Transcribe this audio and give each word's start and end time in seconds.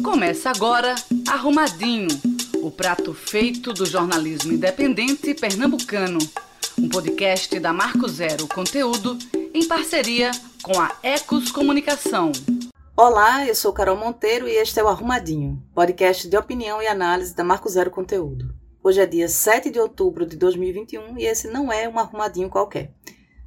Começa 0.00 0.50
agora 0.50 0.94
Arrumadinho, 1.28 2.08
o 2.62 2.70
prato 2.70 3.12
feito 3.12 3.72
do 3.72 3.84
jornalismo 3.84 4.52
independente 4.52 5.34
pernambucano. 5.34 6.18
Um 6.78 6.88
podcast 6.88 7.58
da 7.60 7.72
Marco 7.72 8.08
Zero 8.08 8.48
Conteúdo 8.48 9.18
em 9.52 9.66
parceria 9.68 10.30
com 10.62 10.80
a 10.80 10.96
Ecos 11.02 11.52
Comunicação. 11.52 12.32
Olá, 12.96 13.46
eu 13.46 13.54
sou 13.54 13.72
Carol 13.72 13.96
Monteiro 13.96 14.48
e 14.48 14.52
este 14.52 14.80
é 14.80 14.82
o 14.82 14.88
Arrumadinho, 14.88 15.62
podcast 15.74 16.28
de 16.28 16.36
opinião 16.36 16.80
e 16.80 16.86
análise 16.86 17.34
da 17.34 17.44
Marco 17.44 17.68
Zero 17.68 17.90
Conteúdo. 17.90 18.54
Hoje 18.82 19.00
é 19.00 19.06
dia 19.06 19.28
7 19.28 19.70
de 19.70 19.78
outubro 19.78 20.26
de 20.26 20.36
2021 20.36 21.18
e 21.18 21.24
esse 21.24 21.48
não 21.48 21.70
é 21.70 21.88
um 21.88 21.98
arrumadinho 21.98 22.48
qualquer. 22.48 22.92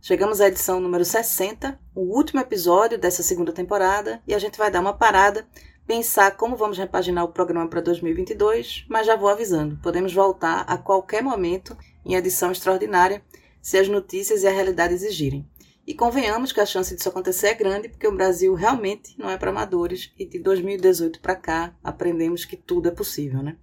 Chegamos 0.07 0.39
à 0.39 0.47
edição 0.47 0.79
número 0.79 1.03
60, 1.03 1.79
o 1.95 2.15
último 2.15 2.39
episódio 2.39 2.95
dessa 2.95 3.23
segunda 3.23 3.51
temporada, 3.51 4.21
e 4.27 4.35
a 4.35 4.39
gente 4.39 4.55
vai 4.55 4.69
dar 4.69 4.79
uma 4.79 4.93
parada, 4.93 5.47
pensar 5.85 6.31
como 6.35 6.55
vamos 6.55 6.77
repaginar 6.77 7.23
o 7.23 7.31
programa 7.31 7.67
para 7.69 7.81
2022, 7.81 8.85
mas 8.89 9.05
já 9.05 9.15
vou 9.15 9.29
avisando, 9.29 9.79
podemos 9.81 10.13
voltar 10.13 10.61
a 10.61 10.77
qualquer 10.77 11.21
momento 11.21 11.77
em 12.05 12.15
edição 12.15 12.51
extraordinária, 12.51 13.23
se 13.61 13.77
as 13.77 13.87
notícias 13.87 14.43
e 14.43 14.47
a 14.47 14.51
realidade 14.51 14.93
exigirem. 14.93 15.47
E 15.87 15.93
convenhamos 15.93 16.51
que 16.51 16.59
a 16.59 16.65
chance 16.65 16.95
disso 16.95 17.09
acontecer 17.09 17.47
é 17.47 17.53
grande, 17.53 17.89
porque 17.89 18.07
o 18.07 18.15
Brasil 18.15 18.53
realmente 18.55 19.15
não 19.19 19.29
é 19.29 19.37
para 19.37 19.51
amadores 19.51 20.11
e 20.17 20.25
de 20.25 20.39
2018 20.39 21.19
para 21.19 21.35
cá 21.35 21.75
aprendemos 21.83 22.43
que 22.43 22.57
tudo 22.57 22.87
é 22.87 22.91
possível, 22.91 23.43
né? 23.43 23.55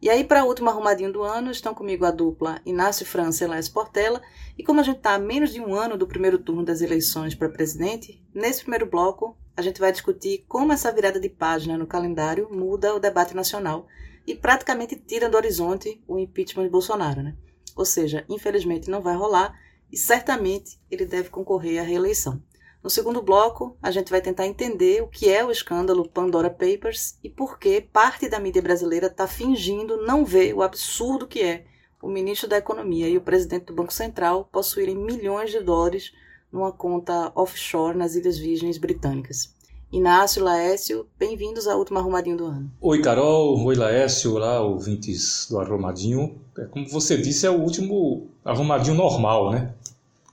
E 0.00 0.10
aí, 0.10 0.22
para 0.22 0.44
o 0.44 0.46
último 0.46 0.68
arrumadinho 0.68 1.12
do 1.12 1.22
ano, 1.22 1.50
estão 1.50 1.74
comigo 1.74 2.04
a 2.04 2.10
dupla 2.10 2.60
Inácio 2.66 3.06
França 3.06 3.44
e 3.44 3.46
Laís 3.46 3.68
Portela. 3.68 4.22
E 4.56 4.62
como 4.62 4.78
a 4.78 4.82
gente 4.82 4.98
está 4.98 5.14
a 5.14 5.18
menos 5.18 5.52
de 5.52 5.60
um 5.60 5.74
ano 5.74 5.96
do 5.96 6.06
primeiro 6.06 6.38
turno 6.38 6.62
das 6.62 6.82
eleições 6.82 7.34
para 7.34 7.48
presidente, 7.48 8.22
nesse 8.34 8.60
primeiro 8.60 8.86
bloco 8.86 9.36
a 9.56 9.62
gente 9.62 9.80
vai 9.80 9.90
discutir 9.90 10.44
como 10.46 10.72
essa 10.72 10.92
virada 10.92 11.18
de 11.18 11.30
página 11.30 11.78
no 11.78 11.86
calendário 11.86 12.48
muda 12.50 12.94
o 12.94 13.00
debate 13.00 13.34
nacional 13.34 13.86
e 14.26 14.34
praticamente 14.34 14.96
tira 14.96 15.30
do 15.30 15.36
horizonte 15.36 16.02
o 16.06 16.18
impeachment 16.18 16.64
de 16.64 16.70
Bolsonaro. 16.70 17.22
Né? 17.22 17.34
Ou 17.74 17.84
seja, 17.84 18.24
infelizmente 18.28 18.90
não 18.90 19.00
vai 19.00 19.16
rolar 19.16 19.58
e 19.90 19.96
certamente 19.96 20.78
ele 20.90 21.06
deve 21.06 21.30
concorrer 21.30 21.80
à 21.80 21.84
reeleição. 21.84 22.42
No 22.82 22.90
segundo 22.90 23.22
bloco, 23.22 23.76
a 23.82 23.90
gente 23.90 24.10
vai 24.10 24.20
tentar 24.20 24.46
entender 24.46 25.02
o 25.02 25.08
que 25.08 25.28
é 25.28 25.44
o 25.44 25.50
escândalo 25.50 26.08
Pandora 26.08 26.50
Papers 26.50 27.18
e 27.24 27.28
por 27.28 27.58
que 27.58 27.80
parte 27.80 28.28
da 28.28 28.38
mídia 28.38 28.62
brasileira 28.62 29.06
está 29.06 29.26
fingindo 29.26 29.96
não 30.02 30.24
ver 30.24 30.54
o 30.54 30.62
absurdo 30.62 31.26
que 31.26 31.42
é 31.42 31.64
o 32.00 32.08
ministro 32.08 32.48
da 32.48 32.58
Economia 32.58 33.08
e 33.08 33.16
o 33.16 33.22
presidente 33.22 33.64
do 33.64 33.74
Banco 33.74 33.92
Central 33.92 34.48
possuírem 34.52 34.96
milhões 34.96 35.50
de 35.50 35.60
dólares 35.60 36.12
numa 36.52 36.70
conta 36.70 37.32
offshore 37.34 37.98
nas 37.98 38.14
Ilhas 38.14 38.38
Virgens 38.38 38.78
Britânicas. 38.78 39.55
Inácio, 39.96 40.44
Laécio, 40.44 41.06
bem-vindos 41.18 41.66
ao 41.66 41.78
último 41.78 41.98
Arrumadinho 41.98 42.36
do 42.36 42.44
ano. 42.44 42.70
Oi, 42.82 43.00
Carol. 43.00 43.64
Oi, 43.64 43.74
Laécio. 43.74 44.34
Olá, 44.34 44.60
ouvintes 44.60 45.46
do 45.48 45.58
Arrumadinho. 45.58 46.36
É, 46.58 46.66
como 46.66 46.86
você 46.86 47.16
disse, 47.16 47.46
é 47.46 47.50
o 47.50 47.58
último 47.58 48.28
Arrumadinho 48.44 48.94
normal, 48.94 49.50
né? 49.52 49.72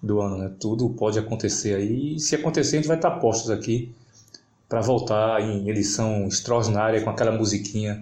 do 0.02 0.20
ano, 0.20 0.38
né? 0.38 0.52
Tudo 0.60 0.90
pode 0.90 1.18
acontecer 1.18 1.76
aí. 1.76 2.16
E 2.16 2.20
se 2.20 2.36
acontecer, 2.36 2.76
a 2.76 2.80
gente 2.82 2.90
vai 2.90 2.98
estar 2.98 3.12
postos 3.12 3.50
aqui 3.50 3.96
para 4.68 4.82
voltar 4.82 5.42
em 5.42 5.70
edição 5.70 6.28
extraordinária 6.28 7.02
com 7.02 7.10
aquela 7.10 7.32
musiquinha, 7.32 8.02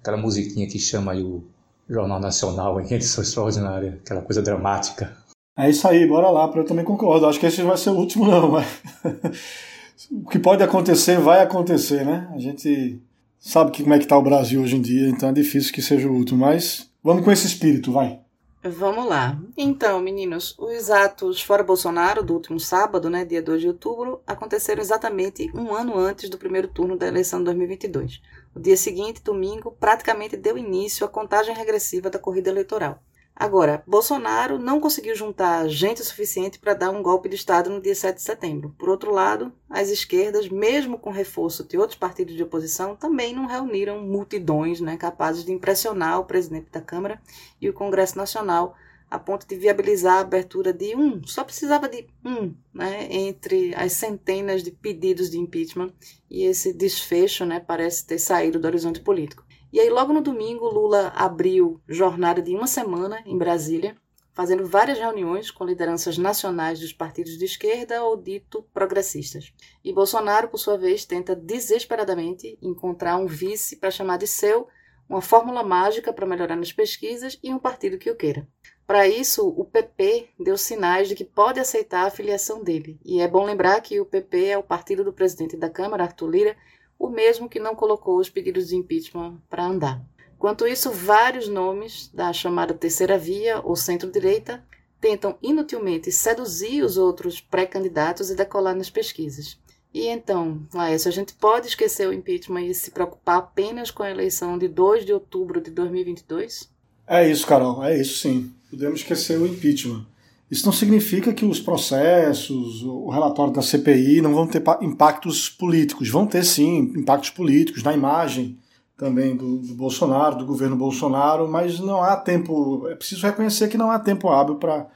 aquela 0.00 0.16
musiquinha 0.16 0.66
que 0.66 0.80
chama 0.80 1.12
aí 1.12 1.22
o 1.22 1.44
Jornal 1.88 2.18
Nacional 2.18 2.80
em 2.80 2.92
edição 2.92 3.22
extraordinária, 3.22 4.00
aquela 4.04 4.20
coisa 4.20 4.42
dramática. 4.42 5.16
É 5.56 5.70
isso 5.70 5.86
aí, 5.86 6.08
bora 6.08 6.28
lá, 6.28 6.50
eu 6.52 6.64
também 6.64 6.84
concordo. 6.84 7.26
Acho 7.26 7.38
que 7.38 7.46
esse 7.46 7.62
vai 7.62 7.76
ser 7.76 7.90
o 7.90 7.96
último, 7.96 8.26
não, 8.26 8.50
mas 8.50 8.66
o 10.10 10.28
que 10.28 10.38
pode 10.38 10.62
acontecer 10.62 11.18
vai 11.18 11.40
acontecer, 11.42 12.04
né? 12.04 12.30
A 12.34 12.38
gente 12.38 13.00
sabe 13.38 13.70
que 13.70 13.82
como 13.82 13.94
é 13.94 13.98
que 13.98 14.04
está 14.04 14.16
o 14.16 14.22
Brasil 14.22 14.62
hoje 14.62 14.76
em 14.76 14.82
dia, 14.82 15.08
então 15.08 15.28
é 15.28 15.32
difícil 15.32 15.72
que 15.72 15.82
seja 15.82 16.08
o 16.08 16.14
último, 16.14 16.40
mas 16.40 16.90
vamos 17.02 17.24
com 17.24 17.32
esse 17.32 17.46
espírito, 17.46 17.92
vai. 17.92 18.20
Vamos 18.64 19.08
lá. 19.08 19.36
Então, 19.56 20.00
meninos, 20.00 20.54
os 20.56 20.88
atos 20.88 21.42
fora 21.42 21.64
Bolsonaro 21.64 22.22
do 22.22 22.32
último 22.32 22.60
sábado, 22.60 23.10
né, 23.10 23.24
dia 23.24 23.42
2 23.42 23.60
de 23.60 23.66
outubro, 23.66 24.22
aconteceram 24.24 24.80
exatamente 24.80 25.50
um 25.52 25.74
ano 25.74 25.98
antes 25.98 26.30
do 26.30 26.38
primeiro 26.38 26.68
turno 26.68 26.96
da 26.96 27.08
eleição 27.08 27.40
de 27.40 27.46
2022. 27.46 28.22
O 28.54 28.60
dia 28.60 28.76
seguinte, 28.76 29.20
domingo, 29.20 29.76
praticamente 29.80 30.36
deu 30.36 30.56
início 30.56 31.04
à 31.04 31.08
contagem 31.08 31.52
regressiva 31.52 32.08
da 32.08 32.20
corrida 32.20 32.50
eleitoral. 32.50 33.02
Agora, 33.34 33.82
Bolsonaro 33.86 34.58
não 34.58 34.78
conseguiu 34.78 35.16
juntar 35.16 35.66
gente 35.66 36.04
suficiente 36.04 36.58
para 36.58 36.74
dar 36.74 36.90
um 36.90 37.02
golpe 37.02 37.28
de 37.28 37.34
Estado 37.34 37.70
no 37.70 37.80
dia 37.80 37.94
7 37.94 38.16
de 38.16 38.22
setembro. 38.22 38.74
Por 38.78 38.88
outro 38.88 39.10
lado, 39.10 39.52
as 39.68 39.88
esquerdas, 39.88 40.48
mesmo 40.48 40.98
com 40.98 41.10
reforço 41.10 41.64
de 41.64 41.78
outros 41.78 41.98
partidos 41.98 42.34
de 42.34 42.42
oposição, 42.42 42.94
também 42.94 43.34
não 43.34 43.46
reuniram 43.46 44.00
multidões 44.00 44.80
né, 44.80 44.96
capazes 44.96 45.44
de 45.44 45.52
impressionar 45.52 46.20
o 46.20 46.24
presidente 46.24 46.70
da 46.70 46.80
Câmara 46.80 47.20
e 47.60 47.68
o 47.68 47.72
Congresso 47.72 48.18
Nacional 48.18 48.76
a 49.12 49.18
ponto 49.18 49.46
de 49.46 49.54
viabilizar 49.56 50.14
a 50.14 50.20
abertura 50.20 50.72
de 50.72 50.96
um, 50.96 51.22
só 51.26 51.44
precisava 51.44 51.86
de 51.86 52.06
um, 52.24 52.54
né, 52.72 53.08
entre 53.10 53.74
as 53.74 53.92
centenas 53.92 54.62
de 54.62 54.70
pedidos 54.70 55.30
de 55.30 55.38
impeachment, 55.38 55.92
e 56.30 56.44
esse 56.44 56.72
desfecho 56.72 57.44
né, 57.44 57.60
parece 57.60 58.06
ter 58.06 58.18
saído 58.18 58.58
do 58.58 58.66
horizonte 58.66 59.00
político. 59.00 59.44
E 59.72 59.80
aí, 59.80 59.88
logo 59.88 60.12
no 60.12 60.20
domingo, 60.20 60.68
Lula 60.68 61.08
abriu 61.16 61.80
jornada 61.88 62.42
de 62.42 62.54
uma 62.54 62.66
semana 62.66 63.22
em 63.24 63.38
Brasília, 63.38 63.96
fazendo 64.34 64.66
várias 64.66 64.98
reuniões 64.98 65.50
com 65.50 65.64
lideranças 65.64 66.18
nacionais 66.18 66.78
dos 66.78 66.92
partidos 66.92 67.38
de 67.38 67.46
esquerda 67.46 68.04
ou 68.04 68.16
dito 68.16 68.62
progressistas. 68.74 69.52
E 69.82 69.90
Bolsonaro, 69.90 70.48
por 70.48 70.58
sua 70.58 70.76
vez, 70.76 71.06
tenta 71.06 71.34
desesperadamente 71.34 72.58
encontrar 72.60 73.16
um 73.16 73.26
vice 73.26 73.76
para 73.76 73.90
chamar 73.90 74.18
de 74.18 74.26
seu, 74.26 74.68
uma 75.08 75.22
fórmula 75.22 75.62
mágica 75.62 76.12
para 76.12 76.26
melhorar 76.26 76.56
nas 76.56 76.72
pesquisas 76.72 77.38
e 77.42 77.52
um 77.52 77.58
partido 77.58 77.98
que 77.98 78.10
o 78.10 78.16
queira. 78.16 78.46
Para 78.86 79.08
isso, 79.08 79.48
o 79.48 79.64
PP 79.64 80.28
deu 80.38 80.58
sinais 80.58 81.08
de 81.08 81.14
que 81.14 81.24
pode 81.24 81.58
aceitar 81.58 82.06
a 82.06 82.10
filiação 82.10 82.62
dele. 82.62 82.98
E 83.04 83.20
é 83.20 83.28
bom 83.28 83.44
lembrar 83.44 83.80
que 83.80 83.98
o 84.00 84.04
PP 84.04 84.46
é 84.46 84.58
o 84.58 84.62
partido 84.62 85.02
do 85.02 85.12
presidente 85.12 85.56
da 85.56 85.70
Câmara, 85.70 86.04
Arthur 86.04 86.28
Lira, 86.28 86.56
o 87.02 87.10
mesmo 87.10 87.48
que 87.48 87.58
não 87.58 87.74
colocou 87.74 88.16
os 88.20 88.30
pedidos 88.30 88.68
de 88.68 88.76
impeachment 88.76 89.36
para 89.50 89.66
andar. 89.66 90.00
Quanto 90.38 90.68
isso, 90.68 90.88
vários 90.92 91.48
nomes 91.48 92.08
da 92.14 92.32
chamada 92.32 92.72
terceira 92.72 93.18
via 93.18 93.60
ou 93.60 93.74
centro-direita 93.74 94.62
tentam 95.00 95.36
inutilmente 95.42 96.12
seduzir 96.12 96.84
os 96.84 96.96
outros 96.96 97.40
pré-candidatos 97.40 98.30
e 98.30 98.36
decolar 98.36 98.76
nas 98.76 98.88
pesquisas. 98.88 99.58
E 99.92 100.06
então, 100.06 100.64
Laércio, 100.72 101.08
a 101.08 101.12
gente 101.12 101.34
pode 101.34 101.66
esquecer 101.66 102.08
o 102.08 102.12
impeachment 102.12 102.66
e 102.66 102.74
se 102.74 102.92
preocupar 102.92 103.38
apenas 103.38 103.90
com 103.90 104.04
a 104.04 104.10
eleição 104.10 104.56
de 104.56 104.68
2 104.68 105.04
de 105.04 105.12
outubro 105.12 105.60
de 105.60 105.72
2022? 105.72 106.70
É 107.04 107.28
isso, 107.28 107.44
Carol, 107.44 107.82
é 107.84 108.00
isso 108.00 108.20
sim. 108.20 108.54
Podemos 108.70 109.00
esquecer 109.00 109.40
o 109.40 109.46
impeachment. 109.46 110.06
Isso 110.52 110.66
não 110.66 110.72
significa 110.72 111.32
que 111.32 111.46
os 111.46 111.58
processos, 111.58 112.82
o 112.82 113.08
relatório 113.08 113.54
da 113.54 113.62
CPI 113.62 114.20
não 114.20 114.34
vão 114.34 114.46
ter 114.46 114.62
impactos 114.82 115.48
políticos. 115.48 116.10
Vão 116.10 116.26
ter 116.26 116.44
sim 116.44 116.92
impactos 116.94 117.30
políticos 117.30 117.82
na 117.82 117.94
imagem 117.94 118.58
também 118.94 119.34
do, 119.34 119.60
do 119.60 119.74
Bolsonaro, 119.74 120.36
do 120.36 120.44
governo 120.44 120.76
Bolsonaro, 120.76 121.50
mas 121.50 121.80
não 121.80 122.02
há 122.02 122.18
tempo. 122.18 122.86
É 122.88 122.94
preciso 122.94 123.24
reconhecer 123.24 123.68
que 123.68 123.78
não 123.78 123.90
há 123.90 123.98
tempo 123.98 124.28
hábil 124.28 124.56
para 124.56 124.88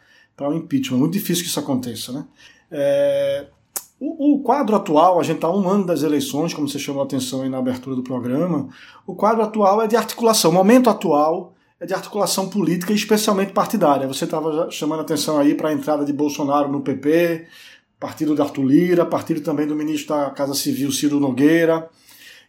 o 0.42 0.48
um 0.50 0.52
impeachment. 0.52 0.98
Muito 0.98 1.14
difícil 1.14 1.42
que 1.42 1.48
isso 1.48 1.58
aconteça. 1.58 2.12
Né? 2.12 2.26
É, 2.70 3.46
o, 3.98 4.34
o, 4.34 4.42
quadro 4.42 4.76
atual, 4.76 5.18
a 5.18 5.22
gente 5.22 5.36
está 5.36 5.50
um 5.50 5.66
ano 5.66 5.86
das 5.86 6.02
eleições, 6.02 6.52
como 6.52 6.68
você 6.68 6.78
chamou 6.78 7.00
a 7.00 7.06
atenção 7.06 7.40
aí 7.40 7.48
na 7.48 7.56
abertura 7.56 7.96
do 7.96 8.02
programa, 8.02 8.68
o 9.06 9.14
quadro 9.14 9.42
atual 9.42 9.80
é 9.80 9.86
de 9.86 9.96
articulação. 9.96 10.50
O 10.50 10.54
momento 10.54 10.90
atual 10.90 11.54
é 11.78 11.86
de 11.86 11.94
articulação 11.94 12.48
política, 12.48 12.92
especialmente 12.92 13.52
partidária. 13.52 14.08
Você 14.08 14.24
estava 14.24 14.70
chamando 14.70 15.00
atenção 15.00 15.38
aí 15.38 15.54
para 15.54 15.68
a 15.68 15.72
entrada 15.72 16.04
de 16.04 16.12
Bolsonaro 16.12 16.70
no 16.70 16.80
PP, 16.80 17.46
partido 18.00 18.34
de 18.34 18.40
Arthur 18.40 18.64
Lira, 18.64 19.04
partido 19.04 19.40
também 19.40 19.66
do 19.66 19.76
ministro 19.76 20.14
da 20.14 20.30
Casa 20.30 20.54
Civil, 20.54 20.90
Ciro 20.90 21.20
Nogueira, 21.20 21.88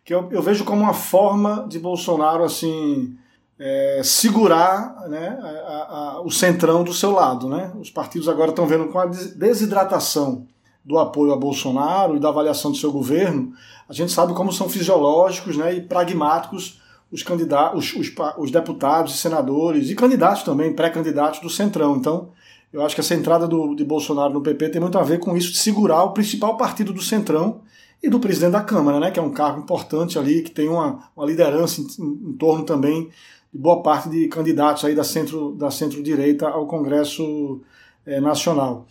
que 0.06 0.14
eu, 0.14 0.30
eu 0.32 0.42
vejo 0.42 0.64
como 0.64 0.82
uma 0.82 0.94
forma 0.94 1.66
de 1.68 1.78
Bolsonaro 1.78 2.44
assim 2.44 3.18
é, 3.60 4.02
segurar 4.04 5.08
né, 5.10 5.38
a, 5.42 6.18
a, 6.18 6.22
o 6.22 6.32
centrão 6.32 6.84
do 6.84 6.94
seu 6.94 7.12
lado. 7.12 7.50
Né? 7.50 7.74
Os 7.80 7.90
partidos 7.90 8.30
agora 8.30 8.52
estão 8.52 8.66
vendo 8.66 8.88
com 8.88 9.00
a 9.00 9.06
desidratação 9.06 10.48
do 10.86 10.98
apoio 10.98 11.34
a 11.34 11.38
Bolsonaro 11.38 12.16
e 12.16 12.20
da 12.20 12.30
avaliação 12.30 12.72
do 12.72 12.78
seu 12.78 12.94
governo, 12.94 13.52
a 13.90 13.94
gente 13.94 14.12
sabe 14.12 14.34
como 14.34 14.54
são 14.54 14.70
fisiológicos 14.70 15.58
né, 15.58 15.74
e 15.76 15.82
pragmáticos 15.82 16.82
os 17.12 17.24
candidatos, 17.24 17.94
os, 17.94 18.08
os, 18.08 18.16
os 18.38 18.52
deputados 18.52 19.16
e 19.16 19.18
senadores, 19.18 19.90
e 19.90 19.96
candidatos 19.96 20.44
também, 20.44 20.74
pré-candidatos 20.74 21.40
do 21.40 21.50
Centrão. 21.50 21.96
Então, 21.96 22.30
eu 22.72 22.86
acho 22.86 22.96
que 22.96 23.02
essa 23.02 23.16
entrada 23.16 23.48
do, 23.48 23.74
de 23.76 23.84
Bolsonaro 23.86 24.34
no 24.34 24.42
PP 24.42 24.70
tem 24.70 24.82
muito 24.82 24.98
a 24.98 25.04
ver 25.04 25.20
com 25.20 25.36
isso 25.36 25.52
de 25.52 25.58
segurar 25.58 26.04
o 26.04 26.12
principal 26.12 26.58
partido 26.58 26.92
do 26.92 27.02
Centrão 27.02 27.62
e 28.04 28.10
do 28.10 28.20
presidente 28.20 28.52
da 28.52 28.62
Câmara, 28.62 29.00
né, 29.00 29.10
que 29.10 29.20
é 29.20 29.22
um 29.22 29.32
cargo 29.32 29.62
importante 29.62 30.20
ali, 30.20 30.42
que 30.42 30.52
tem 30.52 30.68
uma, 30.68 31.10
uma 31.16 31.26
liderança 31.26 31.82
em, 31.82 31.86
em, 31.86 32.30
em, 32.30 32.34
torno 32.34 32.64
também 32.64 33.10
de 33.52 33.60
boa 33.60 33.82
parte 33.82 34.10
de 34.10 34.28
candidatos 34.28 34.86
aí 34.86 34.94
da 34.94 35.04
centro 35.04 35.54
da 35.54 35.72
centro-direita 35.72 36.48
ao 36.48 36.68
Congresso 36.68 37.62
é, 38.06 38.20
Nacional. 38.20 38.86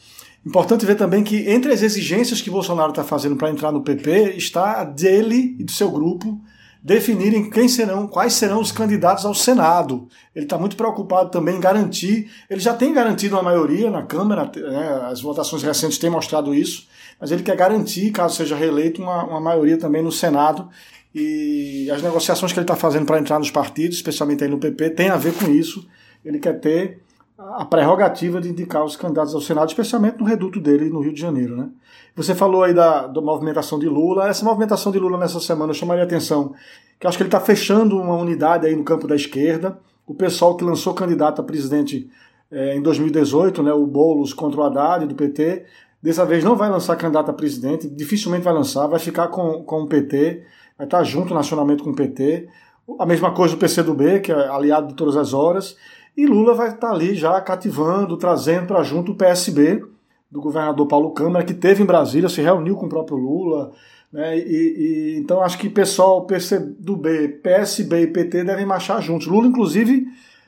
Importante 0.44 0.86
ver 0.86 0.96
também 0.96 1.22
que 1.22 1.48
entre 1.48 1.72
as 1.72 1.82
exigências 1.82 2.40
que 2.40 2.50
Bolsonaro 2.50 2.90
está 2.90 3.04
fazendo 3.04 3.36
para 3.36 3.50
entrar 3.50 3.70
no 3.70 3.82
PP 3.82 4.36
está 4.36 4.80
a 4.80 4.84
dele 4.84 5.56
e 5.58 5.64
do 5.64 5.72
seu 5.72 5.90
grupo 5.90 6.40
definirem 6.86 7.50
quem 7.50 7.68
serão, 7.68 8.06
quais 8.06 8.34
serão 8.34 8.60
os 8.60 8.70
candidatos 8.70 9.26
ao 9.26 9.34
Senado. 9.34 10.06
Ele 10.32 10.44
está 10.44 10.56
muito 10.56 10.76
preocupado 10.76 11.32
também 11.32 11.56
em 11.56 11.60
garantir. 11.60 12.30
Ele 12.48 12.60
já 12.60 12.74
tem 12.74 12.94
garantido 12.94 13.34
uma 13.34 13.42
maioria 13.42 13.90
na 13.90 14.04
Câmara, 14.04 14.48
né, 14.54 15.00
as 15.10 15.20
votações 15.20 15.64
recentes 15.64 15.98
têm 15.98 16.08
mostrado 16.08 16.54
isso, 16.54 16.86
mas 17.20 17.32
ele 17.32 17.42
quer 17.42 17.56
garantir, 17.56 18.12
caso 18.12 18.36
seja 18.36 18.54
reeleito, 18.54 19.02
uma, 19.02 19.24
uma 19.24 19.40
maioria 19.40 19.76
também 19.76 20.00
no 20.00 20.12
Senado. 20.12 20.68
E 21.12 21.90
as 21.90 22.00
negociações 22.02 22.52
que 22.52 22.58
ele 22.60 22.62
está 22.64 22.76
fazendo 22.76 23.04
para 23.04 23.18
entrar 23.18 23.40
nos 23.40 23.50
partidos, 23.50 23.96
especialmente 23.96 24.44
aí 24.44 24.50
no 24.50 24.58
PP, 24.58 24.90
tem 24.90 25.08
a 25.08 25.16
ver 25.16 25.34
com 25.34 25.50
isso. 25.50 25.88
Ele 26.24 26.38
quer 26.38 26.60
ter 26.60 27.00
a 27.38 27.64
prerrogativa 27.64 28.40
de 28.40 28.48
indicar 28.48 28.84
os 28.84 28.96
candidatos 28.96 29.34
ao 29.34 29.40
Senado, 29.40 29.68
especialmente 29.68 30.18
no 30.18 30.24
reduto 30.24 30.58
dele 30.58 30.88
no 30.88 31.00
Rio 31.00 31.12
de 31.12 31.20
Janeiro. 31.20 31.56
Né? 31.56 31.68
Você 32.14 32.34
falou 32.34 32.62
aí 32.62 32.72
da, 32.72 33.06
da 33.06 33.20
movimentação 33.20 33.78
de 33.78 33.86
Lula. 33.86 34.28
Essa 34.28 34.44
movimentação 34.44 34.90
de 34.90 34.98
Lula 34.98 35.18
nessa 35.18 35.38
semana 35.38 35.70
eu 35.70 35.74
chamaria 35.74 36.02
a 36.02 36.06
atenção 36.06 36.54
que 36.98 37.06
acho 37.06 37.18
que 37.18 37.22
ele 37.22 37.28
está 37.28 37.40
fechando 37.40 38.00
uma 38.00 38.16
unidade 38.16 38.66
aí 38.66 38.74
no 38.74 38.84
campo 38.84 39.06
da 39.06 39.14
esquerda. 39.14 39.78
O 40.06 40.14
pessoal 40.14 40.56
que 40.56 40.64
lançou 40.64 40.94
candidato 40.94 41.40
a 41.40 41.44
presidente 41.44 42.08
é, 42.50 42.74
em 42.74 42.80
2018, 42.80 43.62
né, 43.62 43.72
o 43.72 43.86
Boulos 43.86 44.32
contra 44.32 44.60
o 44.60 44.64
Haddad 44.64 45.06
do 45.06 45.14
PT, 45.14 45.64
dessa 46.02 46.24
vez 46.24 46.42
não 46.42 46.56
vai 46.56 46.70
lançar 46.70 46.96
candidato 46.96 47.30
a 47.30 47.34
presidente, 47.34 47.88
dificilmente 47.88 48.44
vai 48.44 48.54
lançar, 48.54 48.86
vai 48.86 48.98
ficar 48.98 49.28
com, 49.28 49.62
com 49.62 49.82
o 49.82 49.86
PT, 49.86 50.42
vai 50.78 50.86
estar 50.86 51.02
junto 51.04 51.34
nacionalmente 51.34 51.82
com 51.82 51.90
o 51.90 51.94
PT. 51.94 52.48
A 52.98 53.04
mesma 53.04 53.32
coisa 53.32 53.54
do 53.54 53.58
PCdoB, 53.58 54.20
que 54.20 54.32
é 54.32 54.48
aliado 54.48 54.88
de 54.88 54.94
todas 54.94 55.16
as 55.16 55.34
horas. 55.34 55.76
E 56.16 56.26
Lula 56.26 56.54
vai 56.54 56.70
estar 56.70 56.90
ali 56.90 57.14
já 57.14 57.40
cativando, 57.40 58.16
trazendo 58.16 58.66
para 58.66 58.82
junto 58.82 59.12
o 59.12 59.14
PSB 59.14 59.84
do 60.30 60.40
governador 60.40 60.86
Paulo 60.86 61.10
Câmara, 61.10 61.44
que 61.44 61.54
teve 61.54 61.82
em 61.82 61.86
Brasília, 61.86 62.28
se 62.28 62.40
reuniu 62.40 62.76
com 62.76 62.86
o 62.86 62.88
próprio 62.88 63.16
Lula. 63.16 63.72
Né, 64.12 64.38
e, 64.38 64.42
e, 64.42 65.18
então 65.18 65.42
acho 65.42 65.58
que 65.58 65.68
pessoal 65.68 66.24
PCdoB, 66.26 67.28
PSB 67.42 68.02
e 68.02 68.06
PT 68.06 68.44
devem 68.44 68.64
marchar 68.64 69.02
juntos. 69.02 69.26
Lula, 69.26 69.46
inclusive, 69.46 70.06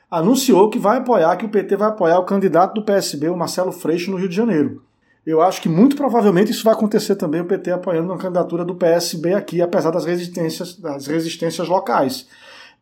anunciou 0.09 0.69
que 0.69 0.79
vai 0.79 0.97
apoiar, 0.97 1.35
que 1.37 1.45
o 1.45 1.49
PT 1.49 1.75
vai 1.75 1.89
apoiar 1.89 2.19
o 2.19 2.25
candidato 2.25 2.73
do 2.73 2.83
PSB, 2.83 3.29
o 3.29 3.37
Marcelo 3.37 3.71
Freixo, 3.71 4.09
no 4.11 4.17
Rio 4.17 4.29
de 4.29 4.35
Janeiro. 4.35 4.81
Eu 5.25 5.41
acho 5.41 5.61
que 5.61 5.69
muito 5.69 5.95
provavelmente 5.95 6.51
isso 6.51 6.63
vai 6.63 6.73
acontecer 6.73 7.15
também, 7.15 7.41
o 7.41 7.45
PT 7.45 7.71
apoiando 7.71 8.11
a 8.11 8.17
candidatura 8.17 8.65
do 8.65 8.73
PSB 8.73 9.33
aqui, 9.33 9.61
apesar 9.61 9.91
das 9.91 10.05
resistências, 10.05 10.75
das 10.75 11.05
resistências 11.05 11.67
locais. 11.67 12.27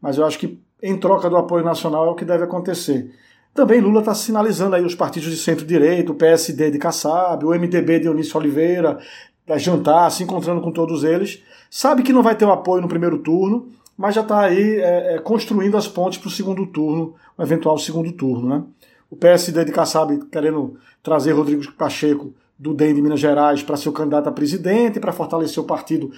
Mas 0.02 0.18
eu 0.18 0.26
acho 0.26 0.40
que 0.40 0.58
em 0.82 0.98
troca 0.98 1.30
do 1.30 1.38
apoio 1.38 1.64
nacional 1.64 2.08
é 2.08 2.10
o 2.10 2.16
que 2.16 2.26
deve 2.26 2.44
acontecer. 2.44 3.12
Também 3.54 3.82
Lula 3.82 4.02
está 4.02 4.14
sinalizando 4.14 4.76
aí 4.76 4.86
os 4.86 4.94
partidos 4.94 5.32
de 5.32 5.38
centro-direita, 5.38 6.12
o 6.12 6.16
PSD 6.16 6.70
de 6.70 6.78
Kassab, 6.78 7.44
o 7.44 7.50
MDB 7.50 8.00
de 8.00 8.06
Eunício 8.08 8.38
Oliveira, 8.38 9.00
vai 9.48 9.58
jantar, 9.58 10.12
se 10.12 10.24
encontrando 10.24 10.62
com 10.62 10.72
todos 10.72 11.04
eles. 11.04 11.42
Sabe 11.70 12.04
que 12.04 12.14
não 12.14 12.22
vai 12.22 12.36
ter 12.36 12.46
o 12.46 12.52
apoio 12.52 12.82
no 12.82 12.88
primeiro 12.88 13.18
turno, 13.18 13.70
mas 13.98 14.14
já 14.14 14.22
está 14.22 14.42
aí 14.42 14.80
é, 14.80 15.16
é, 15.16 15.20
construindo 15.20 15.76
as 15.76 15.88
pontes 15.88 16.20
para 16.20 16.28
o 16.28 16.32
segundo 16.32 16.68
turno, 16.68 17.16
um 17.38 17.42
eventual 17.42 17.78
segundo 17.80 18.12
turno. 18.12 18.48
Né? 18.48 18.64
O 19.10 19.16
PSD 19.16 19.66
de 19.66 19.72
Kassab 19.72 20.26
querendo 20.32 20.78
trazer 21.02 21.32
Rodrigo 21.32 21.72
Pacheco 21.72 22.34
do 22.60 22.74
DEM 22.74 22.94
de 22.94 23.02
Minas 23.02 23.20
Gerais 23.20 23.64
para 23.64 23.78
ser 23.78 23.90
o 23.90 23.94
candidato 23.94 24.30
a 24.30 24.32
presidente, 24.32 25.00
para 25.00 25.12
fortalecer 25.12 25.64
o 25.64 25.66
partido 25.66 26.12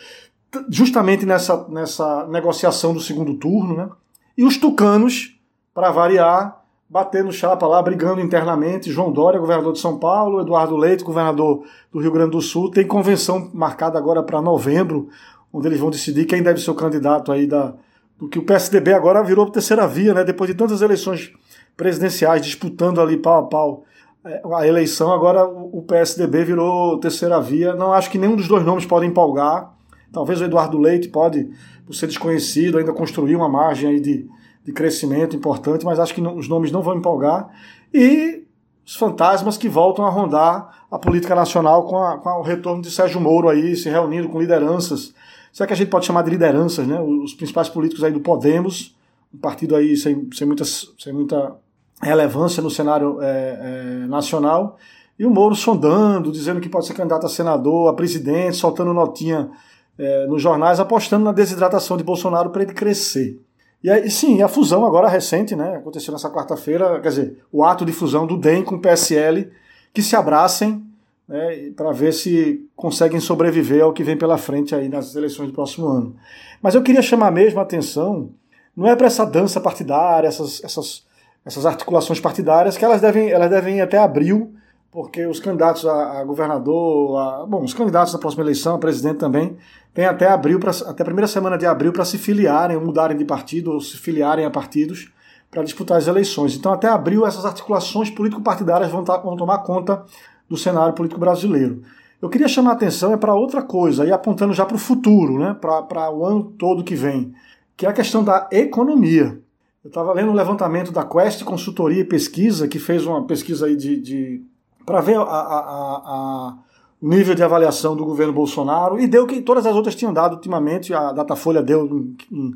justamente 0.70 1.26
nessa, 1.26 1.68
nessa 1.70 2.28
negociação 2.28 2.94
do 2.94 3.00
segundo 3.00 3.36
turno. 3.36 3.78
Né? 3.78 3.90
E 4.39 4.45
os 4.45 4.56
tucanos, 4.56 5.38
para 5.74 5.91
variar, 5.91 6.62
batendo 6.89 7.30
chapa 7.30 7.68
lá, 7.68 7.81
brigando 7.81 8.21
internamente. 8.21 8.89
João 8.89 9.12
Dória, 9.12 9.38
governador 9.38 9.74
de 9.74 9.80
São 9.80 10.00
Paulo, 10.00 10.39
Eduardo 10.39 10.77
Leite, 10.77 11.03
governador 11.03 11.65
do 11.91 12.00
Rio 12.00 12.09
Grande 12.09 12.31
do 12.31 12.41
Sul. 12.41 12.71
Tem 12.71 12.88
convenção 12.88 13.51
marcada 13.53 13.97
agora 13.97 14.24
para 14.24 14.41
novembro, 14.41 15.09
onde 15.51 15.68
eles 15.68 15.77
vão 15.77 15.89
decidir 15.89 16.24
quem 16.24 16.41
deve 16.41 16.62
ser 16.62 16.71
o 16.71 16.74
candidato 16.74 17.33
aí 17.33 17.45
da. 17.45 17.74
Do 18.18 18.30
que 18.30 18.39
o 18.39 18.45
PSDB 18.45 18.94
agora 18.94 19.21
virou 19.21 19.51
terceira 19.51 19.86
via, 19.86 20.13
né? 20.13 20.24
Depois 20.24 20.50
de 20.50 20.56
tantas 20.56 20.81
eleições 20.81 21.33
presidenciais 21.75 22.41
disputando 22.41 23.01
ali 23.01 23.18
pau 23.18 23.39
a 23.39 23.44
pau 23.44 23.83
é, 24.24 24.41
a 24.56 24.65
eleição, 24.65 25.12
agora 25.12 25.45
o 25.45 25.83
PSDB 25.86 26.45
virou 26.45 26.97
terceira 26.97 27.41
via. 27.41 27.75
Não 27.75 27.91
acho 27.91 28.09
que 28.09 28.18
nenhum 28.18 28.38
dos 28.38 28.47
dois 28.47 28.65
nomes 28.65 28.86
pode 28.86 29.06
empolgar. 29.06 29.77
Talvez 30.12 30.42
o 30.42 30.46
Eduardo 30.46 30.78
Leite 30.78 31.10
pode 31.10 31.50
por 31.86 31.94
ser 31.94 32.08
desconhecido, 32.08 32.78
ainda 32.78 32.94
construir 32.94 33.36
uma 33.36 33.50
margem 33.50 33.90
aí 33.90 34.00
de, 34.00 34.28
de 34.64 34.72
crescimento 34.72 35.36
importante, 35.36 35.84
mas 35.84 36.00
acho 36.00 36.14
que 36.14 36.22
não, 36.22 36.36
os 36.36 36.48
nomes 36.48 36.72
não 36.72 36.82
vão 36.82 36.96
empolgar. 36.96 37.50
E 37.94 38.44
os 38.86 38.96
fantasmas 38.96 39.58
que 39.58 39.70
voltam 39.70 40.06
a 40.06 40.10
rondar 40.10 40.86
a 40.92 40.98
política 40.98 41.36
nacional 41.36 41.86
com, 41.86 41.98
a, 41.98 42.18
com 42.18 42.30
o 42.30 42.42
retorno 42.42 42.82
de 42.82 42.90
Sérgio 42.90 43.22
Moro 43.22 43.50
aí, 43.50 43.76
se 43.76 43.90
reunindo 43.90 44.30
com 44.30 44.40
lideranças. 44.40 45.14
Será 45.52 45.68
que 45.68 45.74
a 45.74 45.76
gente 45.76 45.90
pode 45.90 46.06
chamar 46.06 46.24
de 46.24 46.32
lideranças, 46.32 46.88
né? 46.88 47.00
Os 47.00 47.34
principais 47.34 47.70
políticos 47.70 48.04
aí 48.04 48.12
do 48.12 48.20
Podemos, 48.20 48.96
um 49.34 49.38
partido 49.38 49.76
aí 49.76 49.96
sem, 49.96 50.28
sem, 50.34 50.48
muita, 50.48 50.64
sem 50.66 51.14
muita 51.14 51.56
relevância 52.02 52.64
no 52.64 52.70
cenário 52.70 53.22
é, 53.22 53.60
é, 54.04 54.08
nacional. 54.08 54.78
E 55.18 55.26
o 55.26 55.30
Moro 55.30 55.56
sondando, 55.56 56.32
dizendo 56.32 56.62
que 56.62 56.70
pode 56.70 56.88
ser 56.88 56.94
candidato 56.94 57.26
a 57.26 57.30
senador, 57.30 57.90
a 57.90 57.94
presidente, 57.94 58.58
soltando 58.58 58.94
notinha 58.94 59.52
é, 60.00 60.25
nos 60.25 60.42
jornais 60.42 60.80
apostando 60.80 61.25
na 61.25 61.34
desidratação 61.34 61.98
de 61.98 62.04
Bolsonaro 62.04 62.50
para 62.50 62.63
ele 62.63 62.74
crescer. 62.74 63.38
E 63.84 63.90
aí, 63.90 64.10
sim, 64.10 64.42
a 64.42 64.48
fusão 64.48 64.86
agora 64.86 65.07
recente, 65.07 65.56
né, 65.56 65.75
aconteceu 65.75 66.12
nessa 66.13 66.30
quarta-feira, 66.30 67.00
quer 67.01 67.10
dizer, 67.10 67.38
o 67.51 67.63
ato 67.63 67.86
de 67.86 67.92
fusão 67.92 68.25
do 68.25 68.38
DEM 68.38 68.63
com 68.63 68.75
o 68.75 68.80
PSL, 68.80 69.50
que 69.94 70.01
se 70.01 70.16
abracem 70.16 70.84
né, 71.28 71.72
para 71.75 71.92
ver 71.92 72.13
se 72.13 72.66
conseguem 72.75 73.19
sobreviver 73.19 73.84
ao 73.84 73.94
que 73.94 74.04
vem 74.04 74.18
pela 74.18 74.38
frente 74.38 74.74
aí 74.74 74.90
nas 74.90 75.16
eleições 75.16 75.48
do 75.48 75.54
próximo 75.54 75.88
ano. 75.88 76.16
Mas 76.62 76.75
eu 76.75 76.81
queria 76.81 77.01
chamar 77.01 77.31
mesmo 77.31 77.60
a 77.60 77.63
atenção, 77.63 78.31
não 78.75 78.88
é 78.88 78.96
para 78.96 79.07
essa 79.07 79.25
dança 79.25 79.62
partidária, 79.62 80.28
essas, 80.28 80.63
essas, 80.63 81.06
essas 81.46 81.66
articulações 81.66 82.19
partidárias, 82.19 82.78
que 82.78 82.84
elas 82.84 83.00
devem, 83.01 83.30
elas 83.30 83.50
devem 83.50 83.80
até 83.81 83.98
abril, 83.98 84.54
porque 84.91 85.25
os 85.25 85.39
candidatos 85.39 85.86
a, 85.86 86.19
a 86.19 86.24
governador, 86.24 87.18
a, 87.18 87.45
bom, 87.45 87.63
os 87.63 87.74
candidatos 87.74 88.13
da 88.13 88.19
próxima 88.19 88.44
eleição, 88.44 88.75
a 88.75 88.80
presidente 88.80 89.18
também, 89.18 89.57
tem 89.94 90.06
até 90.06 90.27
abril 90.27 90.59
pra, 90.59 90.71
até 90.71 91.03
a 91.03 91.06
primeira 91.06 91.27
semana 91.27 91.57
de 91.57 91.65
abril 91.65 91.91
para 91.94 92.06
se 92.06 92.18
filiarem, 92.18 92.75
ou 92.75 92.83
mudarem 92.83 93.18
de 93.18 93.25
partido, 93.25 93.71
ou 93.71 93.81
se 93.81 93.97
filiarem 93.97 94.45
a 94.45 94.50
partidos 94.50 95.12
para 95.51 95.63
disputar 95.63 95.97
as 95.97 96.07
eleições. 96.07 96.56
Então, 96.56 96.71
até 96.71 96.88
abril, 96.88 97.25
essas 97.25 97.45
articulações 97.45 98.09
político-partidárias 98.09 98.91
vão, 98.91 99.03
tá, 99.03 99.18
vão 99.18 99.36
tomar 99.36 99.59
conta 99.59 100.03
do 100.47 100.57
cenário 100.57 100.94
político 100.94 101.19
brasileiro. 101.19 101.81
Eu 102.21 102.30
queria 102.30 102.47
chamar 102.47 102.71
a 102.71 102.74
atenção 102.74 103.13
é 103.13 103.18
para 103.18 103.33
outra 103.33 103.62
coisa, 103.62 104.06
e 104.06 104.12
apontando 104.12 104.53
já 104.53 104.65
para 104.65 104.75
o 104.75 104.80
futuro, 104.80 105.39
né, 105.39 105.56
para 105.59 106.12
o 106.12 106.25
ano 106.25 106.44
todo 106.57 106.83
que 106.83 106.95
vem, 106.95 107.34
que 107.77 107.86
é 107.86 107.89
a 107.89 107.93
questão 107.93 108.24
da 108.24 108.48
economia. 108.51 109.39
Eu 109.84 109.88
estava 109.88 110.12
lendo 110.13 110.31
um 110.31 110.36
levantamento 110.36 110.91
da 110.91 111.05
Quest 111.05 111.43
Consultoria 111.43 112.01
e 112.01 112.05
Pesquisa, 112.05 112.67
que 112.67 112.77
fez 112.77 113.05
uma 113.05 113.25
pesquisa 113.25 113.65
aí 113.65 113.77
de, 113.77 113.96
de 114.01 114.43
para 114.86 115.01
ver 115.01 115.17
a, 115.17 115.21
a, 115.21 115.25
a, 115.25 116.57
o 117.01 117.07
nível 117.07 117.36
de 117.36 117.43
avaliação 117.43 117.95
do 117.95 118.05
governo 118.05 118.33
Bolsonaro 118.33 119.00
e 119.00 119.07
deu 119.07 119.25
que 119.25 119.41
todas 119.41 119.65
as 119.65 119.75
outras 119.75 119.95
tinham 119.95 120.13
dado 120.13 120.33
ultimamente, 120.33 120.93
a 120.93 121.12
Datafolha 121.12 121.62
deu 121.62 121.86
em, 121.86 122.17
em, 122.31 122.55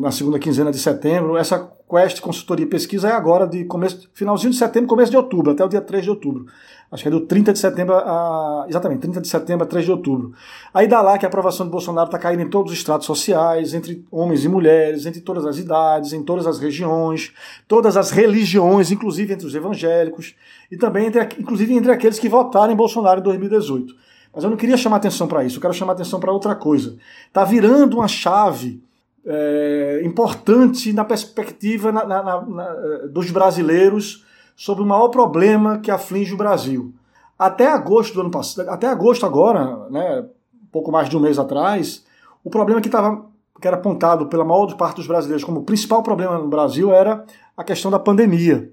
na 0.00 0.10
segunda 0.12 0.38
quinzena 0.38 0.70
de 0.70 0.78
setembro. 0.78 1.36
Essa 1.36 1.58
Quest 1.88 2.20
Consultoria 2.20 2.64
e 2.64 2.68
Pesquisa 2.68 3.08
é 3.08 3.12
agora 3.12 3.46
de 3.46 3.64
começo, 3.64 4.08
finalzinho 4.14 4.52
de 4.52 4.58
setembro, 4.58 4.88
começo 4.88 5.10
de 5.10 5.16
outubro, 5.16 5.50
até 5.50 5.64
o 5.64 5.68
dia 5.68 5.80
3 5.80 6.04
de 6.04 6.10
outubro. 6.10 6.46
Acho 6.92 7.04
que 7.04 7.08
é 7.08 7.12
do 7.12 7.20
30 7.20 7.52
de 7.52 7.58
setembro 7.58 7.94
a. 7.94 8.66
Exatamente, 8.68 9.02
30 9.02 9.20
de 9.20 9.28
setembro 9.28 9.64
a 9.64 9.66
3 9.66 9.84
de 9.84 9.92
outubro. 9.92 10.32
Aí 10.74 10.88
dá 10.88 11.00
lá 11.00 11.16
que 11.16 11.24
a 11.24 11.28
aprovação 11.28 11.64
de 11.64 11.70
Bolsonaro 11.70 12.06
está 12.06 12.18
caindo 12.18 12.42
em 12.42 12.50
todos 12.50 12.72
os 12.72 12.78
estratos 12.78 13.06
sociais, 13.06 13.74
entre 13.74 14.04
homens 14.10 14.44
e 14.44 14.48
mulheres, 14.48 15.06
entre 15.06 15.20
todas 15.20 15.46
as 15.46 15.56
idades, 15.56 16.12
em 16.12 16.24
todas 16.24 16.48
as 16.48 16.58
regiões, 16.58 17.32
todas 17.68 17.96
as 17.96 18.10
religiões, 18.10 18.90
inclusive 18.90 19.32
entre 19.32 19.46
os 19.46 19.54
evangélicos, 19.54 20.34
e 20.68 20.76
também, 20.76 21.06
entre, 21.06 21.22
inclusive, 21.38 21.72
entre 21.74 21.92
aqueles 21.92 22.18
que 22.18 22.28
votaram 22.28 22.72
em 22.72 22.76
Bolsonaro 22.76 23.20
em 23.20 23.22
2018. 23.22 23.94
Mas 24.34 24.42
eu 24.42 24.50
não 24.50 24.56
queria 24.56 24.76
chamar 24.76 24.96
atenção 24.96 25.28
para 25.28 25.44
isso, 25.44 25.58
eu 25.58 25.60
quero 25.60 25.74
chamar 25.74 25.92
atenção 25.92 26.18
para 26.18 26.32
outra 26.32 26.56
coisa. 26.56 26.96
Está 27.28 27.44
virando 27.44 27.98
uma 27.98 28.08
chave 28.08 28.82
é, 29.24 30.00
importante 30.04 30.92
na 30.92 31.04
perspectiva 31.04 31.92
na, 31.92 32.04
na, 32.04 32.22
na, 32.22 32.74
dos 33.12 33.30
brasileiros 33.30 34.24
sobre 34.60 34.84
o 34.84 34.86
maior 34.86 35.08
problema 35.08 35.78
que 35.78 35.90
aflige 35.90 36.34
o 36.34 36.36
Brasil. 36.36 36.92
Até 37.38 37.66
agosto 37.66 38.12
do 38.12 38.20
ano 38.20 38.30
passado, 38.30 38.68
até 38.68 38.86
agosto 38.86 39.24
agora, 39.24 39.88
né, 39.88 40.26
pouco 40.70 40.92
mais 40.92 41.08
de 41.08 41.16
um 41.16 41.20
mês 41.20 41.38
atrás, 41.38 42.04
o 42.44 42.50
problema 42.50 42.78
que 42.78 42.88
estava 42.88 43.24
que 43.58 43.66
era 43.66 43.78
apontado 43.78 44.26
pela 44.26 44.44
maior 44.44 44.66
parte 44.76 44.96
dos 44.96 45.06
brasileiros 45.06 45.44
como 45.44 45.60
o 45.60 45.64
principal 45.64 46.02
problema 46.02 46.36
no 46.36 46.48
Brasil 46.48 46.92
era 46.92 47.24
a 47.56 47.64
questão 47.64 47.90
da 47.90 47.98
pandemia. 47.98 48.70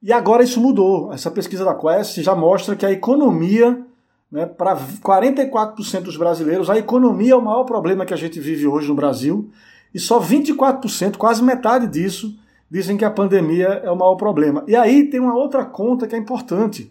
E 0.00 0.12
agora 0.12 0.44
isso 0.44 0.60
mudou. 0.60 1.12
Essa 1.12 1.32
pesquisa 1.32 1.64
da 1.64 1.74
Quest 1.74 2.20
já 2.20 2.36
mostra 2.36 2.76
que 2.76 2.86
a 2.86 2.92
economia, 2.92 3.84
né, 4.30 4.46
para 4.46 4.76
44% 4.76 6.02
dos 6.02 6.16
brasileiros, 6.16 6.70
a 6.70 6.78
economia 6.78 7.32
é 7.32 7.36
o 7.36 7.42
maior 7.42 7.64
problema 7.64 8.06
que 8.06 8.14
a 8.14 8.16
gente 8.16 8.38
vive 8.38 8.68
hoje 8.68 8.86
no 8.86 8.94
Brasil. 8.94 9.50
E 9.92 9.98
só 9.98 10.20
24%, 10.20 11.16
quase 11.16 11.42
metade 11.42 11.88
disso, 11.88 12.36
dizem 12.72 12.96
que 12.96 13.04
a 13.04 13.10
pandemia 13.10 13.82
é 13.84 13.90
o 13.90 13.94
maior 13.94 14.14
problema. 14.14 14.64
E 14.66 14.74
aí 14.74 15.04
tem 15.10 15.20
uma 15.20 15.34
outra 15.34 15.62
conta 15.62 16.06
que 16.06 16.14
é 16.14 16.18
importante. 16.18 16.90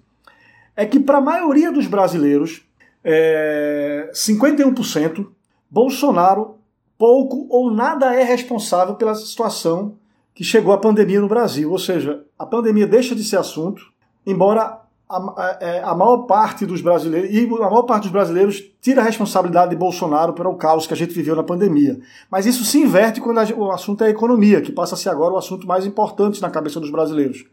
É 0.75 0.85
que 0.85 0.99
para 0.99 1.17
a 1.17 1.21
maioria 1.21 1.71
dos 1.71 1.87
brasileiros, 1.87 2.61
é, 3.03 4.11
51%, 4.13 5.25
Bolsonaro 5.71 6.59
pouco 6.99 7.47
ou 7.49 7.71
nada 7.71 8.13
é 8.13 8.21
responsável 8.21 8.93
pela 8.93 9.15
situação 9.15 9.95
que 10.35 10.43
chegou 10.43 10.71
a 10.71 10.77
pandemia 10.77 11.19
no 11.19 11.27
Brasil. 11.27 11.71
Ou 11.71 11.79
seja, 11.79 12.23
a 12.37 12.45
pandemia 12.45 12.85
deixa 12.85 13.15
de 13.15 13.23
ser 13.23 13.37
assunto, 13.37 13.81
embora 14.23 14.81
a, 15.11 15.17
a, 15.17 15.57
é, 15.59 15.83
a, 15.83 15.93
maior 15.93 16.19
parte 16.19 16.65
dos 16.65 16.81
brasileiros, 16.81 17.29
e 17.29 17.45
a 17.45 17.69
maior 17.69 17.83
parte 17.83 18.03
dos 18.03 18.11
brasileiros 18.11 18.63
tira 18.81 19.01
a 19.01 19.03
responsabilidade 19.03 19.71
de 19.71 19.75
Bolsonaro 19.75 20.31
pelo 20.33 20.55
caos 20.55 20.87
que 20.87 20.93
a 20.93 20.97
gente 20.97 21.13
viveu 21.13 21.35
na 21.35 21.43
pandemia. 21.43 21.99
Mas 22.29 22.45
isso 22.45 22.63
se 22.63 22.79
inverte 22.79 23.19
quando 23.19 23.39
a, 23.39 23.43
o 23.55 23.71
assunto 23.71 24.03
é 24.03 24.07
a 24.07 24.09
economia, 24.09 24.61
que 24.61 24.71
passa 24.71 24.95
a 24.95 24.97
ser 24.97 25.09
agora 25.09 25.33
o 25.33 25.37
assunto 25.37 25.67
mais 25.67 25.85
importante 25.85 26.41
na 26.41 26.49
cabeça 26.49 26.79
dos 26.79 26.89
brasileiros. 26.89 27.45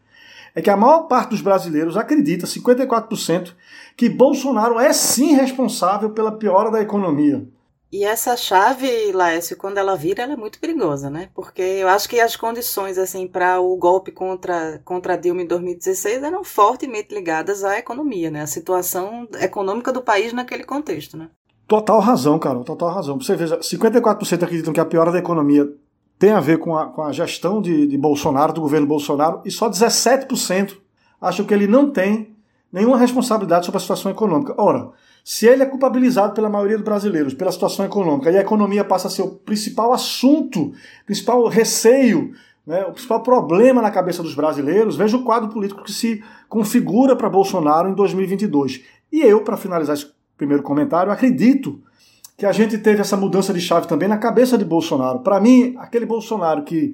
É 0.55 0.61
que 0.61 0.69
a 0.69 0.77
maior 0.77 1.03
parte 1.03 1.31
dos 1.31 1.41
brasileiros 1.41 1.97
acredita, 1.97 2.47
54%, 2.47 3.53
que 3.95 4.09
Bolsonaro 4.09 4.79
é 4.79 4.93
sim 4.93 5.35
responsável 5.35 6.11
pela 6.11 6.31
piora 6.31 6.71
da 6.71 6.81
economia. 6.81 7.45
E 7.91 8.03
essa 8.03 8.37
chave, 8.37 9.11
Laércio, 9.11 9.57
quando 9.57 9.79
ela 9.79 9.95
vira, 9.95 10.21
ela 10.21 10.33
é 10.33 10.37
muito 10.37 10.59
perigosa, 10.59 11.09
né? 11.09 11.29
Porque 11.33 11.61
eu 11.61 11.87
acho 11.87 12.07
que 12.07 12.19
as 12.19 12.35
condições 12.35 12.99
assim 12.99 13.27
para 13.27 13.59
o 13.59 13.75
golpe 13.77 14.11
contra 14.11 14.79
contra 14.85 15.17
Dilma 15.17 15.41
em 15.41 15.47
2016 15.47 16.21
eram 16.21 16.43
fortemente 16.43 17.13
ligadas 17.13 17.63
à 17.63 17.79
economia, 17.79 18.29
né? 18.29 18.41
A 18.43 18.47
situação 18.47 19.27
econômica 19.41 19.91
do 19.91 20.03
país 20.03 20.31
naquele 20.33 20.63
contexto, 20.63 21.17
né? 21.17 21.29
Total 21.67 21.99
razão, 21.99 22.37
Carol, 22.37 22.63
total 22.63 22.89
razão. 22.89 23.19
Você 23.19 23.35
veja, 23.35 23.59
54% 23.59 24.43
acreditam 24.43 24.73
que 24.73 24.79
a 24.79 24.85
piora 24.85 25.11
da 25.11 25.19
economia 25.19 25.67
tem 26.19 26.31
a 26.31 26.39
ver 26.39 26.59
com 26.59 26.75
a, 26.77 26.87
com 26.87 27.01
a 27.01 27.11
gestão 27.11 27.61
de, 27.61 27.87
de 27.87 27.97
Bolsonaro, 27.97 28.53
do 28.53 28.61
governo 28.61 28.85
Bolsonaro, 28.85 29.41
e 29.45 29.49
só 29.49 29.69
17% 29.69 30.77
acham 31.21 31.45
que 31.45 31.53
ele 31.53 31.65
não 31.65 31.89
tem 31.89 32.35
nenhuma 32.71 32.97
responsabilidade 32.97 33.65
sobre 33.65 33.77
a 33.77 33.81
situação 33.81 34.11
econômica. 34.11 34.53
Ora, 34.57 34.91
se 35.31 35.45
ele 35.45 35.61
é 35.61 35.65
culpabilizado 35.67 36.33
pela 36.33 36.49
maioria 36.49 36.75
dos 36.75 36.83
brasileiros 36.83 37.35
pela 37.35 37.51
situação 37.51 37.85
econômica 37.85 38.31
e 38.31 38.37
a 38.37 38.41
economia 38.41 38.83
passa 38.83 39.07
a 39.07 39.11
ser 39.11 39.21
o 39.21 39.29
principal 39.29 39.93
assunto, 39.93 40.73
principal 41.05 41.47
receio, 41.47 42.33
né, 42.65 42.83
o 42.85 42.93
principal 42.93 43.21
problema 43.21 43.79
na 43.79 43.91
cabeça 43.91 44.23
dos 44.23 44.33
brasileiros, 44.33 44.97
veja 44.97 45.15
o 45.15 45.23
quadro 45.23 45.49
político 45.49 45.83
que 45.83 45.91
se 45.91 46.23
configura 46.47 47.15
para 47.15 47.29
Bolsonaro 47.29 47.87
em 47.87 47.93
2022. 47.93 48.81
E 49.11 49.21
eu, 49.21 49.43
para 49.43 49.55
finalizar 49.55 49.95
esse 49.95 50.11
primeiro 50.35 50.63
comentário, 50.63 51.11
acredito 51.11 51.79
que 52.39 52.45
a 52.45 52.53
gente 52.53 52.77
teve 52.77 53.01
essa 53.01 53.17
mudança 53.17 53.53
de 53.53 53.59
chave 53.59 53.85
também 53.85 54.07
na 54.07 54.17
cabeça 54.17 54.57
de 54.57 54.63
Bolsonaro. 54.63 55.19
Para 55.19 55.41
mim, 55.41 55.75
aquele 55.77 56.05
Bolsonaro 56.05 56.63
que 56.63 56.93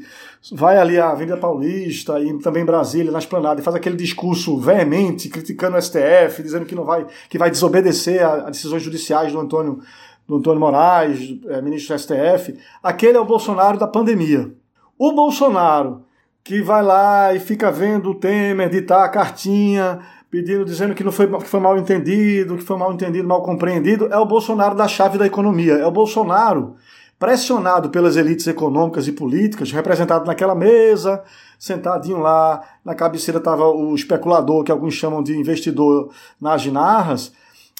vai 0.51 0.75
ali 0.75 0.97
à 0.97 1.11
Avenida 1.11 1.37
Paulista 1.37 2.19
e 2.19 2.35
também 2.39 2.65
Brasília, 2.65 3.11
na 3.11 3.19
esplanada, 3.19 3.61
e 3.61 3.63
faz 3.63 3.75
aquele 3.75 3.95
discurso 3.95 4.57
veemente, 4.57 5.29
criticando 5.29 5.77
o 5.77 5.81
STF, 5.81 6.41
dizendo 6.41 6.65
que 6.65 6.73
não 6.73 6.83
vai, 6.83 7.05
que 7.29 7.37
vai 7.37 7.51
desobedecer 7.51 8.25
a 8.25 8.49
decisões 8.49 8.81
judiciais 8.81 9.31
do 9.31 9.39
Antônio, 9.39 9.81
do 10.27 10.37
Antônio 10.37 10.59
Moraes, 10.59 11.37
é, 11.47 11.61
ministro 11.61 11.95
do 11.95 11.99
STF, 12.01 12.57
aquele 12.81 13.15
é 13.15 13.21
o 13.21 13.25
Bolsonaro 13.25 13.77
da 13.77 13.87
pandemia. 13.87 14.51
O 14.97 15.11
Bolsonaro 15.11 16.05
que 16.43 16.61
vai 16.61 16.83
lá 16.83 17.33
e 17.33 17.39
fica 17.39 17.71
vendo 17.71 18.11
o 18.11 18.15
Temer 18.15 18.69
ditar 18.69 19.03
a 19.03 19.09
cartinha 19.09 19.99
pedindo, 20.29 20.65
dizendo 20.65 20.93
que 20.93 21.03
não 21.03 21.11
foi, 21.11 21.27
que 21.27 21.47
foi 21.47 21.59
mal 21.59 21.77
entendido, 21.77 22.57
que 22.57 22.63
foi 22.63 22.77
mal 22.77 22.93
entendido, 22.93 23.27
mal 23.27 23.41
compreendido, 23.41 24.07
é 24.11 24.17
o 24.17 24.25
Bolsonaro 24.25 24.75
da 24.75 24.87
chave 24.87 25.17
da 25.17 25.25
economia. 25.25 25.73
É 25.73 25.85
o 25.85 25.91
Bolsonaro 25.91 26.75
pressionado 27.17 27.89
pelas 27.89 28.17
elites 28.17 28.45
econômicas 28.47 29.07
e 29.07 29.11
políticas, 29.11 29.71
representado 29.71 30.25
naquela 30.25 30.53
mesa, 30.53 31.23
sentadinho 31.57 32.19
lá, 32.19 32.61
na 32.83 32.93
cabeceira 32.93 33.37
estava 33.37 33.67
o 33.67 33.95
especulador, 33.95 34.63
que 34.63 34.71
alguns 34.71 34.93
chamam 34.93 35.23
de 35.23 35.37
investidor 35.37 36.11
nas 36.39 36.61
ginarras. 36.61 37.31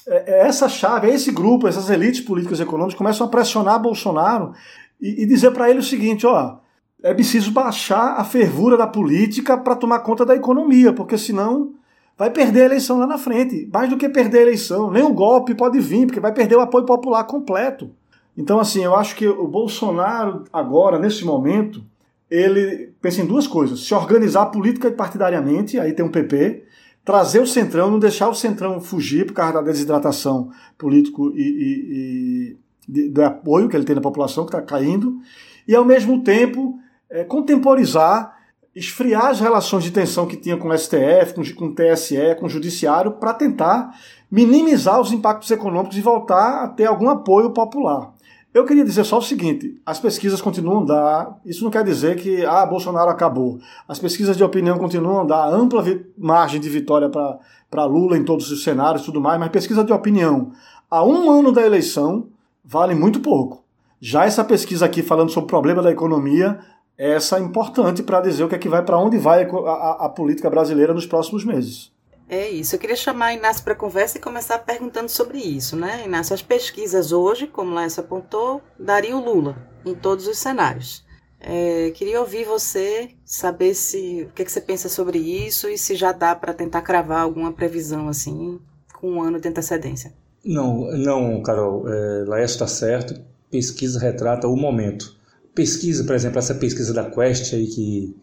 É, 0.08 0.34
é 0.34 0.46
essa 0.46 0.68
chave, 0.68 1.10
é 1.10 1.14
esse 1.14 1.30
grupo, 1.30 1.68
essas 1.68 1.90
elites 1.90 2.20
políticas 2.20 2.58
e 2.58 2.62
econômicas 2.62 2.96
começam 2.96 3.26
a 3.26 3.30
pressionar 3.30 3.80
Bolsonaro 3.80 4.52
e, 5.00 5.22
e 5.22 5.26
dizer 5.26 5.50
para 5.50 5.68
ele 5.68 5.80
o 5.80 5.82
seguinte: 5.82 6.26
ó, 6.26 6.56
é 7.02 7.12
preciso 7.12 7.50
baixar 7.50 8.14
a 8.18 8.24
fervura 8.24 8.76
da 8.76 8.86
política 8.86 9.58
para 9.58 9.76
tomar 9.76 10.00
conta 10.00 10.24
da 10.24 10.34
economia, 10.34 10.92
porque 10.92 11.18
senão 11.18 11.74
vai 12.16 12.30
perder 12.30 12.62
a 12.62 12.66
eleição 12.66 12.98
lá 12.98 13.06
na 13.06 13.18
frente. 13.18 13.68
Mais 13.72 13.90
do 13.90 13.96
que 13.96 14.08
perder 14.08 14.38
a 14.38 14.42
eleição, 14.42 14.90
nem 14.90 15.02
o 15.02 15.12
golpe 15.12 15.54
pode 15.54 15.78
vir, 15.78 16.06
porque 16.06 16.20
vai 16.20 16.32
perder 16.32 16.56
o 16.56 16.60
apoio 16.60 16.86
popular 16.86 17.24
completo. 17.24 17.90
Então, 18.36 18.58
assim, 18.58 18.84
eu 18.84 18.94
acho 18.94 19.16
que 19.16 19.26
o 19.26 19.46
Bolsonaro, 19.46 20.44
agora, 20.52 20.98
nesse 20.98 21.24
momento, 21.24 21.82
ele 22.30 22.92
pensa 23.00 23.22
em 23.22 23.26
duas 23.26 23.46
coisas: 23.46 23.80
se 23.80 23.94
organizar 23.94 24.46
política 24.46 24.88
e 24.88 24.92
partidariamente, 24.92 25.78
aí 25.78 25.92
tem 25.92 26.04
um 26.04 26.10
PP, 26.10 26.64
trazer 27.04 27.40
o 27.40 27.46
Centrão, 27.46 27.90
não 27.90 27.98
deixar 27.98 28.28
o 28.28 28.34
Centrão 28.34 28.80
fugir 28.80 29.26
por 29.26 29.34
causa 29.34 29.54
da 29.54 29.62
desidratação 29.62 30.50
político 30.76 31.32
e, 31.34 31.40
e, 31.40 32.56
e 32.88 33.08
do 33.08 33.22
apoio 33.22 33.68
que 33.68 33.76
ele 33.76 33.84
tem 33.84 33.94
na 33.94 34.02
população, 34.02 34.44
que 34.44 34.54
está 34.54 34.60
caindo, 34.60 35.18
e 35.66 35.74
ao 35.74 35.84
mesmo 35.84 36.22
tempo 36.22 36.78
é, 37.08 37.24
contemporizar 37.24 38.35
esfriar 38.76 39.28
as 39.28 39.40
relações 39.40 39.82
de 39.82 39.90
tensão 39.90 40.26
que 40.26 40.36
tinha 40.36 40.58
com 40.58 40.68
o 40.68 40.78
STF, 40.78 41.34
com, 41.34 41.64
o 41.64 41.74
TSE, 41.74 42.36
com 42.38 42.44
o 42.44 42.48
Judiciário, 42.48 43.12
para 43.12 43.32
tentar 43.32 43.98
minimizar 44.30 45.00
os 45.00 45.12
impactos 45.12 45.50
econômicos 45.50 45.96
e 45.96 46.02
voltar 46.02 46.62
a 46.62 46.68
ter 46.68 46.84
algum 46.84 47.08
apoio 47.08 47.50
popular. 47.50 48.12
Eu 48.52 48.66
queria 48.66 48.84
dizer 48.84 49.04
só 49.04 49.18
o 49.18 49.22
seguinte: 49.22 49.80
as 49.84 49.98
pesquisas 49.98 50.42
continuam 50.42 50.82
a 50.82 50.84
dar. 50.84 51.40
Isso 51.44 51.64
não 51.64 51.70
quer 51.70 51.84
dizer 51.84 52.16
que 52.16 52.44
ah, 52.44 52.66
Bolsonaro 52.66 53.10
acabou. 53.10 53.58
As 53.88 53.98
pesquisas 53.98 54.36
de 54.36 54.44
opinião 54.44 54.78
continuam 54.78 55.22
a 55.22 55.24
dar 55.24 55.48
ampla 55.48 55.82
margem 56.16 56.60
de 56.60 56.68
vitória 56.68 57.08
para 57.08 57.84
Lula 57.84 58.16
em 58.16 58.24
todos 58.24 58.50
os 58.50 58.62
cenários 58.62 59.02
e 59.02 59.06
tudo 59.06 59.20
mais, 59.20 59.40
mas 59.40 59.48
pesquisa 59.50 59.82
de 59.82 59.92
opinião 59.92 60.52
a 60.90 61.02
um 61.02 61.30
ano 61.30 61.50
da 61.50 61.64
eleição 61.64 62.28
vale 62.64 62.94
muito 62.94 63.20
pouco. 63.20 63.64
Já 64.00 64.24
essa 64.24 64.44
pesquisa 64.44 64.84
aqui 64.84 65.02
falando 65.02 65.30
sobre 65.30 65.46
o 65.46 65.48
problema 65.48 65.82
da 65.82 65.90
economia 65.90 66.58
essa 66.98 67.38
é 67.38 67.40
importante 67.40 68.02
para 68.02 68.20
dizer 68.20 68.44
o 68.44 68.48
que 68.48 68.54
é 68.54 68.58
que 68.58 68.68
vai 68.68 68.82
para 68.82 68.98
onde 68.98 69.18
vai 69.18 69.44
a, 69.44 69.48
a, 69.48 70.06
a, 70.06 70.08
política 70.08 70.48
brasileira 70.48 70.94
nos 70.94 71.06
próximos 71.06 71.44
meses. 71.44 71.92
É 72.28 72.48
isso. 72.48 72.74
Eu 72.74 72.80
queria 72.80 72.96
chamar 72.96 73.26
a 73.26 73.34
Inácio 73.34 73.62
para 73.62 73.74
conversa 73.74 74.18
e 74.18 74.20
começar 74.20 74.58
perguntando 74.58 75.08
sobre 75.08 75.38
isso, 75.38 75.76
né? 75.76 76.04
Inácio, 76.04 76.34
as 76.34 76.42
pesquisas 76.42 77.12
hoje, 77.12 77.46
como 77.46 77.74
Lécio 77.74 78.00
apontou, 78.00 78.60
dariam 78.78 79.24
Lula 79.24 79.56
em 79.84 79.94
todos 79.94 80.26
os 80.26 80.38
cenários. 80.38 81.04
É, 81.38 81.92
queria 81.94 82.18
ouvir 82.18 82.44
você, 82.44 83.10
saber 83.24 83.74
se 83.74 84.26
o 84.28 84.32
que, 84.32 84.42
é 84.42 84.44
que 84.44 84.50
você 84.50 84.60
pensa 84.60 84.88
sobre 84.88 85.18
isso 85.18 85.68
e 85.68 85.78
se 85.78 85.94
já 85.94 86.10
dá 86.10 86.34
para 86.34 86.54
tentar 86.54 86.82
cravar 86.82 87.20
alguma 87.20 87.52
previsão 87.52 88.08
assim 88.08 88.58
com 88.94 89.12
um 89.12 89.22
ano 89.22 89.38
de 89.38 89.48
antecedência. 89.48 90.12
Não, 90.44 90.90
não, 90.92 91.42
Carol. 91.42 91.86
É, 91.88 92.24
Laércio 92.26 92.54
está 92.54 92.66
certo. 92.66 93.20
Pesquisa 93.50 94.00
retrata 94.00 94.48
o 94.48 94.56
momento 94.56 95.15
pesquisa, 95.56 96.04
por 96.04 96.14
exemplo, 96.14 96.38
essa 96.38 96.54
pesquisa 96.54 96.92
da 96.92 97.10
Quest 97.10 97.54
aí 97.54 97.66
que, 97.66 98.14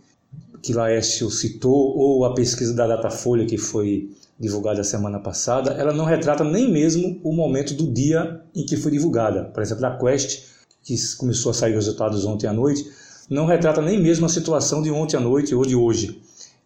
que 0.62 0.72
Laércio 0.72 1.30
citou, 1.32 1.98
ou 1.98 2.24
a 2.24 2.34
pesquisa 2.34 2.74
da 2.74 2.88
Datafolha 2.88 3.46
que 3.46 3.58
foi 3.58 4.12
divulgada 4.40 4.84
semana 4.84 5.20
passada, 5.20 5.72
ela 5.72 5.92
não 5.92 6.06
retrata 6.06 6.44
nem 6.44 6.72
mesmo 6.72 7.20
o 7.24 7.34
momento 7.34 7.74
do 7.74 7.92
dia 7.92 8.40
em 8.56 8.66
que 8.66 8.78
foi 8.78 8.92
divulgada. 8.92 9.46
Por 9.46 9.64
exemplo, 9.64 9.86
a 9.86 9.98
Quest, 9.98 10.44
que 10.84 10.96
começou 11.18 11.50
a 11.50 11.54
sair 11.54 11.72
os 11.72 11.86
resultados 11.86 12.24
ontem 12.24 12.48
à 12.48 12.54
noite, 12.54 12.90
não 13.30 13.46
retrata 13.46 13.82
nem 13.82 14.00
mesmo 14.00 14.26
a 14.28 14.30
situação 14.30 14.82
de 14.82 14.92
ontem 14.92 15.18
à 15.18 15.20
noite 15.20 15.56
ou 15.56 15.66
de 15.66 15.76
hoje. 15.76 16.22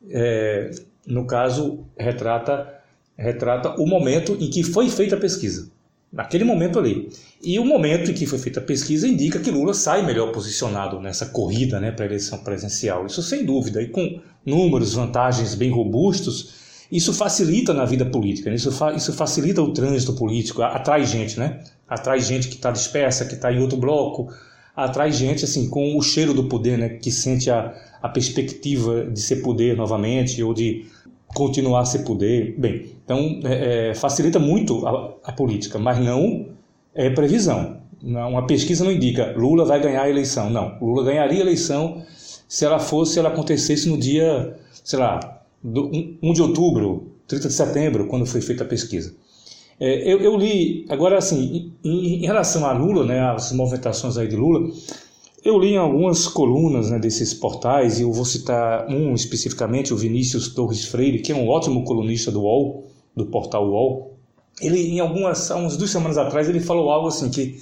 É, 0.09 0.71
no 1.05 1.25
caso, 1.25 1.85
retrata, 1.97 2.81
retrata 3.17 3.81
o 3.81 3.87
momento 3.87 4.33
em 4.33 4.49
que 4.49 4.63
foi 4.63 4.89
feita 4.89 5.15
a 5.15 5.19
pesquisa 5.19 5.71
naquele 6.11 6.43
momento 6.43 6.79
ali. 6.79 7.09
E 7.41 7.59
o 7.59 7.65
momento 7.65 8.11
em 8.11 8.13
que 8.13 8.25
foi 8.25 8.39
feita 8.39 8.59
a 8.59 8.63
pesquisa 8.63 9.07
indica 9.07 9.39
que 9.39 9.51
Lula 9.51 9.73
sai 9.73 10.05
melhor 10.05 10.31
posicionado 10.31 10.99
nessa 10.99 11.27
corrida 11.27 11.79
né, 11.79 11.91
para 11.91 12.05
a 12.05 12.07
eleição 12.07 12.39
presencial. 12.39 13.05
Isso 13.05 13.21
sem 13.21 13.45
dúvida. 13.45 13.81
E 13.81 13.89
com 13.89 14.19
números, 14.45 14.93
vantagens 14.93 15.53
bem 15.53 15.69
robustos, 15.69 16.55
isso 16.91 17.13
facilita 17.13 17.73
na 17.73 17.85
vida 17.85 18.05
política, 18.05 18.49
né? 18.49 18.55
isso, 18.55 18.71
fa 18.71 18.93
isso 18.93 19.11
facilita 19.11 19.61
o 19.61 19.73
trânsito 19.73 20.13
político, 20.13 20.61
atrai 20.61 21.05
gente, 21.05 21.37
né? 21.37 21.59
Atrai 21.87 22.19
gente 22.21 22.47
que 22.47 22.55
está 22.55 22.71
dispersa, 22.71 23.25
que 23.25 23.35
está 23.35 23.51
em 23.51 23.59
outro 23.59 23.77
bloco, 23.77 24.33
atrai 24.73 25.11
gente 25.11 25.43
assim 25.43 25.69
com 25.69 25.97
o 25.97 26.01
cheiro 26.01 26.33
do 26.33 26.45
poder, 26.45 26.77
né? 26.77 26.89
Que 26.89 27.11
sente 27.11 27.51
a, 27.51 27.75
a 28.01 28.07
perspectiva 28.07 29.05
de 29.05 29.19
ser 29.19 29.37
poder 29.37 29.75
novamente 29.75 30.41
ou 30.41 30.53
de 30.53 30.85
continuar 31.33 31.81
a 31.81 31.85
ser 31.85 31.99
poder. 31.99 32.55
Bem, 32.57 32.85
então 33.03 33.39
é, 33.43 33.89
é, 33.89 33.93
facilita 33.95 34.39
muito 34.39 34.85
a, 34.87 35.13
a, 35.23 35.31
política, 35.31 35.77
mas 35.77 35.99
não 35.99 36.47
é 36.93 37.09
previsão. 37.09 37.77
Uma 38.01 38.45
pesquisa 38.45 38.83
não 38.83 38.91
indica 38.91 39.33
Lula 39.35 39.65
vai 39.65 39.81
ganhar 39.81 40.03
a 40.03 40.09
eleição. 40.09 40.49
Não, 40.49 40.77
Lula 40.79 41.03
ganharia 41.03 41.39
a 41.39 41.41
eleição 41.41 42.03
se 42.47 42.63
ela 42.63 42.79
fosse, 42.79 43.13
se 43.13 43.19
ela 43.19 43.29
acontecesse 43.29 43.89
no 43.89 43.97
dia, 43.97 44.57
sei 44.83 44.99
lá, 44.99 45.41
do, 45.63 45.91
1 46.21 46.33
de 46.33 46.41
outubro, 46.41 47.11
30 47.27 47.47
de 47.47 47.53
setembro, 47.53 48.07
quando 48.07 48.25
foi 48.25 48.41
feita 48.41 48.63
a 48.63 48.67
pesquisa. 48.67 49.13
É, 49.79 50.11
eu, 50.11 50.19
eu, 50.19 50.37
li, 50.37 50.85
agora 50.89 51.17
assim, 51.17 51.73
em, 51.83 52.23
em, 52.23 52.25
relação 52.25 52.65
a 52.65 52.71
Lula, 52.71 53.05
né, 53.05 53.19
as 53.19 53.51
movimentações 53.51 54.17
aí 54.17 54.27
de 54.27 54.35
Lula, 54.35 54.71
eu 55.47 55.57
li 55.57 55.77
algumas 55.77 56.27
colunas 56.27 56.89
né, 56.89 56.99
desses 56.99 57.33
portais, 57.33 57.99
e 57.99 58.03
eu 58.03 58.11
vou 58.11 58.25
citar 58.25 58.85
um 58.89 59.13
especificamente, 59.13 59.93
o 59.93 59.97
Vinícius 59.97 60.53
Torres 60.53 60.83
Freire, 60.83 61.21
que 61.21 61.31
é 61.31 61.35
um 61.35 61.47
ótimo 61.47 61.85
colunista 61.85 62.29
do 62.29 62.41
UOL, 62.41 62.85
do 63.15 63.25
portal 63.27 63.65
UOL. 63.65 64.17
Ele, 64.61 64.89
em 64.89 64.99
algumas, 64.99 65.49
há 65.49 65.55
umas 65.55 65.77
duas 65.77 65.89
semanas 65.89 66.17
atrás, 66.17 66.49
ele 66.49 66.59
falou 66.59 66.91
algo 66.91 67.07
assim 67.07 67.29
que 67.29 67.57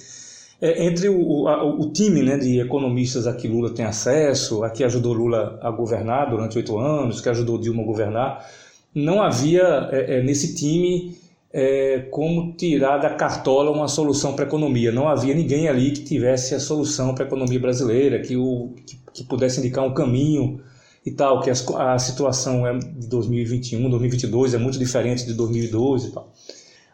é, 0.60 0.84
entre 0.84 1.08
o, 1.08 1.46
a, 1.46 1.62
o 1.62 1.92
time 1.92 2.22
né, 2.22 2.36
de 2.36 2.58
economistas 2.58 3.24
a 3.24 3.34
que 3.34 3.46
Lula 3.46 3.70
tem 3.70 3.84
acesso, 3.84 4.64
a 4.64 4.70
que 4.70 4.82
ajudou 4.82 5.12
Lula 5.12 5.56
a 5.62 5.70
governar 5.70 6.28
durante 6.28 6.56
oito 6.56 6.76
anos, 6.78 7.20
que 7.20 7.28
ajudou 7.28 7.56
Dilma 7.56 7.84
a 7.84 7.86
governar, 7.86 8.50
não 8.92 9.22
havia 9.22 9.88
é, 9.92 10.16
é, 10.18 10.22
nesse 10.24 10.56
time 10.56 11.16
é, 11.58 12.00
como 12.10 12.52
tirar 12.52 12.98
da 12.98 13.08
cartola 13.08 13.70
uma 13.70 13.88
solução 13.88 14.34
para 14.34 14.44
a 14.44 14.46
economia. 14.46 14.92
Não 14.92 15.08
havia 15.08 15.34
ninguém 15.34 15.68
ali 15.70 15.90
que 15.90 16.04
tivesse 16.04 16.54
a 16.54 16.60
solução 16.60 17.14
para 17.14 17.24
a 17.24 17.26
economia 17.26 17.58
brasileira, 17.58 18.20
que, 18.20 18.36
o, 18.36 18.74
que, 18.84 19.00
que 19.10 19.24
pudesse 19.24 19.60
indicar 19.60 19.82
um 19.82 19.94
caminho 19.94 20.60
e 21.04 21.10
tal, 21.10 21.40
que 21.40 21.48
a, 21.48 21.94
a 21.94 21.98
situação 21.98 22.66
é 22.66 22.78
de 22.78 23.06
2021, 23.06 23.88
2022 23.88 24.52
é 24.52 24.58
muito 24.58 24.78
diferente 24.78 25.24
de 25.24 25.32
2012 25.32 26.08
e 26.08 26.12
tal. 26.12 26.30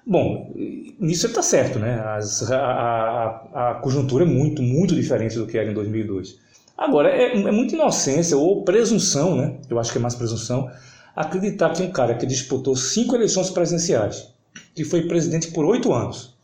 Bom, 0.07 0.55
nisso 0.55 1.27
está 1.27 1.43
certo, 1.43 1.81
né? 1.81 1.99
As, 1.99 2.49
a, 2.53 2.57
a, 2.57 3.71
a, 3.71 3.75
conjuntura 3.83 4.23
é 4.23 4.29
muito, 4.29 4.63
muito 4.63 4.95
diferente 4.95 5.37
do 5.37 5.45
que 5.45 5.59
era 5.59 5.69
em 5.69 5.75
2002. 5.75 6.39
Agora, 6.79 7.09
é, 7.09 7.37
é 7.37 7.51
muita 7.51 7.75
inocência 7.75 8.37
ou 8.37 8.63
presunção, 8.63 9.35
né? 9.35 9.57
Eu 9.69 9.81
acho 9.81 9.91
que 9.91 9.99
é 9.99 10.01
mais 10.01 10.15
presunção, 10.15 10.71
acreditar 11.17 11.71
que 11.71 11.83
um 11.83 11.91
cara 11.91 12.15
que 12.15 12.27
disputou 12.27 12.77
cinco 12.77 13.17
eleições 13.17 13.51
presidenciais, 13.51 14.32
que 14.75 14.85
foi 14.85 15.07
presidente 15.07 15.49
por 15.49 15.65
oito 15.65 15.93
anos, 15.93 16.35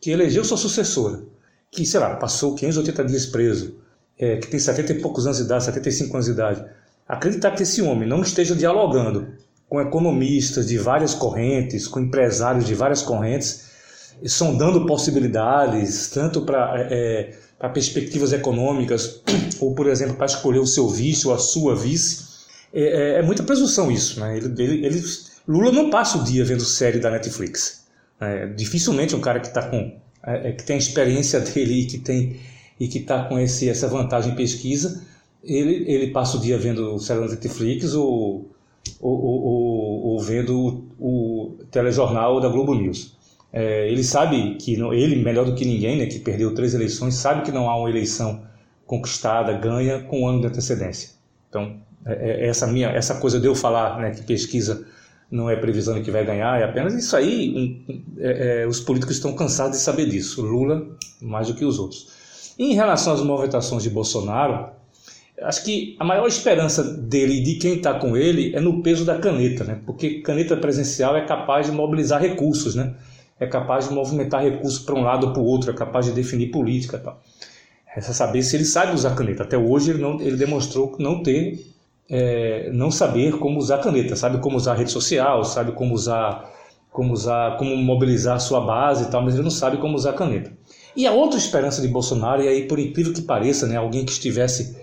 que 0.00 0.10
elegeu 0.10 0.44
sua 0.44 0.56
sucessora, 0.56 1.22
que, 1.70 1.84
sei 1.86 2.00
lá, 2.00 2.16
passou 2.16 2.54
580 2.54 3.04
dias 3.04 3.26
preso, 3.26 3.76
é, 4.18 4.36
que 4.36 4.46
tem 4.48 4.58
70 4.58 4.92
e 4.92 5.00
poucos 5.00 5.26
anos 5.26 5.38
de 5.38 5.44
idade, 5.44 5.64
75 5.64 6.14
anos 6.14 6.26
de 6.26 6.32
idade, 6.32 6.64
Acreditar 7.08 7.52
que 7.52 7.62
esse 7.62 7.80
homem 7.82 8.08
não 8.08 8.20
esteja 8.20 8.54
dialogando 8.54 9.28
com 9.68 9.80
economistas 9.80 10.66
de 10.66 10.76
várias 10.76 11.14
correntes, 11.14 11.86
com 11.86 12.00
empresários 12.00 12.66
de 12.66 12.74
várias 12.74 13.00
correntes, 13.00 13.66
sondando 14.24 14.86
possibilidades, 14.86 16.08
tanto 16.08 16.42
para 16.42 16.88
é, 16.90 17.32
é 17.60 17.68
perspectivas 17.68 18.32
econômicas, 18.32 19.20
ou, 19.60 19.72
por 19.72 19.86
exemplo, 19.86 20.16
para 20.16 20.26
escolher 20.26 20.58
o 20.58 20.66
seu 20.66 20.88
vice 20.88 21.28
ou 21.28 21.34
a 21.34 21.38
sua 21.38 21.76
vice, 21.76 22.24
é, 22.74 22.82
é, 22.82 23.18
é 23.18 23.22
muita 23.22 23.44
presunção 23.44 23.90
isso. 23.90 24.18
Né? 24.18 24.38
Ele, 24.38 24.62
ele, 24.62 24.86
ele, 24.86 25.04
Lula 25.46 25.70
não 25.72 25.90
passa 25.90 26.18
o 26.18 26.24
dia 26.24 26.44
vendo 26.44 26.64
série 26.64 26.98
da 26.98 27.10
Netflix. 27.10 27.86
É, 28.20 28.46
dificilmente 28.46 29.14
um 29.14 29.20
cara 29.20 29.40
que 29.40 29.48
está 29.48 29.62
com 29.62 29.98
é, 30.22 30.52
que 30.52 30.64
tem 30.64 30.76
a 30.76 30.78
experiência 30.78 31.38
dele 31.40 31.82
e 31.82 31.86
que 31.86 31.98
tem 31.98 32.40
e 32.78 32.88
que 32.88 32.98
está 32.98 33.24
com 33.24 33.38
esse, 33.38 33.68
essa 33.68 33.88
vantagem 33.88 34.32
em 34.32 34.36
pesquisa 34.36 35.02
ele, 35.46 35.84
ele 35.86 36.08
passa 36.08 36.36
o 36.36 36.40
dia 36.40 36.58
vendo 36.58 36.94
o 36.94 36.98
serial 36.98 37.28
Netflix 37.28 37.94
ou, 37.94 38.50
ou, 39.00 39.24
ou, 39.24 40.06
ou, 40.06 40.20
vendo 40.20 40.88
o, 40.98 41.56
o 41.58 41.64
telejornal 41.70 42.40
da 42.40 42.48
Globo 42.48 42.74
News. 42.74 43.16
É, 43.52 43.88
ele 43.88 44.02
sabe 44.02 44.56
que, 44.56 44.76
não, 44.76 44.92
ele 44.92 45.16
melhor 45.16 45.46
do 45.46 45.54
que 45.54 45.64
ninguém, 45.64 45.96
né, 45.96 46.06
que 46.06 46.18
perdeu 46.18 46.52
três 46.54 46.74
eleições, 46.74 47.14
sabe 47.14 47.42
que 47.42 47.52
não 47.52 47.70
há 47.70 47.78
uma 47.78 47.88
eleição 47.88 48.42
conquistada, 48.84 49.52
ganha 49.54 50.00
com 50.00 50.22
um 50.22 50.28
ano 50.28 50.40
de 50.40 50.48
antecedência. 50.48 51.10
Então, 51.48 51.76
é, 52.04 52.44
é 52.44 52.48
essa 52.48 52.66
minha, 52.66 52.88
essa 52.88 53.14
coisa 53.14 53.40
de 53.40 53.46
eu 53.46 53.54
falar 53.54 53.98
né, 54.00 54.10
que 54.10 54.22
pesquisa 54.22 54.86
não 55.30 55.50
é 55.50 55.56
previsão 55.56 55.94
de 55.94 56.02
que 56.02 56.10
vai 56.10 56.24
ganhar, 56.24 56.60
é 56.60 56.64
apenas 56.64 56.94
isso 56.94 57.16
aí. 57.16 57.84
É, 58.18 58.62
é, 58.62 58.66
os 58.66 58.80
políticos 58.80 59.16
estão 59.16 59.34
cansados 59.34 59.78
de 59.78 59.82
saber 59.82 60.08
disso. 60.08 60.42
Lula 60.42 60.86
mais 61.20 61.48
do 61.48 61.54
que 61.54 61.64
os 61.64 61.78
outros. 61.78 62.08
Em 62.58 62.74
relação 62.74 63.12
às 63.12 63.20
movimentações 63.20 63.82
de 63.82 63.90
Bolsonaro, 63.90 64.76
Acho 65.42 65.64
que 65.64 65.96
a 65.98 66.04
maior 66.04 66.26
esperança 66.26 66.82
dele 66.82 67.40
e 67.40 67.42
de 67.42 67.54
quem 67.56 67.74
está 67.74 67.94
com 67.94 68.16
ele 68.16 68.54
é 68.56 68.60
no 68.60 68.82
peso 68.82 69.04
da 69.04 69.18
caneta, 69.18 69.64
né? 69.64 69.78
Porque 69.84 70.20
caneta 70.20 70.56
presencial 70.56 71.14
é 71.14 71.26
capaz 71.26 71.66
de 71.66 71.72
mobilizar 71.72 72.20
recursos, 72.20 72.74
né? 72.74 72.94
É 73.38 73.46
capaz 73.46 73.86
de 73.86 73.94
movimentar 73.94 74.42
recursos 74.42 74.78
para 74.78 74.94
um 74.94 75.02
lado 75.02 75.26
ou 75.26 75.32
para 75.34 75.42
o 75.42 75.44
outro, 75.44 75.70
é 75.70 75.74
capaz 75.74 76.06
de 76.06 76.12
definir 76.12 76.50
política, 76.50 76.98
tal. 76.98 77.22
Resta 77.84 78.14
saber 78.14 78.42
se 78.42 78.56
ele 78.56 78.64
sabe 78.64 78.94
usar 78.94 79.14
caneta. 79.14 79.42
Até 79.42 79.58
hoje 79.58 79.90
ele, 79.90 80.00
não, 80.00 80.18
ele 80.22 80.36
demonstrou 80.36 80.96
não 80.98 81.22
ter, 81.22 81.60
é, 82.08 82.70
não 82.72 82.90
saber 82.90 83.38
como 83.38 83.58
usar 83.58 83.78
caneta. 83.78 84.16
Sabe 84.16 84.38
como 84.38 84.56
usar 84.56 84.74
rede 84.74 84.90
social, 84.90 85.44
sabe 85.44 85.72
como 85.72 85.94
usar, 85.94 86.52
como 86.90 87.12
usar, 87.12 87.56
como 87.56 87.76
mobilizar 87.76 88.40
sua 88.40 88.60
base 88.60 89.04
e 89.04 89.10
tal, 89.10 89.22
mas 89.22 89.34
ele 89.34 89.42
não 89.42 89.50
sabe 89.50 89.76
como 89.78 89.94
usar 89.94 90.12
caneta. 90.12 90.52
E 90.96 91.06
a 91.06 91.12
outra 91.12 91.38
esperança 91.38 91.82
de 91.82 91.88
Bolsonaro, 91.88 92.42
e 92.42 92.48
aí 92.48 92.66
por 92.66 92.78
incrível 92.78 93.12
que 93.12 93.22
pareça, 93.22 93.66
né, 93.66 93.76
alguém 93.76 94.04
que 94.04 94.12
estivesse 94.12 94.76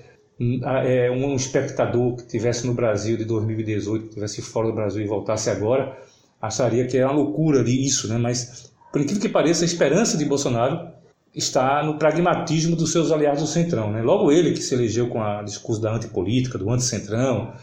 é, 0.86 1.10
um 1.12 1.36
espectador 1.36 2.16
que 2.16 2.24
estivesse 2.24 2.68
no 2.68 2.74
Brasil 2.74 3.18
de 3.18 3.26
2018, 3.26 4.02
que 4.04 4.10
estivesse 4.10 4.42
fora 4.42 4.68
do 4.68 4.74
Brasil 4.74 5.02
e 5.02 5.08
voltasse 5.08 5.50
agora, 5.50 5.98
acharia 6.42 6.86
que 6.86 6.98
é 6.98 7.06
uma 7.06 7.14
loucura 7.14 7.64
isso, 7.68 8.08
né? 8.08 8.18
mas 8.18 8.72
por 8.92 9.02
incrível 9.02 9.22
que 9.22 9.30
pareça, 9.30 9.64
a 9.64 9.66
esperança 9.66 10.18
de 10.18 10.26
Bolsonaro 10.26 10.88
está 11.34 11.84
no 11.84 11.98
pragmatismo 11.98 12.76
dos 12.76 12.92
seus 12.92 13.12
aliados 13.12 13.42
do 13.42 13.48
Centrão. 13.48 13.92
Né? 13.92 14.02
Logo 14.02 14.32
ele, 14.32 14.52
que 14.52 14.62
se 14.62 14.74
elegeu 14.74 15.08
com 15.08 15.20
o 15.20 15.44
discurso 15.44 15.82
da 15.82 15.94
antipolítica, 15.94 16.58
do 16.58 16.70
anticentrão, 16.70 17.54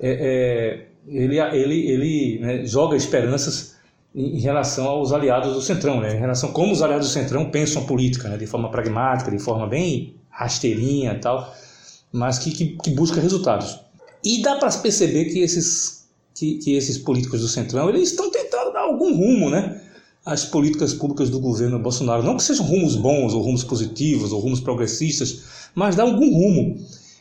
é, 0.00 0.10
é, 0.10 0.86
ele, 1.08 1.38
ele, 1.38 1.90
ele 1.90 2.38
né, 2.40 2.64
joga 2.64 2.96
esperanças 2.96 3.76
em, 4.14 4.36
em, 4.36 4.40
relação 4.40 4.86
aos 4.86 5.12
aliados 5.12 5.52
do 5.54 5.60
Centrão, 5.60 6.00
né? 6.00 6.14
em 6.16 6.20
relação 6.20 6.50
a 6.50 6.52
como 6.52 6.72
os 6.72 6.82
aliados 6.82 7.08
do 7.08 7.12
Centrão 7.12 7.50
pensam 7.50 7.82
a 7.82 7.86
política, 7.86 8.28
né? 8.28 8.36
de 8.36 8.46
forma 8.46 8.70
pragmática, 8.70 9.30
de 9.30 9.38
forma 9.38 9.66
bem 9.66 10.16
rasteirinha 10.30 11.14
e 11.14 11.18
tal 11.18 11.52
mas 12.12 12.38
que, 12.38 12.50
que, 12.50 12.76
que 12.76 12.90
busca 12.90 13.20
resultados. 13.20 13.80
E 14.22 14.42
dá 14.42 14.56
para 14.56 14.70
perceber 14.78 15.24
que 15.26 15.40
esses, 15.40 16.06
que, 16.34 16.58
que, 16.58 16.74
esses 16.74 16.98
políticos 16.98 17.40
do 17.40 17.48
Centrão 17.48 17.88
eles 17.88 18.10
estão 18.10 18.30
tentando 18.30 18.72
dar 18.72 18.82
algum 18.82 19.16
rumo 19.16 19.50
né, 19.50 19.80
às 20.24 20.44
políticas 20.44 20.94
públicas 20.94 21.28
do 21.28 21.40
governo 21.40 21.78
Bolsonaro. 21.78 22.22
Não 22.22 22.36
que 22.36 22.44
sejam 22.44 22.64
rumos 22.64 22.94
bons, 22.94 23.34
ou 23.34 23.42
rumos 23.42 23.64
positivos, 23.64 24.32
ou 24.32 24.40
rumos 24.40 24.60
progressistas, 24.60 25.42
mas 25.74 25.96
dá 25.96 26.04
algum 26.04 26.32
rumo. 26.32 26.78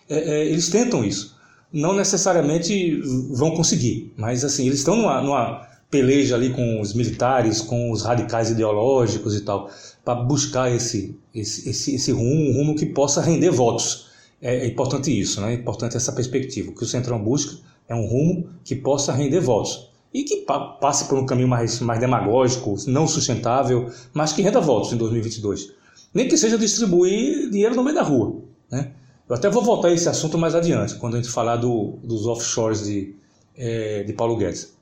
É, 0.08 0.18
é, 0.18 0.46
eles 0.46 0.70
tentam 0.70 1.04
isso. 1.04 1.36
Não 1.74 1.96
necessariamente 1.96 3.02
vão 3.32 3.52
conseguir, 3.52 4.14
mas 4.18 4.44
assim, 4.44 4.68
eles 4.68 4.80
estão 4.80 4.98
numa, 4.98 5.22
numa 5.22 5.68
peleja 5.90 6.36
ali 6.36 6.50
com 6.50 6.82
os 6.82 6.94
militares, 6.94 7.62
com 7.62 7.92
os 7.92 8.04
radicais 8.04 8.50
ideológicos 8.50 9.36
e 9.36 9.42
tal, 9.42 9.70
para 10.04 10.16
buscar 10.16 10.70
esse, 10.70 11.18
esse, 11.34 11.70
esse, 11.70 11.96
esse 11.96 12.12
rumo, 12.12 12.50
um 12.50 12.54
rumo 12.54 12.76
que 12.76 12.86
possa 12.86 13.22
render 13.22 13.52
votos. 13.52 14.10
É, 14.42 14.58
é 14.58 14.68
importante 14.68 15.18
isso, 15.18 15.40
né? 15.40 15.52
é 15.52 15.56
importante 15.56 15.96
essa 15.96 16.12
perspectiva. 16.12 16.72
O 16.72 16.76
que 16.76 16.84
o 16.84 16.88
Centrão 16.88 17.24
busca 17.24 17.58
é 17.88 17.96
um 17.96 18.06
rumo 18.06 18.50
que 18.66 18.76
possa 18.76 19.14
render 19.14 19.40
votos 19.40 19.91
e 20.14 20.24
que 20.24 20.46
passe 20.80 21.06
por 21.06 21.18
um 21.18 21.26
caminho 21.26 21.48
mais, 21.48 21.80
mais 21.80 22.00
demagógico, 22.00 22.76
não 22.88 23.08
sustentável, 23.08 23.90
mas 24.14 24.34
que 24.34 24.42
renda 24.42 24.60
votos 24.60 24.92
em 24.92 24.98
2022. 24.98 25.72
Nem 26.14 26.28
que 26.28 26.38
seja 26.38 26.58
distribuir 26.58 27.50
dinheiro 27.50 27.76
no 27.76 27.84
meio 27.84 27.96
da 27.96 28.04
rua. 28.04 28.42
Né? 28.70 28.92
Eu 29.28 29.36
até 29.36 29.50
vou 29.50 29.64
voltar 29.64 29.88
a 29.88 29.94
esse 29.94 30.10
assunto 30.10 30.38
mais 30.38 30.54
adiante, 30.54 30.96
quando 30.96 31.16
a 31.16 31.22
gente 31.22 31.32
falar 31.32 31.56
do, 31.56 32.00
dos 32.04 32.26
offshores 32.28 32.86
de, 32.86 33.16
é, 33.56 34.04
de 34.04 34.12
Paulo 34.12 34.36
Guedes. 34.36 34.76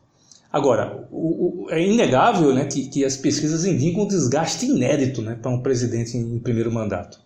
Agora, 0.51 1.07
o, 1.11 1.65
o, 1.65 1.69
é 1.69 1.79
inegável 1.85 2.53
né, 2.53 2.65
que, 2.65 2.87
que 2.87 3.05
as 3.05 3.15
pesquisas 3.15 3.65
indicam 3.65 4.03
um 4.03 4.07
desgaste 4.07 4.65
inédito 4.65 5.21
né, 5.21 5.37
para 5.39 5.51
um 5.51 5.61
presidente 5.61 6.17
em, 6.17 6.35
em 6.35 6.39
primeiro 6.39 6.71
mandato 6.71 7.19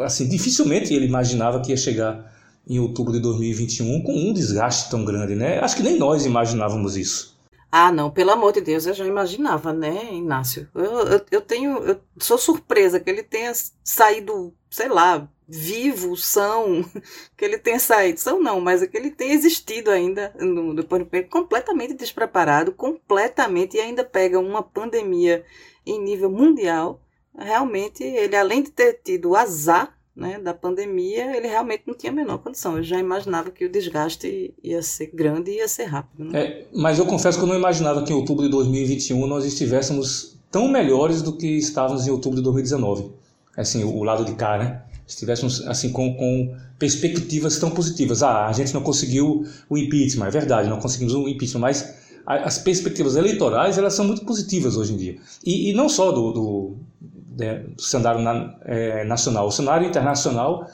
assim, 0.00 0.28
dificilmente 0.28 0.92
ele 0.92 1.06
imaginava 1.06 1.60
que 1.60 1.70
ia 1.70 1.76
chegar 1.76 2.31
em 2.66 2.78
outubro 2.78 3.12
de 3.12 3.20
2021 3.20 4.02
com 4.02 4.12
um 4.12 4.32
desgaste 4.32 4.90
tão 4.90 5.04
grande, 5.04 5.34
né? 5.34 5.58
Acho 5.60 5.76
que 5.76 5.82
nem 5.82 5.98
nós 5.98 6.24
imaginávamos 6.24 6.96
isso. 6.96 7.32
Ah, 7.70 7.90
não, 7.90 8.10
pelo 8.10 8.30
amor 8.30 8.52
de 8.52 8.60
Deus, 8.60 8.84
eu 8.86 8.92
já 8.92 9.06
imaginava, 9.06 9.72
né, 9.72 10.12
Inácio? 10.12 10.68
Eu, 10.74 10.84
eu, 10.84 11.26
eu 11.30 11.40
tenho, 11.40 11.78
eu 11.78 12.00
sou 12.18 12.36
surpresa 12.36 13.00
que 13.00 13.08
ele 13.08 13.22
tenha 13.22 13.52
saído, 13.82 14.52
sei 14.68 14.88
lá, 14.88 15.26
vivo, 15.48 16.14
são, 16.14 16.84
que 17.34 17.44
ele 17.44 17.56
tenha 17.56 17.78
saído, 17.78 18.20
são 18.20 18.42
não, 18.42 18.60
mas 18.60 18.86
que 18.86 18.96
ele 18.96 19.10
tenha 19.10 19.32
existido 19.32 19.90
ainda, 19.90 20.34
no, 20.38 20.74
depois 20.74 21.06
completamente 21.30 21.94
despreparado, 21.94 22.72
completamente, 22.72 23.78
e 23.78 23.80
ainda 23.80 24.04
pega 24.04 24.38
uma 24.38 24.62
pandemia 24.62 25.42
em 25.86 25.98
nível 25.98 26.30
mundial 26.30 27.00
realmente 27.38 28.02
ele, 28.02 28.36
além 28.36 28.62
de 28.62 28.70
ter 28.70 29.00
tido 29.02 29.34
azar 29.34 29.96
né, 30.14 30.38
da 30.38 30.52
pandemia, 30.52 31.36
ele 31.36 31.48
realmente 31.48 31.84
não 31.86 31.94
tinha 31.94 32.12
a 32.12 32.14
menor 32.14 32.38
condição. 32.38 32.76
Eu 32.76 32.82
já 32.82 32.98
imaginava 32.98 33.50
que 33.50 33.64
o 33.64 33.70
desgaste 33.70 34.54
ia 34.62 34.82
ser 34.82 35.06
grande 35.06 35.50
e 35.50 35.56
ia 35.56 35.68
ser 35.68 35.84
rápido. 35.84 36.24
Né? 36.24 36.38
É, 36.38 36.66
mas 36.74 36.98
eu 36.98 37.06
confesso 37.06 37.38
que 37.38 37.44
eu 37.44 37.48
não 37.48 37.56
imaginava 37.56 38.02
que 38.02 38.12
em 38.12 38.16
outubro 38.16 38.44
de 38.44 38.50
2021 38.50 39.26
nós 39.26 39.44
estivéssemos 39.44 40.38
tão 40.50 40.68
melhores 40.68 41.22
do 41.22 41.36
que 41.36 41.46
estávamos 41.46 42.06
em 42.06 42.10
outubro 42.10 42.36
de 42.36 42.44
2019. 42.44 43.10
Assim, 43.56 43.84
o, 43.84 44.02
lado 44.02 44.24
de 44.24 44.34
cá, 44.34 44.58
né? 44.58 44.82
Estivéssemos 45.06 45.66
assim 45.66 45.90
com, 45.90 46.14
com 46.14 46.56
perspectivas 46.78 47.58
tão 47.58 47.70
positivas. 47.70 48.22
Ah, 48.22 48.46
a 48.46 48.52
gente 48.52 48.72
não 48.72 48.82
conseguiu 48.82 49.44
o 49.68 49.76
impeachment, 49.76 50.26
é 50.26 50.30
verdade, 50.30 50.68
não 50.68 50.78
conseguimos 50.78 51.14
o 51.14 51.28
impeachment, 51.28 51.60
mas 51.60 51.94
as 52.24 52.58
perspectivas 52.58 53.16
eleitorais 53.16 53.76
elas 53.78 53.94
são 53.94 54.06
muito 54.06 54.24
positivas 54.24 54.76
hoje 54.76 54.94
em 54.94 54.96
dia. 54.96 55.16
E, 55.44 55.70
e 55.70 55.72
não 55.74 55.88
só 55.88 56.12
do, 56.12 56.32
do 56.32 56.76
cenário 57.78 58.20
na, 58.20 58.54
é, 58.64 59.04
nacional. 59.04 59.46
O 59.46 59.50
cenário 59.50 59.86
internacional 59.86 60.66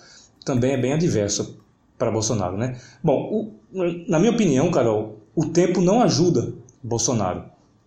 também 0.45 0.73
é 0.73 0.77
bem 0.77 0.93
adverso 0.93 1.59
para 1.99 2.11
Bolsonaro, 2.11 2.57
né? 2.57 2.79
Bom, 3.03 3.53
o, 3.73 3.83
na 4.09 4.19
minha 4.19 4.33
opinião, 4.33 4.71
Carol, 4.71 5.19
o 5.35 5.47
tempo 5.47 5.81
não 5.81 6.01
ajuda 6.03 6.53
Bolsonaro. 6.83 7.45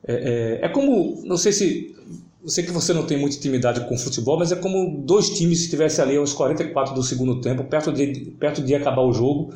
É, 0.08 0.60
é, 0.62 0.66
é, 0.66 0.70
como, 0.70 1.22
não 1.26 1.38
sei 1.38 1.52
se 1.52 1.96
eu 2.44 2.50
sei 2.50 2.64
que 2.64 2.72
você 2.72 2.92
não 2.92 3.06
tem 3.06 3.20
muita 3.20 3.36
intimidade 3.36 3.88
com 3.88 3.98
futebol, 3.98 4.38
mas 4.38 4.52
é 4.52 4.56
como 4.56 5.04
dois 5.06 5.30
times 5.30 5.62
estivessem 5.62 6.04
ali 6.04 6.18
aos 6.18 6.34
44 6.34 6.96
do 6.96 7.04
segundo 7.04 7.40
tempo, 7.40 7.64
perto 7.66 7.92
de, 7.92 8.32
perto 8.40 8.64
de 8.64 8.74
acabar 8.74 9.04
o 9.04 9.14
jogo, 9.14 9.54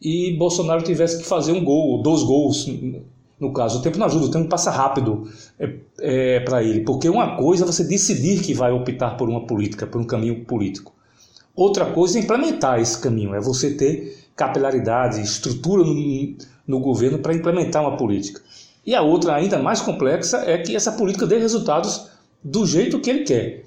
e 0.00 0.36
Bolsonaro 0.36 0.82
tivesse 0.82 1.18
que 1.18 1.24
fazer 1.24 1.50
um 1.50 1.64
gol, 1.64 2.00
dois 2.00 2.22
gols, 2.22 2.68
no 3.38 3.52
caso. 3.52 3.78
O 3.78 3.82
tempo 3.82 3.98
não 3.98 4.06
ajuda, 4.06 4.26
o 4.26 4.30
tempo 4.30 4.48
passa 4.48 4.70
rápido 4.70 5.30
é, 5.58 5.74
é 6.00 6.40
para 6.40 6.62
ele, 6.62 6.80
porque 6.80 7.08
uma 7.08 7.36
coisa 7.36 7.64
é 7.64 7.66
você 7.66 7.84
decidir 7.84 8.42
que 8.42 8.54
vai 8.54 8.72
optar 8.72 9.16
por 9.16 9.28
uma 9.28 9.46
política, 9.46 9.86
por 9.86 10.00
um 10.00 10.04
caminho 10.04 10.44
político. 10.44 10.92
Outra 11.54 11.86
coisa 11.86 12.18
é 12.18 12.22
implementar 12.22 12.80
esse 12.80 12.98
caminho, 12.98 13.34
é 13.34 13.40
você 13.40 13.74
ter 13.74 14.16
capilaridade, 14.36 15.20
estrutura 15.20 15.82
no, 15.82 16.36
no 16.66 16.80
governo 16.80 17.18
para 17.18 17.34
implementar 17.34 17.82
uma 17.82 17.96
política. 17.96 18.40
E 18.86 18.94
a 18.94 19.02
outra, 19.02 19.34
ainda 19.34 19.58
mais 19.58 19.80
complexa, 19.80 20.38
é 20.46 20.56
que 20.58 20.74
essa 20.74 20.92
política 20.92 21.26
dê 21.26 21.38
resultados 21.38 22.08
do 22.42 22.64
jeito 22.64 23.00
que 23.00 23.10
ele 23.10 23.24
quer, 23.24 23.64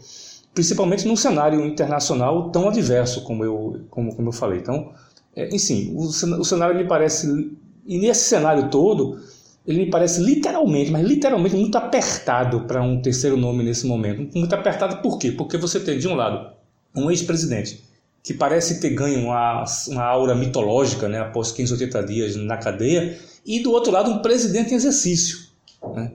principalmente 0.54 1.06
num 1.06 1.16
cenário 1.16 1.66
internacional 1.66 2.50
tão 2.50 2.70
adverso 2.70 3.24
como 3.24 3.44
eu, 3.44 3.82
como, 3.90 4.16
como 4.16 4.30
eu 4.30 4.34
falei. 4.34 4.60
Então, 4.60 4.94
é, 5.36 5.54
enfim, 5.54 5.94
o, 5.96 6.06
o 6.06 6.46
cenário 6.46 6.76
me 6.76 6.88
parece, 6.88 7.56
e 7.86 8.00
nesse 8.00 8.30
cenário 8.30 8.70
todo, 8.70 9.20
ele 9.66 9.86
me 9.86 9.90
parece 9.90 10.22
literalmente, 10.22 10.92
mas 10.92 11.06
literalmente 11.06 11.56
muito 11.56 11.78
apertado 11.78 12.62
para 12.62 12.82
um 12.82 13.02
terceiro 13.02 13.38
nome 13.38 13.64
nesse 13.64 13.86
momento. 13.86 14.36
Muito 14.38 14.54
apertado 14.54 15.02
por 15.02 15.20
quê? 15.20 15.32
Porque 15.32 15.58
você 15.58 15.80
tem, 15.80 16.00
de 16.00 16.08
um 16.08 16.16
lado, 16.16 16.52
um 16.96 17.10
ex-presidente 17.12 17.84
que 18.24 18.34
parece 18.34 18.80
ter 18.80 18.92
ganho 18.92 19.26
uma, 19.26 19.66
uma 19.88 20.04
aura 20.04 20.36
mitológica 20.36 21.10
né, 21.10 21.20
após 21.20 21.52
580 21.52 22.04
dias 22.04 22.36
na 22.36 22.58
cadeia, 22.58 23.18
e 23.46 23.60
do 23.62 23.72
outro 23.72 23.92
lado, 23.92 24.12
um 24.12 24.20
presidente 24.20 24.72
em 24.74 24.76
exercício. 24.76 25.40
Né? 25.96 26.12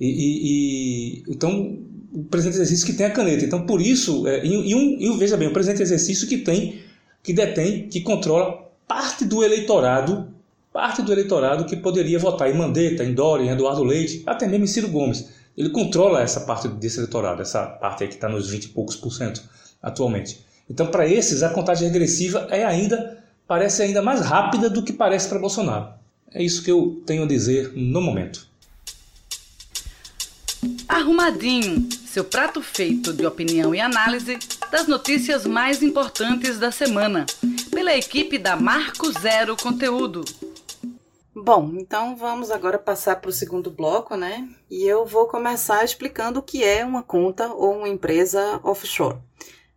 E, 0.00 0.06
e, 0.06 1.20
e, 1.20 1.24
então, 1.28 1.78
o 2.12 2.24
presidente 2.24 2.58
em 2.58 2.62
exercício 2.62 2.86
que 2.86 2.94
tem 2.94 3.04
a 3.04 3.10
caneta. 3.10 3.44
Então, 3.44 3.66
por 3.66 3.80
isso, 3.80 4.26
é, 4.26 4.44
e, 4.44 4.74
um, 4.74 4.98
e 4.98 5.18
veja 5.18 5.36
bem, 5.36 5.48
o 5.48 5.52
presidente 5.52 5.80
em 5.80 5.82
exercício 5.82 6.26
que 6.26 6.38
tem, 6.38 6.80
que 7.22 7.32
detém, 7.34 7.88
que 7.88 8.00
controla 8.00 8.70
parte 8.88 9.26
do 9.26 9.44
eleitorado, 9.44 10.28
parte 10.72 11.02
do 11.02 11.12
eleitorado 11.12 11.64
que 11.64 11.76
poderia 11.76 12.18
votar 12.18 12.50
em 12.50 12.56
Mandetta, 12.56 13.04
em 13.04 13.12
Dória, 13.12 13.44
em 13.44 13.50
Eduardo 13.50 13.82
Leite, 13.82 14.22
até 14.26 14.46
mesmo 14.46 14.64
em 14.64 14.68
Ciro 14.68 14.88
Gomes. 14.88 15.28
Ele 15.56 15.70
controla 15.70 16.22
essa 16.22 16.40
parte 16.40 16.68
desse 16.68 16.98
eleitorado, 16.98 17.42
essa 17.42 17.66
parte 17.66 18.04
aí 18.04 18.08
que 18.08 18.14
está 18.14 18.28
nos 18.28 18.48
20 18.48 18.64
e 18.64 18.68
poucos 18.68 18.96
por 18.96 19.12
cento 19.12 19.42
atualmente. 19.82 20.44
Então, 20.68 20.86
para 20.86 21.06
esses, 21.06 21.42
a 21.42 21.50
contagem 21.50 21.88
regressiva 21.88 22.46
é 22.50 22.64
ainda 22.64 23.18
parece 23.46 23.82
ainda 23.82 24.00
mais 24.00 24.20
rápida 24.20 24.70
do 24.70 24.82
que 24.82 24.92
parece 24.92 25.28
para 25.28 25.38
Bolsonaro. 25.38 25.88
É 26.32 26.40
isso 26.42 26.62
que 26.62 26.70
eu 26.70 27.02
tenho 27.04 27.24
a 27.24 27.26
dizer 27.26 27.72
no 27.74 28.00
momento. 28.00 28.46
Arrumadinho, 30.86 31.88
seu 32.06 32.24
prato 32.24 32.62
feito 32.62 33.12
de 33.12 33.26
opinião 33.26 33.74
e 33.74 33.80
análise 33.80 34.38
das 34.70 34.86
notícias 34.86 35.46
mais 35.46 35.82
importantes 35.82 36.58
da 36.58 36.70
semana, 36.70 37.26
pela 37.72 37.96
equipe 37.96 38.38
da 38.38 38.54
Marco 38.54 39.10
Zero 39.20 39.56
Conteúdo. 39.56 40.24
Bom, 41.32 41.74
então 41.76 42.16
vamos 42.16 42.50
agora 42.50 42.76
passar 42.76 43.20
para 43.20 43.30
o 43.30 43.32
segundo 43.32 43.70
bloco, 43.70 44.16
né? 44.16 44.48
E 44.68 44.84
eu 44.84 45.06
vou 45.06 45.28
começar 45.28 45.84
explicando 45.84 46.40
o 46.40 46.42
que 46.42 46.64
é 46.64 46.84
uma 46.84 47.04
conta 47.04 47.52
ou 47.52 47.76
uma 47.76 47.88
empresa 47.88 48.60
offshore. 48.64 49.16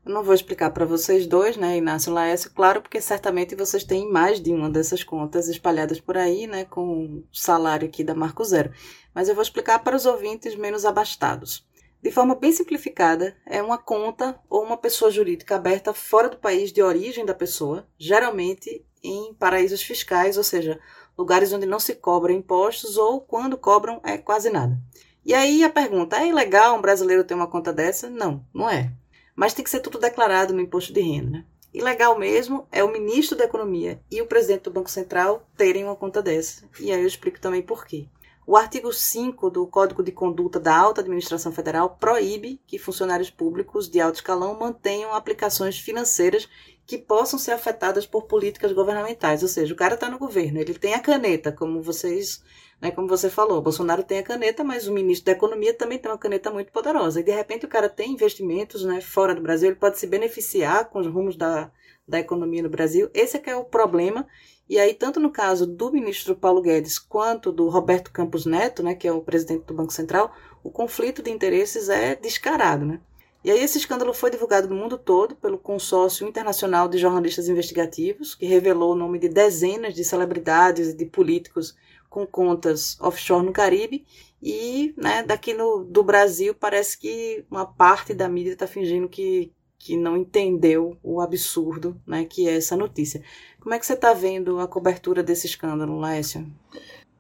Eu 0.04 0.12
não 0.12 0.24
vou 0.24 0.34
explicar 0.34 0.72
para 0.72 0.84
vocês 0.84 1.28
dois, 1.28 1.56
né, 1.56 1.78
Inácio 1.78 2.12
Laércio, 2.12 2.52
claro, 2.52 2.82
porque 2.82 3.00
certamente 3.00 3.56
vocês 3.56 3.84
têm 3.84 4.10
mais 4.12 4.42
de 4.42 4.52
uma 4.52 4.68
dessas 4.68 5.04
contas 5.04 5.48
espalhadas 5.48 6.00
por 6.00 6.18
aí, 6.18 6.48
né, 6.48 6.66
com 6.66 7.06
o 7.06 7.24
salário 7.32 7.88
aqui 7.88 8.04
da 8.04 8.16
Marco 8.16 8.44
Zero. 8.44 8.74
Mas 9.14 9.30
eu 9.30 9.36
vou 9.36 9.44
explicar 9.44 9.78
para 9.80 9.96
os 9.96 10.08
ouvintes 10.08 10.56
menos 10.56 10.86
abastados. 10.86 11.66
De 12.02 12.12
forma 12.12 12.34
bem 12.34 12.52
simplificada, 12.52 13.38
é 13.46 13.62
uma 13.62 13.78
conta 13.78 14.38
ou 14.50 14.64
uma 14.64 14.76
pessoa 14.76 15.12
jurídica 15.12 15.56
aberta 15.56 15.94
fora 15.94 16.28
do 16.28 16.38
país 16.38 16.74
de 16.74 16.82
origem 16.82 17.24
da 17.26 17.34
pessoa, 17.34 17.88
geralmente 17.98 18.84
em 19.04 19.34
paraísos 19.34 19.82
fiscais, 19.82 20.38
ou 20.38 20.44
seja, 20.44 20.80
lugares 21.18 21.54
onde 21.54 21.66
não 21.66 21.80
se 21.80 21.96
cobram 21.96 22.34
impostos 22.34 22.98
ou 22.98 23.22
quando 23.22 23.58
cobram 23.58 24.00
é 24.04 24.18
quase 24.18 24.50
nada. 24.50 24.78
E 25.26 25.34
aí 25.34 25.64
a 25.64 25.70
pergunta: 25.70 26.18
é 26.18 26.28
ilegal 26.28 26.78
um 26.78 26.82
brasileiro 26.82 27.24
ter 27.24 27.34
uma 27.34 27.48
conta 27.48 27.72
dessa? 27.72 28.10
Não, 28.10 28.46
não 28.54 28.70
é. 28.70 28.92
Mas 29.36 29.54
tem 29.54 29.64
que 29.64 29.70
ser 29.70 29.80
tudo 29.80 30.00
declarado 30.00 30.54
no 30.54 30.62
imposto 30.62 30.94
de 30.94 31.02
renda. 31.02 31.30
Né? 31.30 31.46
E 31.74 31.82
legal 31.82 32.18
mesmo 32.20 32.68
é 32.72 32.84
o 32.84 32.92
ministro 32.92 33.36
da 33.36 33.46
Economia 33.46 34.00
e 34.12 34.22
o 34.22 34.28
presidente 34.28 34.64
do 34.64 34.72
Banco 34.72 34.92
Central 34.92 35.48
terem 35.58 35.84
uma 35.84 35.96
conta 35.96 36.22
dessa. 36.22 36.64
E 36.80 36.92
aí 36.92 37.02
eu 37.02 37.08
explico 37.08 37.40
também 37.40 37.64
por 37.64 37.86
quê. 37.86 38.08
O 38.46 38.58
artigo 38.58 38.92
5 38.92 39.50
do 39.50 39.66
Código 39.66 40.04
de 40.04 40.12
Conduta 40.12 40.60
da 40.60 40.76
Alta 40.76 41.02
Administração 41.02 41.52
Federal 41.52 41.98
proíbe 42.00 42.60
que 42.68 42.78
funcionários 42.78 43.30
públicos 43.30 43.90
de 43.90 44.02
alto 44.02 44.16
escalão 44.16 44.60
mantenham 44.60 45.14
aplicações 45.14 45.80
financeiras 45.80 46.50
que 46.86 46.98
possam 46.98 47.40
ser 47.40 47.52
afetadas 47.52 48.06
por 48.06 48.24
políticas 48.24 48.74
governamentais. 48.74 49.42
Ou 49.44 49.48
seja, 49.48 49.74
o 49.74 49.78
cara 49.78 49.94
está 49.94 50.10
no 50.10 50.20
governo, 50.20 50.60
ele 50.60 50.74
tem 50.74 50.94
a 50.94 51.00
caneta, 51.00 51.52
como 51.52 51.82
vocês 51.82 52.44
né? 52.84 52.92
Como 52.92 53.08
você 53.08 53.30
falou, 53.30 53.62
Bolsonaro 53.62 54.04
tem 54.04 54.20
a 54.20 54.24
caneta, 54.24 54.62
mas 54.62 54.90
o 54.90 54.94
ministro 54.94 55.28
da 55.28 55.32
Economia 55.32 55.74
também 55.74 55.98
tem 55.98 56.12
uma 56.12 56.18
caneta 56.18 56.52
muito 56.52 56.70
poderosa. 56.70 57.22
E 57.22 57.24
de 57.24 57.32
repente 57.32 57.66
o 57.66 57.70
cara 57.70 57.88
tem 57.88 58.12
investimentos 58.12 58.84
né, 58.84 59.00
fora 59.00 59.34
do 59.34 59.42
Brasil, 59.42 59.70
ele 59.70 59.80
pode 59.80 59.98
se 59.98 60.06
beneficiar 60.06 60.90
com 60.90 61.00
os 61.00 61.08
rumos 61.08 61.38
da, 61.38 61.72
da 62.06 62.20
economia 62.20 62.62
no 62.62 62.68
Brasil. 62.68 63.10
Esse 63.14 63.38
é 63.38 63.40
que 63.40 63.50
é 63.50 63.56
o 63.56 63.64
problema. 63.64 64.28
E 64.74 64.80
aí, 64.80 64.96
tanto 64.96 65.20
no 65.20 65.30
caso 65.30 65.68
do 65.68 65.92
ministro 65.92 66.36
Paulo 66.36 66.60
Guedes 66.60 66.98
quanto 66.98 67.52
do 67.52 67.70
Roberto 67.70 68.12
Campos 68.12 68.44
Neto, 68.44 68.82
né, 68.82 68.96
que 68.96 69.08
é 69.08 69.12
o 69.12 69.22
presidente 69.22 69.66
do 69.66 69.74
Banco 69.76 69.94
Central, 69.94 70.36
o 70.64 70.72
conflito 70.72 71.22
de 71.22 71.30
interesses 71.30 71.90
é 71.90 72.16
descarado. 72.16 72.84
Né? 72.84 73.00
E 73.44 73.52
aí 73.52 73.60
esse 73.60 73.78
escândalo 73.78 74.16
foi 74.16 74.32
divulgado 74.32 74.68
no 74.68 74.76
mundo 74.76 74.98
todo 74.98 75.36
pelo 75.36 75.60
Consórcio 75.60 76.28
Internacional 76.28 76.88
de 76.88 76.98
Jornalistas 76.98 77.48
Investigativos, 77.48 78.34
que 78.34 78.48
revelou 78.48 78.94
o 78.94 78.96
nome 78.96 79.20
de 79.20 79.30
dezenas 79.30 79.94
de 79.94 80.04
celebridades 80.04 80.88
e 80.88 80.98
de 80.98 81.06
políticos 81.06 81.78
com 82.10 82.26
contas 82.26 82.98
offshore 83.00 83.46
no 83.46 83.54
Caribe 83.54 84.04
e 84.42 84.96
né, 84.98 85.22
daqui 85.22 85.54
no, 85.54 85.84
do 85.84 86.02
Brasil 86.02 86.56
parece 86.56 86.98
que 86.98 87.46
uma 87.48 87.68
parte 87.68 88.12
da 88.12 88.28
mídia 88.28 88.54
está 88.54 88.66
fingindo 88.66 89.08
que, 89.08 89.54
que 89.84 89.98
não 89.98 90.16
entendeu 90.16 90.96
o 91.04 91.20
absurdo 91.20 91.96
né, 92.06 92.26
que 92.26 92.48
é 92.48 92.56
essa 92.58 92.78
notícia. 92.78 93.22
Como 93.60 93.74
é 93.74 93.80
que 93.80 93.86
você 93.86 93.94
está 93.94 94.14
vendo 94.14 94.60
a 94.60 94.68
cobertura 94.68 95.24
desse 95.24 95.48
escândalo, 95.48 96.00
Laércio? 96.00 96.46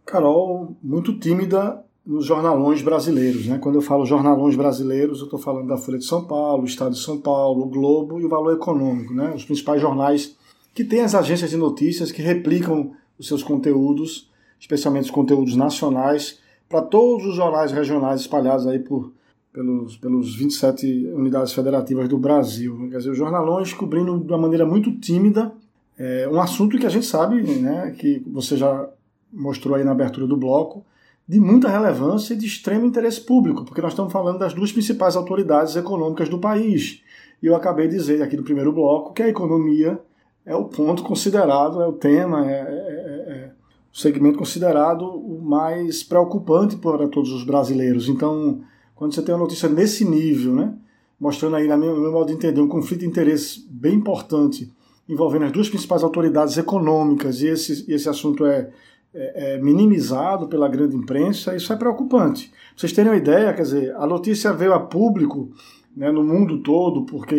Carol, 0.05 0.75
muito 0.81 1.17
tímida 1.19 1.83
nos 2.05 2.25
jornalões 2.25 2.81
brasileiros. 2.81 3.47
Né? 3.47 3.57
Quando 3.57 3.75
eu 3.75 3.81
falo 3.81 4.05
jornalões 4.05 4.55
brasileiros, 4.55 5.19
eu 5.19 5.25
estou 5.25 5.39
falando 5.39 5.67
da 5.67 5.77
Folha 5.77 5.97
de 5.97 6.05
São 6.05 6.25
Paulo, 6.25 6.65
Estado 6.65 6.91
de 6.91 6.99
São 6.99 7.19
Paulo, 7.19 7.63
o 7.63 7.69
Globo 7.69 8.19
e 8.19 8.25
o 8.25 8.29
Valor 8.29 8.53
Econômico, 8.53 9.13
né? 9.13 9.33
os 9.35 9.45
principais 9.45 9.81
jornais 9.81 10.35
que 10.73 10.83
têm 10.83 11.01
as 11.01 11.15
agências 11.15 11.49
de 11.49 11.57
notícias 11.57 12.11
que 12.11 12.21
replicam 12.21 12.91
os 13.17 13.27
seus 13.27 13.43
conteúdos 13.43 14.31
especialmente 14.63 15.05
os 15.05 15.11
conteúdos 15.11 15.57
nacionais, 15.57 16.39
para 16.69 16.81
todos 16.81 17.25
os 17.25 17.35
jornais 17.35 17.73
regionais 17.73 18.21
espalhados 18.21 18.65
aí 18.65 18.79
por, 18.79 19.11
pelos, 19.53 19.95
pelos 19.97 20.35
27 20.35 21.11
unidades 21.13 21.53
federativas 21.53 22.09
do 22.09 22.17
Brasil. 22.17 22.89
Quer 22.89 22.97
dizer, 22.97 23.11
os 23.11 23.17
jornalões 23.17 23.71
cobrindo 23.71 24.19
de 24.19 24.31
uma 24.31 24.39
maneira 24.39 24.65
muito 24.65 24.91
tímida 24.91 25.53
é, 25.97 26.27
um 26.27 26.41
assunto 26.41 26.77
que 26.77 26.85
a 26.85 26.89
gente 26.89 27.05
sabe, 27.05 27.41
né, 27.43 27.93
que 27.97 28.21
você 28.27 28.57
já 28.57 28.87
mostrou 29.31 29.75
aí 29.75 29.83
na 29.83 29.91
abertura 29.91 30.27
do 30.27 30.37
bloco, 30.37 30.83
de 31.27 31.39
muita 31.39 31.69
relevância 31.69 32.33
e 32.33 32.37
de 32.37 32.45
extremo 32.45 32.85
interesse 32.85 33.21
público, 33.21 33.63
porque 33.63 33.81
nós 33.81 33.93
estamos 33.93 34.11
falando 34.11 34.39
das 34.39 34.53
duas 34.53 34.71
principais 34.71 35.15
autoridades 35.15 35.75
econômicas 35.75 36.27
do 36.27 36.39
país. 36.39 37.01
E 37.41 37.45
eu 37.45 37.55
acabei 37.55 37.87
de 37.87 37.95
dizer 37.95 38.21
aqui 38.21 38.35
no 38.35 38.43
primeiro 38.43 38.73
bloco 38.73 39.13
que 39.13 39.23
a 39.23 39.29
economia 39.29 39.99
é 40.45 40.55
o 40.55 40.65
ponto 40.65 41.03
considerado, 41.03 41.81
é 41.81 41.87
o 41.87 41.93
tema, 41.93 42.49
é, 42.49 42.59
é, 42.59 43.31
é 43.31 43.51
o 43.93 43.97
segmento 43.97 44.37
considerado 44.37 45.05
o 45.05 45.41
mais 45.41 46.03
preocupante 46.03 46.75
para 46.75 47.07
todos 47.07 47.31
os 47.31 47.43
brasileiros. 47.43 48.09
Então, 48.09 48.61
quando 49.03 49.15
você 49.15 49.21
tem 49.21 49.35
uma 49.35 49.41
notícia 49.41 49.67
nesse 49.67 50.05
nível, 50.05 50.55
né, 50.55 50.73
mostrando 51.19 51.57
aí, 51.57 51.67
no 51.67 51.77
meu, 51.77 52.09
modo 52.09 52.27
de 52.27 52.33
entender, 52.35 52.61
um 52.61 52.69
conflito 52.69 53.01
de 53.01 53.05
interesse 53.05 53.67
bem 53.69 53.95
importante 53.95 54.71
envolvendo 55.09 55.43
as 55.43 55.51
duas 55.51 55.67
principais 55.67 56.03
autoridades 56.03 56.57
econômicas 56.57 57.41
e 57.41 57.47
esse, 57.47 57.83
esse 57.91 58.07
assunto 58.07 58.45
é, 58.45 58.69
é, 59.13 59.55
é 59.55 59.57
minimizado 59.57 60.47
pela 60.47 60.69
grande 60.69 60.95
imprensa, 60.95 61.53
isso 61.53 61.73
é 61.73 61.75
preocupante. 61.75 62.47
Pra 62.47 62.57
vocês 62.77 62.93
terem 62.93 63.11
uma 63.11 63.17
ideia, 63.17 63.53
quer 63.53 63.63
dizer, 63.63 63.93
a 63.97 64.07
notícia 64.07 64.53
veio 64.53 64.73
a 64.73 64.79
público 64.79 65.51
né, 65.93 66.09
no 66.09 66.23
mundo 66.23 66.59
todo 66.59 67.03
porque 67.03 67.35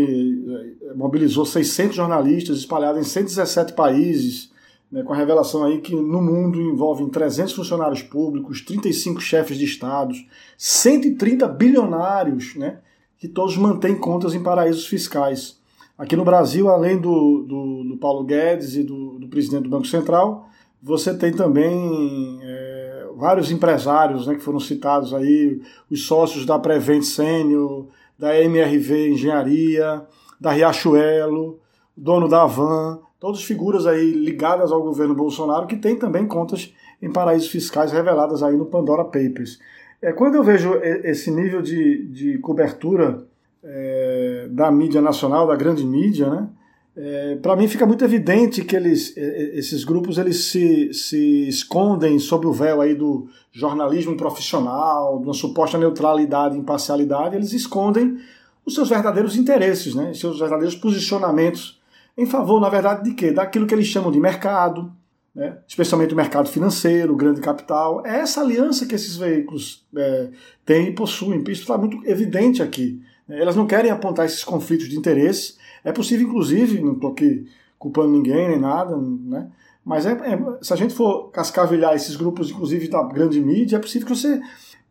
é, 0.82 0.92
mobilizou 0.92 1.46
600 1.46 1.96
jornalistas 1.96 2.58
espalhados 2.58 3.00
em 3.00 3.04
117 3.04 3.72
países, 3.72 4.52
né, 4.94 5.02
com 5.02 5.12
a 5.12 5.16
revelação 5.16 5.64
aí 5.64 5.80
que 5.80 5.92
no 5.92 6.22
mundo 6.22 6.62
envolvem 6.62 7.08
300 7.08 7.52
funcionários 7.52 8.00
públicos, 8.00 8.60
35 8.60 9.20
chefes 9.20 9.58
de 9.58 9.64
estados, 9.64 10.24
130 10.56 11.48
bilionários, 11.48 12.54
né, 12.54 12.78
que 13.18 13.26
todos 13.26 13.56
mantêm 13.56 13.96
contas 13.96 14.36
em 14.36 14.42
paraísos 14.42 14.86
fiscais. 14.86 15.58
Aqui 15.98 16.14
no 16.14 16.24
Brasil, 16.24 16.68
além 16.68 16.96
do, 17.00 17.42
do, 17.42 17.84
do 17.88 17.96
Paulo 17.96 18.22
Guedes 18.22 18.76
e 18.76 18.84
do, 18.84 19.18
do, 19.18 19.26
presidente 19.26 19.64
do 19.64 19.68
Banco 19.68 19.86
Central, 19.88 20.48
você 20.80 21.12
tem 21.12 21.32
também 21.32 22.38
é, 22.40 23.08
vários 23.16 23.50
empresários 23.50 24.28
né, 24.28 24.36
que 24.36 24.42
foram 24.42 24.60
citados 24.60 25.12
aí, 25.12 25.60
os 25.90 26.06
sócios 26.06 26.46
da 26.46 26.56
Prevent 26.56 27.02
Senior, 27.02 27.88
da 28.16 28.40
MRV 28.40 29.08
Engenharia, 29.08 30.06
da 30.40 30.52
Riachuelo, 30.52 31.58
dono 31.96 32.28
da 32.28 32.46
Van, 32.46 33.00
todas 33.24 33.42
figuras 33.42 33.86
aí 33.86 34.12
ligadas 34.12 34.70
ao 34.70 34.82
governo 34.82 35.14
Bolsonaro 35.14 35.66
que 35.66 35.76
têm 35.76 35.96
também 35.96 36.26
contas 36.26 36.74
em 37.00 37.10
paraísos 37.10 37.48
fiscais 37.48 37.90
reveladas 37.90 38.42
aí 38.42 38.54
no 38.54 38.66
Pandora 38.66 39.02
Papers. 39.02 39.58
É, 40.02 40.12
quando 40.12 40.34
eu 40.34 40.44
vejo 40.44 40.74
esse 41.02 41.30
nível 41.30 41.62
de, 41.62 42.06
de 42.08 42.36
cobertura 42.36 43.24
é, 43.62 44.46
da 44.50 44.70
mídia 44.70 45.00
nacional, 45.00 45.46
da 45.46 45.56
grande 45.56 45.86
mídia, 45.86 46.28
né, 46.28 46.48
é, 46.94 47.36
para 47.36 47.56
mim 47.56 47.66
fica 47.66 47.86
muito 47.86 48.04
evidente 48.04 48.62
que 48.62 48.76
eles, 48.76 49.16
esses 49.16 49.84
grupos 49.84 50.18
eles 50.18 50.44
se, 50.44 50.92
se 50.92 51.48
escondem 51.48 52.18
sob 52.18 52.46
o 52.46 52.52
véu 52.52 52.82
aí 52.82 52.94
do 52.94 53.26
jornalismo 53.50 54.18
profissional, 54.18 55.18
de 55.18 55.24
uma 55.24 55.32
suposta 55.32 55.78
neutralidade 55.78 56.58
imparcialidade, 56.58 57.36
eles 57.36 57.54
escondem 57.54 58.18
os 58.66 58.74
seus 58.74 58.90
verdadeiros 58.90 59.34
interesses, 59.34 59.94
né, 59.94 60.12
seus 60.12 60.38
verdadeiros 60.38 60.76
posicionamentos 60.76 61.73
em 62.16 62.26
favor, 62.26 62.60
na 62.60 62.68
verdade, 62.68 63.04
de 63.04 63.14
quê? 63.14 63.32
Daquilo 63.32 63.66
que 63.66 63.74
eles 63.74 63.86
chamam 63.86 64.10
de 64.10 64.20
mercado, 64.20 64.92
né, 65.34 65.58
especialmente 65.66 66.14
o 66.14 66.16
mercado 66.16 66.48
financeiro, 66.48 67.12
o 67.12 67.16
grande 67.16 67.40
capital. 67.40 68.04
É 68.06 68.20
essa 68.20 68.40
aliança 68.40 68.86
que 68.86 68.94
esses 68.94 69.16
veículos 69.16 69.84
é, 69.96 70.30
têm 70.64 70.88
e 70.88 70.92
possuem. 70.92 71.42
Isso 71.48 71.62
está 71.62 71.76
muito 71.76 72.00
evidente 72.06 72.62
aqui. 72.62 73.02
Elas 73.28 73.56
não 73.56 73.66
querem 73.66 73.90
apontar 73.90 74.26
esses 74.26 74.44
conflitos 74.44 74.88
de 74.88 74.96
interesse 74.96 75.54
é 75.84 75.92
possível, 75.92 76.26
inclusive, 76.26 76.80
não 76.80 76.94
estou 76.94 77.10
aqui 77.10 77.46
culpando 77.78 78.08
ninguém 78.12 78.48
nem 78.48 78.58
nada, 78.58 78.96
né? 78.96 79.50
mas 79.84 80.06
é, 80.06 80.12
é, 80.12 80.38
se 80.62 80.72
a 80.72 80.76
gente 80.76 80.94
for 80.94 81.30
cascavelhar 81.30 81.94
esses 81.94 82.16
grupos, 82.16 82.50
inclusive 82.50 82.88
da 82.88 83.02
grande 83.02 83.38
mídia, 83.38 83.76
é 83.76 83.78
possível 83.78 84.08
que 84.08 84.16
você 84.16 84.40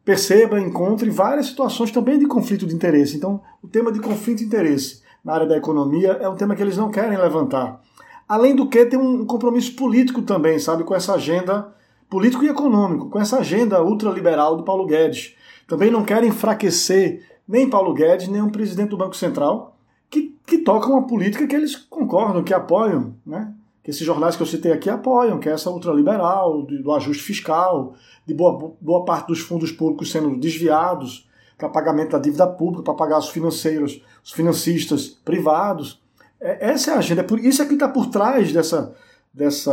perceba, 0.06 0.62
encontre 0.62 1.10
várias 1.10 1.48
situações 1.48 1.92
também 1.92 2.20
de 2.20 2.28
conflito 2.28 2.68
de 2.68 2.76
interesse. 2.76 3.18
Então, 3.18 3.42
o 3.64 3.68
tema 3.68 3.92
de 3.92 4.00
conflito 4.00 4.40
de 4.40 4.46
interesse 4.46 5.02
na 5.24 5.34
área 5.34 5.48
da 5.48 5.58
economia 5.58 6.12
é 6.22 6.28
um 6.28 6.36
tema 6.36 6.56
que 6.56 6.62
eles 6.62 6.78
não 6.78 6.92
querem 6.92 7.18
levantar. 7.18 7.82
Além 8.28 8.56
do 8.56 8.68
que, 8.68 8.86
tem 8.86 9.00
um 9.00 9.26
compromisso 9.26 9.76
político 9.76 10.22
também, 10.22 10.60
sabe, 10.60 10.84
com 10.84 10.96
essa 10.96 11.14
agenda 11.14 11.74
político 12.10 12.44
e 12.44 12.50
econômico, 12.50 13.10
com 13.10 13.20
essa 13.20 13.40
agenda 13.40 13.82
ultraliberal 13.82 14.56
do 14.56 14.64
Paulo 14.64 14.86
Guedes. 14.86 15.36
Também 15.68 15.90
não 15.90 16.04
querem 16.04 16.30
enfraquecer 16.30 17.26
nem 17.48 17.70
Paulo 17.70 17.94
Guedes, 17.94 18.28
nem 18.28 18.42
o 18.42 18.52
presidente 18.52 18.90
do 18.90 18.98
Banco 18.98 19.16
Central, 19.16 19.78
que, 20.10 20.38
que 20.46 20.60
tocam 20.60 20.92
uma 20.92 21.08
política 21.08 21.48
que 21.48 21.56
eles 21.56 21.76
concordam, 21.76 22.44
que 22.44 22.54
apoiam, 22.54 23.16
né? 23.26 23.54
que 23.84 23.90
esses 23.90 24.06
jornais 24.06 24.36
que 24.36 24.42
eu 24.42 24.48
citei 24.48 24.72
aqui 24.72 24.90
apoiam, 24.90 25.40
que 25.40 25.50
é 25.50 25.54
essa 25.54 25.70
ultraliberal, 25.70 26.62
do, 26.62 26.84
do 26.84 26.92
ajuste 26.94 27.24
fiscal, 27.24 27.96
de 28.26 28.34
boa, 28.34 28.76
boa 28.80 29.04
parte 29.04 29.28
dos 29.28 29.40
fundos 29.40 29.72
públicos 29.72 30.12
sendo 30.12 30.38
desviados 30.38 31.28
para 31.58 31.70
pagamento 31.70 32.12
da 32.12 32.20
dívida 32.20 32.48
pública, 32.48 32.84
para 32.84 32.94
pagar 32.94 33.20
os 33.20 33.30
financeiros, 33.30 34.04
os 34.24 34.32
financistas 34.32 35.08
privados. 35.08 36.02
É, 36.40 36.72
essa 36.72 36.92
é 36.92 36.94
a 36.96 36.98
agenda, 36.98 37.22
é 37.22 37.24
por 37.24 37.40
isso 37.40 37.62
é 37.62 37.66
que 37.66 37.74
está 37.74 37.88
por 37.88 38.08
trás 38.08 38.52
dessa, 38.52 38.94
dessa 39.34 39.72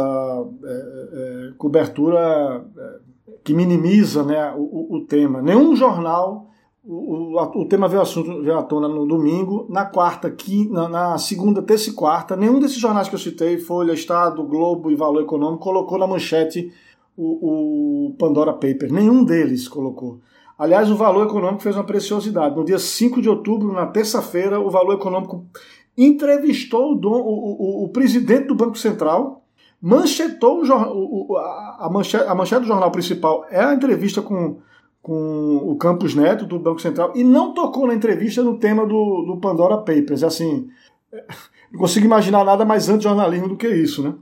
é, 0.64 1.48
é, 1.48 1.52
cobertura 1.58 2.64
é, 2.76 2.98
que 3.42 3.54
minimiza 3.54 4.22
né, 4.22 4.52
o, 4.56 4.96
o 4.96 5.06
tema. 5.06 5.42
Nenhum 5.42 5.74
jornal 5.74 6.50
o, 6.84 7.36
o, 7.36 7.60
o, 7.60 7.64
tema 7.66 7.88
veio, 7.88 8.00
assunto, 8.00 8.42
veio 8.42 8.58
à 8.58 8.62
tona 8.62 8.88
no 8.88 9.06
domingo, 9.06 9.66
na 9.68 9.84
quarta, 9.84 10.30
quinta, 10.30 10.88
na, 10.88 11.18
segunda, 11.18 11.62
terça 11.62 11.90
e 11.90 11.92
quarta. 11.92 12.36
Nenhum 12.36 12.58
desses 12.58 12.78
jornais 12.78 13.08
que 13.08 13.14
eu 13.14 13.18
citei, 13.18 13.58
Folha, 13.58 13.92
Estado, 13.92 14.42
Globo 14.42 14.90
e 14.90 14.94
Valor 14.96 15.22
Econômico, 15.22 15.62
colocou 15.62 15.98
na 15.98 16.06
manchete 16.06 16.72
o, 17.16 18.08
o 18.08 18.14
Pandora 18.14 18.52
Paper. 18.52 18.92
Nenhum 18.92 19.22
deles 19.22 19.68
colocou. 19.68 20.20
Aliás, 20.60 20.90
o 20.90 20.94
Valor 20.94 21.26
Econômico 21.26 21.62
fez 21.62 21.74
uma 21.74 21.84
preciosidade. 21.84 22.54
No 22.54 22.66
dia 22.66 22.78
5 22.78 23.22
de 23.22 23.30
outubro, 23.30 23.72
na 23.72 23.86
terça-feira, 23.86 24.60
o 24.60 24.68
Valor 24.68 24.92
Econômico 24.92 25.46
entrevistou 25.96 26.92
o, 26.92 27.06
o, 27.06 27.84
o, 27.84 27.88
presidente 27.88 28.48
do 28.48 28.54
Banco 28.54 28.76
Central, 28.76 29.42
manchetou 29.80 30.62
o, 30.62 31.34
a, 31.38 31.88
manchete, 31.90 32.28
a 32.28 32.34
manchete 32.34 32.60
do 32.60 32.66
jornal 32.66 32.90
principal 32.90 33.46
é 33.50 33.58
a 33.58 33.72
entrevista 33.72 34.20
com 34.20 34.58
com 35.02 35.56
o 35.56 35.76
Campos 35.76 36.14
Neto, 36.14 36.44
do 36.44 36.58
Banco 36.58 36.78
Central, 36.78 37.12
e 37.14 37.24
não 37.24 37.54
tocou 37.54 37.86
na 37.86 37.94
entrevista 37.94 38.42
no 38.42 38.58
tema 38.58 38.84
do, 38.84 39.22
do 39.22 39.38
Pandora 39.38 39.78
Papers. 39.78 40.22
Assim, 40.22 40.68
não 41.72 41.80
consigo 41.80 42.04
imaginar 42.04 42.44
nada 42.44 42.66
mais 42.66 42.90
anti-jornalismo 42.90 43.48
do 43.48 43.56
que 43.56 43.66
isso, 43.66 44.02
né? 44.02 44.12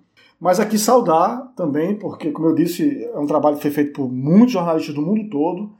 Mas 0.41 0.61
aqui 0.61 0.79
saudar 0.79 1.53
também, 1.57 1.97
porque, 1.97 2.31
como 2.31 2.47
eu 2.47 2.55
disse, 2.55 3.05
é 3.13 3.19
um 3.19 3.27
trabalho 3.27 3.57
que 3.57 3.63
foi 3.63 3.73
feito 3.73 3.93
por 3.93 4.09
muitos 4.09 4.53
jornalistas 4.53 4.95
do 4.95 5.03
mundo 5.03 5.29
todo, 5.29 5.73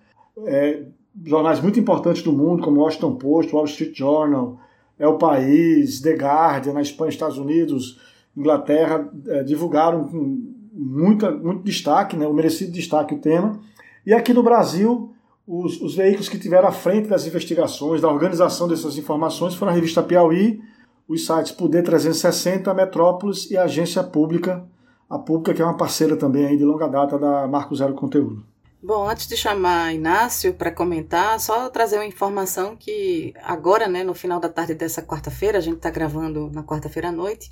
é, 0.47 0.85
jornais 1.25 1.61
muito 1.61 1.79
importantes 1.79 2.23
do 2.23 2.33
mundo, 2.33 2.63
como 2.63 2.81
Washington 2.81 3.17
Post, 3.17 3.55
Wall 3.55 3.65
Street 3.65 3.97
Journal, 3.97 4.59
É 4.99 5.07
o 5.07 5.17
País, 5.17 6.01
The 6.01 6.15
Guardian, 6.15 6.73
na 6.73 6.83
Espanha, 6.83 7.11
Estados 7.11 7.39
Unidos, 7.39 8.01
Inglaterra, 8.37 9.09
é, 9.29 9.45
divulgaram 9.45 10.05
com 10.05 10.55
muita, 10.73 11.31
muito 11.31 11.63
destaque, 11.63 12.17
né, 12.17 12.27
o 12.27 12.33
merecido 12.33 12.73
destaque 12.73 13.15
o 13.15 13.19
tema. 13.19 13.61
E 14.07 14.13
aqui 14.13 14.33
no 14.33 14.43
Brasil, 14.43 15.13
os, 15.47 15.81
os, 15.81 15.95
veículos 15.95 16.29
que 16.29 16.39
tiveram 16.39 16.69
à 16.69 16.73
frente 16.73 17.09
das 17.09 17.27
investigações, 17.27 18.01
da 18.01 18.09
organização 18.09 18.69
dessas 18.69 18.97
informações, 18.99 19.55
foram 19.55 19.73
a 19.73 19.75
revista 19.75 20.03
Piauí, 20.03 20.61
os 21.09 21.27
sites 21.27 21.53
Poder 21.53 21.83
360, 21.83 22.73
Metrópolis 22.75 23.51
e 23.51 23.57
a 23.57 23.65
agência 23.65 24.03
pública, 24.03 24.65
a 25.09 25.19
Pública, 25.19 25.55
que 25.55 25.63
é 25.63 25.65
uma 25.65 25.77
parceira 25.77 26.17
também 26.17 26.45
aí 26.45 26.57
de 26.57 26.65
longa 26.65 26.87
data 26.87 27.19
da 27.19 27.49
Marco 27.49 27.75
Zero 27.75 27.95
Conteúdo. 27.95 28.45
Bom, 28.81 29.09
antes 29.09 29.27
de 29.27 29.37
chamar 29.37 29.93
Inácio 29.93 30.55
para 30.55 30.71
comentar, 30.71 31.41
só 31.41 31.69
trazer 31.69 31.97
uma 31.97 32.07
informação 32.07 32.77
que 32.77 33.35
agora, 33.43 33.89
né, 33.89 34.05
no 34.05 34.15
final 34.15 34.39
da 34.39 34.49
tarde 34.49 34.73
dessa 34.73 35.03
quarta-feira, 35.03 35.59
a 35.59 35.61
gente 35.61 35.79
está 35.79 35.91
gravando 35.91 36.49
na 36.53 36.63
quarta-feira 36.63 37.09
à 37.09 37.13
noite, 37.13 37.51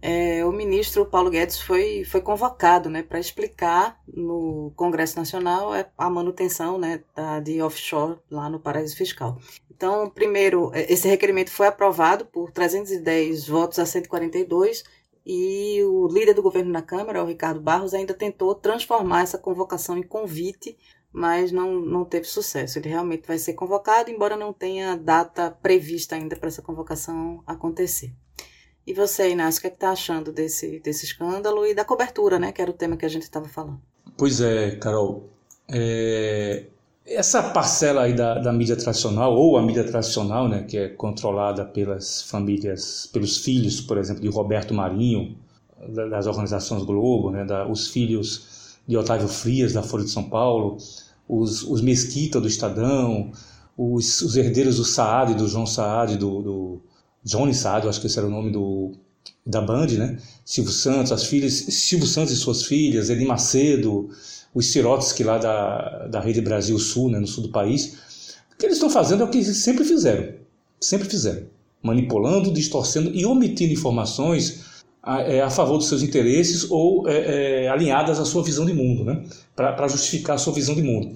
é, 0.00 0.44
o 0.44 0.52
ministro 0.52 1.04
Paulo 1.04 1.28
Guedes 1.28 1.60
foi, 1.60 2.04
foi 2.04 2.20
convocado 2.22 2.88
né, 2.88 3.02
para 3.02 3.18
explicar 3.18 4.00
no 4.06 4.72
Congresso 4.76 5.18
Nacional 5.18 5.74
é, 5.74 5.90
a 5.98 6.08
manutenção 6.08 6.78
né, 6.78 7.02
da, 7.14 7.40
de 7.40 7.60
offshore 7.60 8.18
lá 8.30 8.48
no 8.48 8.60
paraíso 8.60 8.96
fiscal. 8.96 9.38
Então, 9.68 10.08
primeiro, 10.08 10.70
é, 10.72 10.90
esse 10.90 11.06
requerimento 11.08 11.50
foi 11.50 11.66
aprovado 11.66 12.24
por 12.24 12.52
310 12.52 13.48
votos 13.48 13.78
a 13.78 13.84
142 13.84 14.84
e 15.32 15.80
o 15.84 16.08
líder 16.08 16.34
do 16.34 16.42
governo 16.42 16.72
na 16.72 16.82
Câmara, 16.82 17.22
o 17.22 17.26
Ricardo 17.26 17.60
Barros, 17.60 17.94
ainda 17.94 18.12
tentou 18.12 18.52
transformar 18.52 19.22
essa 19.22 19.38
convocação 19.38 19.96
em 19.96 20.02
convite, 20.02 20.76
mas 21.12 21.52
não, 21.52 21.80
não 21.80 22.04
teve 22.04 22.26
sucesso. 22.26 22.80
Ele 22.80 22.88
realmente 22.88 23.28
vai 23.28 23.38
ser 23.38 23.54
convocado, 23.54 24.10
embora 24.10 24.36
não 24.36 24.52
tenha 24.52 24.96
data 24.96 25.48
prevista 25.48 26.16
ainda 26.16 26.34
para 26.34 26.48
essa 26.48 26.60
convocação 26.60 27.44
acontecer. 27.46 28.12
E 28.84 28.92
você, 28.92 29.30
Inácio, 29.30 29.60
o 29.60 29.60
que 29.60 29.68
é 29.68 29.70
está 29.70 29.92
achando 29.92 30.32
desse, 30.32 30.80
desse 30.80 31.04
escândalo 31.04 31.64
e 31.64 31.74
da 31.74 31.84
cobertura, 31.84 32.36
né? 32.36 32.50
Que 32.50 32.60
era 32.60 32.72
o 32.72 32.74
tema 32.74 32.96
que 32.96 33.06
a 33.06 33.08
gente 33.08 33.22
estava 33.22 33.46
falando. 33.46 33.80
Pois 34.18 34.40
é, 34.40 34.74
Carol. 34.78 35.30
É... 35.70 36.66
Essa 37.12 37.42
parcela 37.42 38.02
aí 38.02 38.14
da, 38.14 38.38
da 38.38 38.52
mídia 38.52 38.76
tradicional, 38.76 39.34
ou 39.34 39.58
a 39.58 39.62
mídia 39.62 39.82
tradicional, 39.82 40.48
né, 40.48 40.62
que 40.62 40.78
é 40.78 40.88
controlada 40.88 41.64
pelas 41.64 42.22
famílias, 42.22 43.10
pelos 43.12 43.38
filhos, 43.38 43.80
por 43.80 43.98
exemplo, 43.98 44.22
de 44.22 44.28
Roberto 44.28 44.72
Marinho, 44.72 45.36
das 45.88 46.28
organizações 46.28 46.84
Globo, 46.84 47.30
né, 47.30 47.44
da, 47.44 47.66
os 47.66 47.88
filhos 47.88 48.78
de 48.86 48.96
Otávio 48.96 49.26
Frias, 49.26 49.72
da 49.72 49.82
Folha 49.82 50.04
de 50.04 50.10
São 50.10 50.22
Paulo, 50.22 50.76
os, 51.28 51.64
os 51.64 51.80
Mesquita 51.80 52.40
do 52.40 52.46
Estadão, 52.46 53.32
os, 53.76 54.22
os 54.22 54.36
herdeiros 54.36 54.76
do 54.76 54.84
Saad, 54.84 55.34
do 55.34 55.48
João 55.48 55.66
Saad, 55.66 56.16
do, 56.16 56.42
do 56.42 56.80
Johnny 57.24 57.54
Saad, 57.54 57.88
acho 57.88 58.00
que 58.00 58.06
esse 58.06 58.18
era 58.18 58.28
o 58.28 58.30
nome 58.30 58.52
do, 58.52 58.92
da 59.44 59.60
Band, 59.60 59.86
né? 59.88 60.18
Silvio 60.44 60.72
Santos, 60.72 61.12
as 61.12 61.24
filhas, 61.24 61.52
Silvio 61.52 62.06
Santos 62.06 62.32
e 62.32 62.36
suas 62.36 62.64
filhas, 62.64 63.10
Eli 63.10 63.24
Macedo, 63.24 64.10
os 64.54 64.66
Sirotsky 64.66 65.22
lá 65.22 65.38
da, 65.38 66.06
da 66.08 66.20
Rede 66.20 66.40
Brasil 66.40 66.78
Sul, 66.78 67.10
né, 67.10 67.18
no 67.18 67.26
sul 67.26 67.44
do 67.44 67.50
país. 67.50 67.98
O 68.52 68.56
que 68.58 68.66
eles 68.66 68.76
estão 68.76 68.90
fazendo 68.90 69.22
é 69.22 69.26
o 69.26 69.30
que 69.30 69.38
eles 69.38 69.56
sempre 69.56 69.84
fizeram. 69.84 70.34
Sempre 70.80 71.08
fizeram. 71.08 71.44
Manipulando, 71.82 72.52
distorcendo 72.52 73.10
e 73.14 73.24
omitindo 73.24 73.72
informações 73.72 74.64
a, 75.02 75.22
é, 75.22 75.40
a 75.40 75.50
favor 75.50 75.78
dos 75.78 75.88
seus 75.88 76.02
interesses 76.02 76.70
ou 76.70 77.08
é, 77.08 77.64
é, 77.64 77.68
alinhadas 77.68 78.18
à 78.18 78.24
sua 78.24 78.42
visão 78.42 78.66
de 78.66 78.72
mundo, 78.72 79.04
né? 79.04 79.24
Para 79.56 79.88
justificar 79.88 80.36
a 80.36 80.38
sua 80.38 80.52
visão 80.52 80.74
de 80.74 80.82
mundo. 80.82 81.14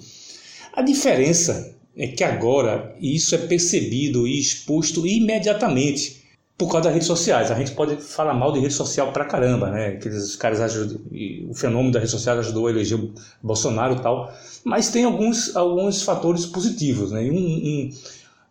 A 0.73 0.83
diferença 0.83 1.75
é 1.97 2.09
que 2.09 2.25
agora 2.25 2.97
isso 3.01 3.35
é 3.35 3.39
percebido 3.39 4.27
e 4.27 4.41
exposto 4.41 5.07
imediatamente 5.07 6.24
por 6.57 6.71
causa 6.71 6.85
das 6.85 6.93
redes 6.93 7.07
sociais. 7.07 7.51
A 7.51 7.55
gente 7.55 7.73
pode 7.73 7.97
falar 7.97 8.35
mal 8.35 8.53
de 8.53 8.61
rede 8.61 8.75
social 8.75 9.13
pra 9.13 9.25
caramba, 9.25 9.71
né? 9.71 9.89
Aqueles 9.89 10.37
caras 10.37 10.61
ajudam, 10.61 11.01
o 11.49 11.55
fenômeno 11.55 11.93
da 11.93 11.99
rede 11.99 12.11
social 12.11 12.39
ajudou 12.39 12.67
a 12.67 12.71
eleger 12.71 12.99
o 12.99 13.13
Bolsonaro 13.43 13.97
e 13.97 14.01
tal, 14.01 14.33
mas 14.65 14.91
tem 14.91 15.05
alguns, 15.05 15.55
alguns 15.57 16.03
fatores 16.03 16.47
positivos, 16.47 17.11
né? 17.11 17.25
E 17.25 17.31
um, 17.31 17.37
um, 17.37 17.91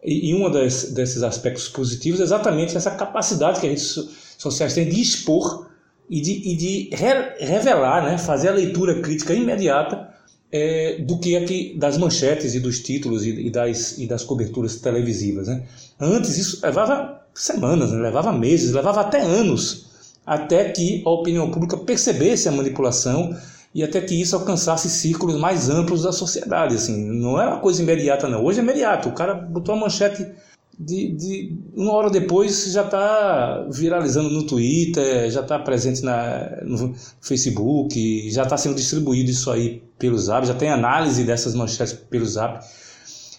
e 0.05 0.33
um 0.35 0.51
das, 0.51 0.91
desses 0.91 1.23
aspectos 1.23 1.69
positivos 1.69 2.19
é 2.19 2.23
exatamente 2.23 2.75
essa 2.75 2.91
capacidade 2.91 3.61
que 3.61 3.67
as 3.67 3.71
redes 3.71 4.35
sociais 4.37 4.73
têm 4.73 4.89
de 4.89 5.01
expor 5.01 5.69
e 6.09 6.19
de, 6.19 6.31
e 6.31 6.55
de 6.57 6.89
re, 6.93 7.35
revelar, 7.39 8.03
né? 8.03 8.17
fazer 8.17 8.49
a 8.49 8.51
leitura 8.51 9.01
crítica 9.01 9.33
imediata 9.33 10.09
é, 10.51 10.97
do 10.99 11.17
que 11.17 11.37
aqui 11.37 11.75
das 11.77 11.97
manchetes 11.97 12.53
e 12.53 12.59
dos 12.59 12.79
títulos 12.79 13.25
e, 13.25 13.47
e, 13.47 13.49
das, 13.49 13.97
e 13.97 14.05
das 14.05 14.23
coberturas 14.23 14.75
televisivas. 14.75 15.47
Né? 15.47 15.63
Antes 15.99 16.37
isso 16.37 16.59
levava 16.61 17.22
semanas, 17.34 17.91
né? 17.91 18.00
levava 18.00 18.32
meses, 18.32 18.72
levava 18.72 19.02
até 19.02 19.22
anos 19.22 19.93
até 20.26 20.69
que 20.69 21.04
a 21.06 21.10
opinião 21.10 21.52
pública 21.52 21.78
percebesse 21.78 22.48
a 22.48 22.52
manipulação 22.52 23.36
e 23.76 23.84
até 23.84 24.00
que 24.02 24.19
isso 24.19 24.36
alcançasse 24.36 24.89
círculos 24.89 25.38
mais 25.38 25.69
amplos 25.69 26.04
da 26.04 26.12
sociedade. 26.12 26.76
Assim, 26.76 26.96
não 26.96 27.41
é 27.41 27.48
uma 27.48 27.60
coisa 27.60 27.82
imediata, 27.82 28.28
não. 28.28 28.43
Hoje 28.43 28.60
é 28.60 28.63
imediato. 28.63 29.10
O 29.10 29.13
cara 29.13 29.34
botou 29.34 29.76
a 29.76 29.78
manchete 29.78 30.26
de, 30.80 31.12
de 31.12 31.58
uma 31.76 31.93
hora 31.93 32.10
depois 32.10 32.72
já 32.72 32.84
está 32.84 33.67
viralizando 33.72 34.30
no 34.30 34.43
Twitter, 34.43 35.30
já 35.30 35.41
está 35.41 35.60
presente 35.60 36.04
na, 36.04 36.62
no 36.63 36.96
Facebook, 37.22 38.30
já 38.32 38.43
está 38.43 38.58
sendo 38.58 38.76
distribuído 38.76 39.30
isso 39.30 39.52
aí 39.52 39.84
pelo 40.00 40.17
Zap, 40.17 40.48
já 40.48 40.54
tem 40.54 40.69
análise 40.69 41.24
dessas 41.24 41.54
manchetes 41.54 41.93
pelo 41.93 42.26
Zap. 42.26 42.63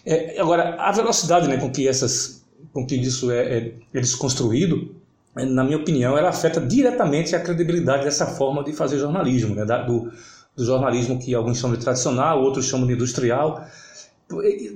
É, 0.05 0.39
agora, 0.39 0.75
a 0.79 0.91
velocidade 0.91 1.47
né, 1.47 1.57
com 1.57 1.69
que 1.69 1.87
essas, 1.87 2.44
com 2.73 2.85
que 2.85 2.95
isso 2.95 3.31
é, 3.31 3.57
é, 3.57 3.73
é 3.93 3.99
desconstruído, 3.99 4.95
é, 5.35 5.45
na 5.45 5.63
minha 5.63 5.77
opinião, 5.77 6.17
ela 6.17 6.29
afeta 6.29 6.59
diretamente 6.59 7.35
a 7.35 7.39
credibilidade 7.39 8.03
dessa 8.03 8.25
forma 8.25 8.63
de 8.63 8.71
fazer 8.73 8.99
jornalismo, 8.99 9.55
né, 9.55 9.65
da, 9.65 9.83
do, 9.83 10.11
do 10.55 10.65
jornalismo 10.65 11.19
que 11.19 11.33
alguns 11.33 11.57
chamam 11.57 11.77
de 11.77 11.83
tradicional, 11.83 12.41
outros 12.41 12.65
chamam 12.65 12.87
de 12.87 12.93
industrial 12.93 13.65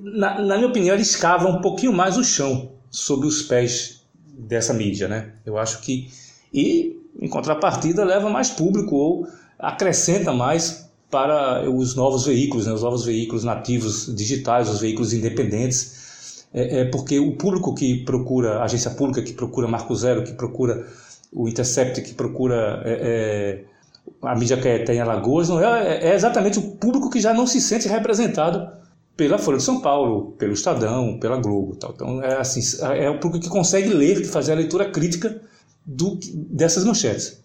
na, 0.04 0.42
na, 0.42 0.56
minha 0.58 0.70
opinião, 0.70 0.94
ele 0.94 1.04
escava 1.04 1.48
um 1.48 1.62
pouquinho 1.62 1.92
mais 1.92 2.18
o 2.18 2.24
chão 2.24 2.72
sob 2.90 3.26
os 3.26 3.42
pés 3.42 4.04
dessa 4.38 4.74
mídia, 4.74 5.08
né? 5.08 5.32
Eu 5.46 5.58
acho 5.58 5.82
que 5.82 6.10
e 6.54 6.98
em 7.20 7.28
contrapartida 7.28 8.04
leva 8.04 8.30
mais 8.30 8.50
público 8.50 8.96
ou 8.96 9.28
acrescenta 9.58 10.32
mais 10.32 10.90
para 11.10 11.70
os 11.70 11.96
novos 11.96 12.26
veículos, 12.26 12.68
né? 12.68 12.74
os 12.74 12.84
novos 12.84 13.04
veículos 13.04 13.44
nativos 13.44 14.14
digitais, 14.16 14.70
os 14.70 14.80
veículos 14.80 15.12
independentes, 15.12 15.99
é, 16.54 16.82
é 16.82 16.86
porque 16.86 17.20
o 17.20 17.36
público 17.36 17.74
que 17.74 18.04
procura 18.04 18.60
a 18.60 18.64
agência 18.64 18.92
pública, 18.92 19.22
que 19.22 19.34
procura 19.34 19.68
Marco 19.68 19.96
Zero, 19.96 20.24
que 20.24 20.34
procura 20.34 20.88
o 21.32 21.48
Intercept, 21.48 22.02
que 22.02 22.14
procura 22.14 22.82
é, 22.86 22.92
é, 22.92 24.28
a 24.28 24.36
mídia 24.36 24.58
que 24.58 24.80
tem 24.80 25.00
Alagoas, 25.00 25.50
não 25.50 25.64
é, 25.64 26.10
é 26.10 26.16
exatamente 26.16 26.60
o 26.60 26.72
público 26.72 27.10
que 27.10 27.20
já 27.20 27.34
não 27.34 27.46
se 27.46 27.62
sente 27.62 27.88
representado 27.88 28.72
pela 29.16 29.38
Folha 29.38 29.58
de 29.58 29.64
São 29.64 29.82
Paulo, 29.82 30.34
pelo 30.38 30.54
Estadão, 30.54 31.20
pela 31.20 31.38
Globo. 31.38 31.76
Tal. 31.76 31.92
Então, 31.94 32.24
é, 32.24 32.38
assim, 32.38 32.62
é 32.96 33.10
o 33.10 33.20
público 33.20 33.44
que 33.44 33.50
consegue 33.50 33.90
ler, 33.90 34.26
fazer 34.26 34.54
a 34.54 34.56
leitura 34.56 34.90
crítica 34.90 35.42
do, 35.86 36.18
dessas 36.34 36.86
manchetes. 36.86 37.40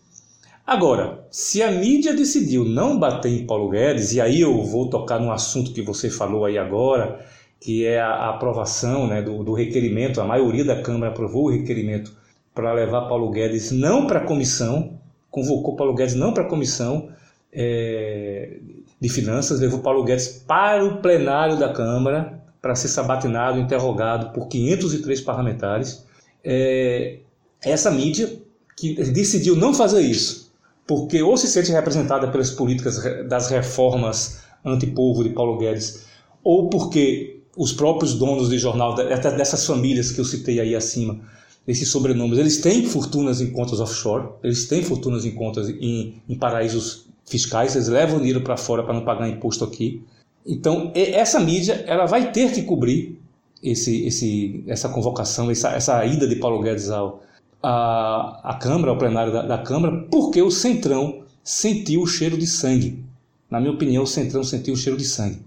Agora, 0.66 1.26
se 1.30 1.62
a 1.62 1.70
mídia 1.70 2.14
decidiu 2.14 2.64
não 2.64 2.98
bater 2.98 3.30
em 3.30 3.46
Paulo 3.46 3.68
Guedes, 3.68 4.14
e 4.14 4.20
aí 4.20 4.40
eu 4.40 4.62
vou 4.62 4.88
tocar 4.88 5.18
num 5.18 5.30
assunto 5.30 5.72
que 5.72 5.82
você 5.82 6.08
falou 6.08 6.44
aí 6.46 6.56
agora, 6.56 7.26
que 7.64 7.86
é 7.86 7.98
a, 7.98 8.28
aprovação 8.28 9.06
né, 9.06 9.22
do, 9.22 9.42
do, 9.42 9.54
requerimento, 9.54 10.20
a 10.20 10.24
maioria 10.26 10.62
da 10.62 10.82
Câmara 10.82 11.10
aprovou 11.10 11.46
o 11.46 11.50
requerimento 11.50 12.12
para 12.54 12.70
levar 12.74 13.08
Paulo 13.08 13.30
Guedes 13.30 13.72
não 13.72 14.06
para 14.06 14.18
a 14.18 14.22
comissão, 14.22 14.98
convocou 15.30 15.74
Paulo 15.74 15.94
Guedes 15.94 16.14
não 16.14 16.34
para 16.34 16.42
a 16.42 16.46
comissão, 16.46 17.08
é, 17.50 18.58
de 19.00 19.08
Finanças 19.08 19.60
levou 19.60 19.78
Paulo 19.78 20.04
Guedes 20.04 20.44
para 20.46 20.84
o 20.84 21.00
plenário 21.00 21.58
da 21.58 21.72
Câmara 21.72 22.38
para 22.60 22.74
ser 22.74 22.88
sabatinado, 22.88 23.58
interrogado 23.58 24.34
por 24.34 24.46
503 24.46 25.22
parlamentares. 25.22 26.04
É, 26.44 27.20
essa 27.62 27.90
mídia 27.90 28.30
que 28.76 28.92
decidiu 28.92 29.56
não 29.56 29.72
fazer 29.72 30.02
isso, 30.02 30.52
porque 30.86 31.22
ou 31.22 31.34
se 31.38 31.48
sente 31.48 31.72
representada 31.72 32.28
pelas 32.28 32.50
políticas 32.50 33.02
das 33.26 33.48
reformas 33.48 34.42
antipovo 34.62 35.24
de 35.24 35.30
Paulo 35.30 35.56
Guedes, 35.56 36.04
ou 36.42 36.68
porque 36.68 37.33
os 37.56 37.72
próprios 37.72 38.14
donos 38.14 38.48
de 38.48 38.58
jornal, 38.58 38.92
até 38.92 39.30
dessas 39.36 39.64
famílias 39.66 40.10
que 40.10 40.20
eu 40.20 40.24
citei 40.24 40.60
aí 40.60 40.74
acima, 40.74 41.20
esses 41.66 41.88
sobrenomes, 41.88 42.38
eles 42.38 42.58
têm 42.60 42.84
fortunas 42.86 43.40
em 43.40 43.50
contas 43.50 43.80
offshore, 43.80 44.28
eles 44.42 44.68
têm 44.68 44.82
fortunas 44.82 45.24
em 45.24 45.30
contas 45.30 45.68
em, 45.68 46.20
em 46.28 46.38
paraísos 46.38 47.06
fiscais, 47.24 47.74
eles 47.74 47.88
levam 47.88 48.18
dinheiro 48.18 48.42
para 48.42 48.56
fora 48.56 48.82
para 48.82 48.92
não 48.92 49.04
pagar 49.04 49.28
imposto 49.28 49.64
aqui. 49.64 50.02
Então, 50.46 50.92
essa 50.94 51.40
mídia 51.40 51.84
ela 51.86 52.04
vai 52.04 52.32
ter 52.32 52.52
que 52.52 52.62
cobrir 52.62 53.18
esse, 53.62 54.04
esse, 54.06 54.62
essa 54.66 54.90
convocação, 54.90 55.50
essa, 55.50 55.70
essa 55.70 56.04
ida 56.04 56.28
de 56.28 56.36
Paulo 56.36 56.60
Guedes 56.60 56.90
ao, 56.90 57.22
a, 57.62 58.40
a 58.44 58.54
Câmara, 58.56 58.90
ao 58.90 58.98
plenário 58.98 59.32
da, 59.32 59.42
da 59.42 59.58
Câmara, 59.58 60.06
porque 60.10 60.42
o 60.42 60.50
Centrão 60.50 61.22
sentiu 61.42 62.02
o 62.02 62.06
cheiro 62.06 62.36
de 62.36 62.46
sangue. 62.46 63.02
Na 63.50 63.58
minha 63.58 63.72
opinião, 63.72 64.02
o 64.02 64.06
Centrão 64.06 64.44
sentiu 64.44 64.74
o 64.74 64.76
cheiro 64.76 64.98
de 64.98 65.04
sangue. 65.04 65.38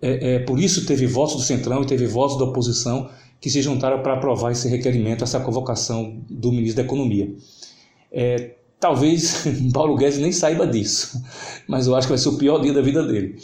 É, 0.00 0.34
é, 0.34 0.38
por 0.40 0.60
isso 0.60 0.86
teve 0.86 1.06
votos 1.06 1.36
do 1.36 1.42
Centrão 1.42 1.82
e 1.82 1.86
teve 1.86 2.06
votos 2.06 2.38
da 2.38 2.44
oposição 2.44 3.10
que 3.40 3.50
se 3.50 3.62
juntaram 3.62 4.02
para 4.02 4.14
aprovar 4.14 4.52
esse 4.52 4.68
requerimento, 4.68 5.24
essa 5.24 5.40
convocação 5.40 6.20
do 6.28 6.50
ministro 6.50 6.76
da 6.76 6.82
Economia. 6.82 7.32
É, 8.10 8.54
Talvez 8.80 9.44
Paulo 9.74 9.96
Guedes 9.96 10.18
nem 10.18 10.32
saiba 10.32 10.66
disso, 10.66 11.20
mas 11.66 11.86
eu 11.86 11.96
acho 11.96 12.06
que 12.06 12.12
vai 12.12 12.18
ser 12.18 12.28
o 12.28 12.38
pior 12.38 12.60
dia 12.60 12.72
da 12.72 12.80
vida 12.80 13.02
dele. 13.02 13.36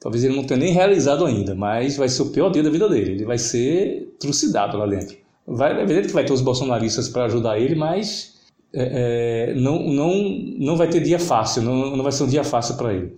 Talvez 0.00 0.22
ele 0.22 0.36
não 0.36 0.44
tenha 0.44 0.60
nem 0.60 0.72
realizado 0.72 1.24
ainda, 1.24 1.54
mas 1.54 1.96
vai 1.96 2.08
ser 2.08 2.22
o 2.22 2.26
pior 2.26 2.50
dia 2.50 2.62
da 2.62 2.70
vida 2.70 2.88
dele. 2.88 3.12
Ele 3.12 3.24
vai 3.24 3.38
ser 3.38 4.14
trucidado 4.20 4.76
lá 4.76 4.86
dentro. 4.86 5.16
Vai, 5.46 5.76
é 5.76 5.82
evidente 5.82 6.08
que 6.08 6.14
vai 6.14 6.24
ter 6.24 6.32
os 6.32 6.40
bolsonaristas 6.40 7.08
para 7.08 7.24
ajudar 7.24 7.58
ele, 7.58 7.74
mas 7.74 8.34
é, 8.72 9.48
é, 9.50 9.54
não, 9.54 9.82
não, 9.88 10.12
não 10.58 10.76
vai 10.76 10.88
ter 10.88 11.00
dia 11.00 11.18
fácil, 11.18 11.62
não, 11.62 11.96
não 11.96 12.02
vai 12.02 12.12
ser 12.12 12.24
um 12.24 12.28
dia 12.28 12.44
fácil 12.44 12.76
para 12.76 12.94
ele. 12.94 13.16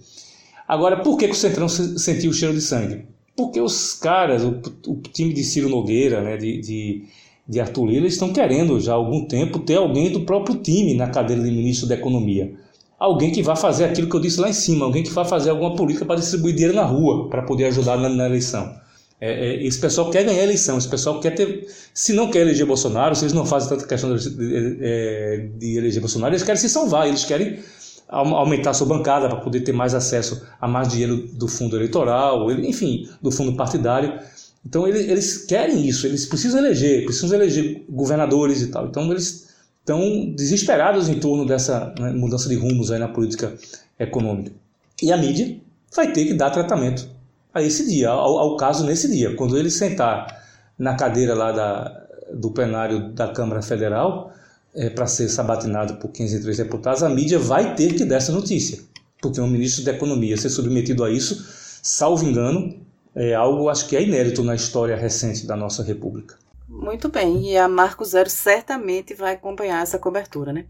Agora, 0.70 1.02
por 1.02 1.16
que, 1.16 1.26
que 1.26 1.34
o 1.34 1.36
Centrão 1.36 1.68
sentiu 1.68 2.30
o 2.30 2.34
cheiro 2.34 2.54
de 2.54 2.60
sangue? 2.60 3.04
Porque 3.36 3.60
os 3.60 3.94
caras, 3.94 4.44
o, 4.44 4.60
o 4.86 4.96
time 5.12 5.32
de 5.32 5.42
Ciro 5.42 5.68
Nogueira, 5.68 6.20
né, 6.22 6.36
de, 6.36 6.60
de 6.60 7.04
de 7.50 7.58
Arthur 7.58 7.86
Lira 7.86 8.06
estão 8.06 8.32
querendo 8.32 8.80
já 8.80 8.92
há 8.92 8.94
algum 8.94 9.24
tempo 9.24 9.58
ter 9.58 9.74
alguém 9.74 10.12
do 10.12 10.20
próprio 10.20 10.54
time 10.54 10.94
na 10.94 11.08
cadeira 11.08 11.42
de 11.42 11.50
ministro 11.50 11.88
da 11.88 11.96
Economia. 11.96 12.54
Alguém 12.96 13.32
que 13.32 13.42
vá 13.42 13.56
fazer 13.56 13.86
aquilo 13.86 14.08
que 14.08 14.14
eu 14.14 14.20
disse 14.20 14.38
lá 14.38 14.48
em 14.48 14.52
cima, 14.52 14.84
alguém 14.84 15.02
que 15.02 15.10
vá 15.10 15.24
fazer 15.24 15.50
alguma 15.50 15.74
política 15.74 16.06
para 16.06 16.20
distribuir 16.20 16.54
dinheiro 16.54 16.76
na 16.76 16.84
rua, 16.84 17.28
para 17.28 17.42
poder 17.42 17.64
ajudar 17.64 17.96
na, 17.96 18.08
na 18.08 18.26
eleição. 18.26 18.72
É, 19.20 19.32
é, 19.32 19.66
esse 19.66 19.80
pessoal 19.80 20.10
quer 20.10 20.22
ganhar 20.22 20.38
a 20.38 20.44
eleição, 20.44 20.78
esse 20.78 20.88
pessoal 20.88 21.18
quer 21.18 21.34
ter. 21.34 21.66
Se 21.92 22.12
não 22.12 22.30
quer 22.30 22.42
eleger 22.42 22.64
Bolsonaro, 22.64 23.16
se 23.16 23.24
eles 23.24 23.32
não 23.32 23.44
fazem 23.44 23.68
tanta 23.68 23.84
questão 23.84 24.14
de, 24.14 24.30
de, 24.30 24.78
é, 24.80 25.48
de 25.58 25.76
eleger 25.76 26.00
Bolsonaro, 26.00 26.32
eles 26.32 26.44
querem 26.44 26.60
se 26.60 26.68
salvar, 26.68 27.08
eles 27.08 27.24
querem 27.24 27.58
aumentar 28.10 28.74
sua 28.74 28.86
bancada 28.86 29.28
para 29.28 29.38
poder 29.38 29.60
ter 29.60 29.72
mais 29.72 29.94
acesso 29.94 30.44
a 30.60 30.66
mais 30.66 30.88
dinheiro 30.88 31.28
do 31.32 31.46
fundo 31.46 31.76
eleitoral, 31.76 32.50
enfim, 32.50 33.08
do 33.22 33.30
fundo 33.30 33.56
partidário. 33.56 34.18
Então 34.66 34.86
eles, 34.86 35.08
eles 35.08 35.44
querem 35.46 35.86
isso, 35.86 36.06
eles 36.06 36.26
precisam 36.26 36.58
eleger, 36.58 37.04
precisam 37.04 37.38
eleger 37.38 37.84
governadores 37.88 38.60
e 38.62 38.66
tal. 38.66 38.86
Então 38.86 39.10
eles 39.10 39.48
estão 39.78 40.32
desesperados 40.34 41.08
em 41.08 41.18
torno 41.18 41.46
dessa 41.46 41.94
né, 41.98 42.10
mudança 42.10 42.48
de 42.48 42.56
rumos 42.56 42.90
aí 42.90 42.98
na 42.98 43.08
política 43.08 43.54
econômica. 43.98 44.52
E 45.02 45.12
a 45.12 45.16
mídia 45.16 45.56
vai 45.94 46.12
ter 46.12 46.26
que 46.26 46.34
dar 46.34 46.50
tratamento 46.50 47.08
a 47.54 47.62
esse 47.62 47.88
dia, 47.88 48.10
ao, 48.10 48.38
ao 48.38 48.56
caso 48.56 48.84
nesse 48.84 49.08
dia. 49.08 49.34
Quando 49.34 49.56
ele 49.56 49.70
sentar 49.70 50.44
na 50.78 50.94
cadeira 50.94 51.34
lá 51.34 51.52
da, 51.52 52.06
do 52.34 52.50
plenário 52.50 53.10
da 53.12 53.28
Câmara 53.28 53.62
Federal 53.62 54.32
é, 54.74 54.90
para 54.90 55.06
ser 55.06 55.28
sabatinado 55.28 55.94
por 55.96 56.10
503 56.10 56.56
deputados, 56.58 57.02
a 57.02 57.08
mídia 57.08 57.38
vai 57.38 57.74
ter 57.74 57.94
que 57.94 58.04
dar 58.04 58.16
essa 58.16 58.32
notícia. 58.32 58.78
Porque 59.20 59.40
um 59.40 59.46
ministro 59.46 59.84
da 59.84 59.92
Economia 59.92 60.36
ser 60.36 60.50
submetido 60.50 61.04
a 61.04 61.10
isso, 61.10 61.46
salvo 61.82 62.24
engano, 62.24 62.74
é 63.14 63.34
algo 63.34 63.68
acho 63.68 63.86
que 63.86 63.96
é 63.96 64.02
inédito 64.02 64.42
na 64.42 64.54
história 64.54 64.96
recente 64.96 65.46
da 65.46 65.56
nossa 65.56 65.82
República. 65.82 66.36
Muito 66.68 67.08
bem, 67.08 67.50
e 67.50 67.56
a 67.56 67.68
Marco 67.68 68.04
Zero 68.04 68.30
certamente 68.30 69.12
vai 69.12 69.34
acompanhar 69.34 69.82
essa 69.82 69.98
cobertura, 69.98 70.52
né? 70.52 70.66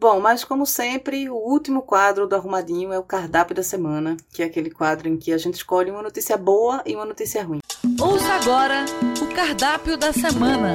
Bom, 0.00 0.18
mas 0.18 0.42
como 0.42 0.66
sempre, 0.66 1.28
o 1.28 1.36
último 1.36 1.82
quadro 1.82 2.26
do 2.26 2.34
Arrumadinho 2.34 2.92
é 2.92 2.98
o 2.98 3.02
cardápio 3.02 3.54
da 3.54 3.62
semana, 3.62 4.16
que 4.32 4.42
é 4.42 4.46
aquele 4.46 4.70
quadro 4.70 5.08
em 5.08 5.16
que 5.16 5.32
a 5.32 5.38
gente 5.38 5.54
escolhe 5.54 5.90
uma 5.90 6.02
notícia 6.02 6.36
boa 6.36 6.82
e 6.84 6.94
uma 6.94 7.04
notícia 7.04 7.42
ruim. 7.42 7.60
Ouça 8.00 8.32
agora 8.32 8.84
o 9.22 9.34
cardápio 9.34 9.96
da 9.96 10.12
semana. 10.12 10.72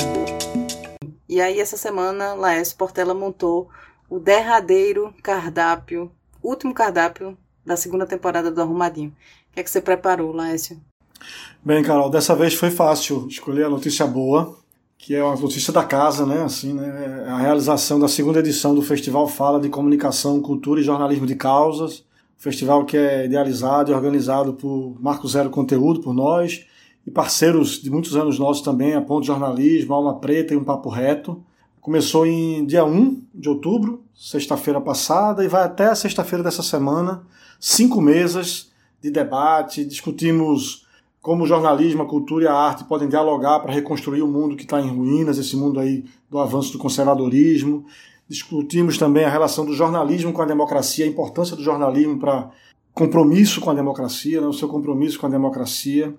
E 1.29 1.39
aí, 1.39 1.59
essa 1.59 1.77
semana, 1.77 2.33
Laércio 2.33 2.75
Portela 2.75 3.13
montou 3.13 3.69
o 4.09 4.17
derradeiro 4.17 5.13
cardápio, 5.21 6.11
último 6.41 6.73
cardápio 6.73 7.37
da 7.63 7.77
segunda 7.77 8.07
temporada 8.07 8.49
do 8.49 8.59
Arrumadinho. 8.59 9.09
O 9.51 9.53
que 9.53 9.59
é 9.59 9.63
que 9.63 9.69
você 9.69 9.79
preparou, 9.79 10.31
Laércio? 10.33 10.81
Bem, 11.63 11.83
Carol, 11.83 12.09
dessa 12.09 12.35
vez 12.35 12.55
foi 12.55 12.71
fácil 12.71 13.27
escolher 13.27 13.65
a 13.65 13.69
notícia 13.69 14.07
boa, 14.07 14.57
que 14.97 15.13
é 15.13 15.23
uma 15.23 15.35
notícia 15.35 15.71
da 15.71 15.83
casa, 15.83 16.25
né? 16.25 16.41
Assim, 16.41 16.73
né? 16.73 17.23
É 17.27 17.29
a 17.29 17.37
realização 17.37 17.99
da 17.99 18.07
segunda 18.07 18.39
edição 18.39 18.73
do 18.73 18.81
Festival 18.81 19.27
Fala 19.27 19.59
de 19.59 19.69
Comunicação, 19.69 20.41
Cultura 20.41 20.81
e 20.81 20.83
Jornalismo 20.83 21.27
de 21.27 21.35
Causas. 21.35 22.03
Festival 22.39 22.85
que 22.85 22.97
é 22.97 23.25
idealizado 23.25 23.91
e 23.91 23.93
organizado 23.93 24.53
por 24.53 24.95
Marco 24.99 25.27
Zero 25.27 25.51
Conteúdo, 25.51 26.01
por 26.01 26.13
nós, 26.13 26.65
e 27.05 27.11
parceiros 27.11 27.81
de 27.81 27.89
muitos 27.89 28.15
anos 28.15 28.37
nossos 28.37 28.61
também, 28.61 28.93
a 28.93 29.01
Ponto 29.01 29.25
Jornalismo, 29.25 29.93
Alma 29.93 30.19
Preta 30.19 30.53
e 30.53 30.57
Um 30.57 30.63
Papo 30.63 30.89
Reto. 30.89 31.43
Começou 31.81 32.25
em 32.25 32.65
dia 32.65 32.85
1 32.85 33.21
de 33.33 33.49
outubro, 33.49 34.03
sexta-feira 34.13 34.81
passada, 34.81 35.43
e 35.43 35.47
vai 35.47 35.63
até 35.63 35.93
sexta-feira 35.95 36.43
dessa 36.43 36.61
semana. 36.61 37.23
Cinco 37.59 38.01
mesas 38.01 38.69
de 39.01 39.09
debate, 39.09 39.85
discutimos 39.85 40.85
como 41.21 41.43
o 41.43 41.47
jornalismo, 41.47 42.03
a 42.03 42.07
cultura 42.07 42.45
e 42.45 42.47
a 42.47 42.53
arte 42.53 42.83
podem 42.85 43.07
dialogar 43.07 43.59
para 43.59 43.73
reconstruir 43.73 44.21
o 44.21 44.27
mundo 44.27 44.55
que 44.55 44.63
está 44.63 44.79
em 44.79 44.89
ruínas, 44.89 45.37
esse 45.37 45.55
mundo 45.55 45.79
aí 45.79 46.05
do 46.29 46.39
avanço 46.39 46.71
do 46.71 46.79
conservadorismo. 46.79 47.85
Discutimos 48.27 48.97
também 48.97 49.25
a 49.25 49.29
relação 49.29 49.65
do 49.65 49.73
jornalismo 49.73 50.31
com 50.31 50.41
a 50.41 50.45
democracia, 50.45 51.05
a 51.05 51.07
importância 51.07 51.55
do 51.55 51.63
jornalismo 51.63 52.19
para 52.19 52.51
compromisso 52.93 53.59
com 53.61 53.69
a 53.69 53.73
democracia, 53.73 54.39
né, 54.39 54.47
o 54.47 54.53
seu 54.53 54.67
compromisso 54.67 55.19
com 55.19 55.25
a 55.25 55.29
democracia. 55.29 56.13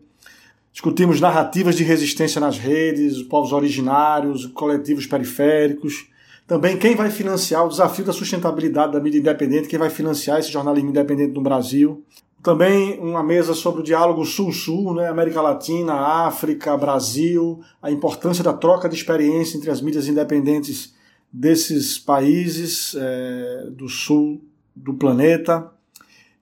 Discutimos 0.73 1.21
narrativas 1.21 1.75
de 1.75 1.83
resistência 1.83 2.41
nas 2.41 2.57
redes, 2.57 3.23
povos 3.23 3.53
originários, 3.53 4.47
coletivos 4.47 5.07
periféricos. 5.07 6.09
Também 6.47 6.77
quem 6.77 6.95
vai 6.95 7.11
financiar 7.11 7.67
o 7.67 7.69
desafio 7.69 8.05
da 8.05 8.13
sustentabilidade 8.13 8.93
da 8.93 9.01
mídia 9.01 9.19
independente, 9.19 9.69
quem 9.69 9.79
vai 9.79 9.91
financiar 9.91 10.39
esse 10.39 10.51
jornalismo 10.51 10.91
independente 10.91 11.35
no 11.35 11.43
Brasil. 11.43 12.05
Também 12.43 12.99
uma 12.99 13.23
mesa 13.23 13.53
sobre 13.53 13.83
o 13.83 13.85
diálogo 13.85 14.25
Sul-Sul, 14.25 14.95
né? 14.95 15.09
América 15.09 15.43
Latina, 15.43 15.93
África, 15.93 16.77
Brasil, 16.77 17.61
a 17.83 17.91
importância 17.91 18.43
da 18.43 18.53
troca 18.53 18.89
de 18.89 18.97
experiência 18.97 19.59
entre 19.59 19.71
as 19.71 19.83
mídias 19.83 20.09
independentes 20.09 20.95
desses 21.33 21.99
países 21.99 22.97
é, 22.99 23.69
do 23.71 23.89
sul 23.89 24.41
do 24.75 24.95
planeta. 24.95 25.71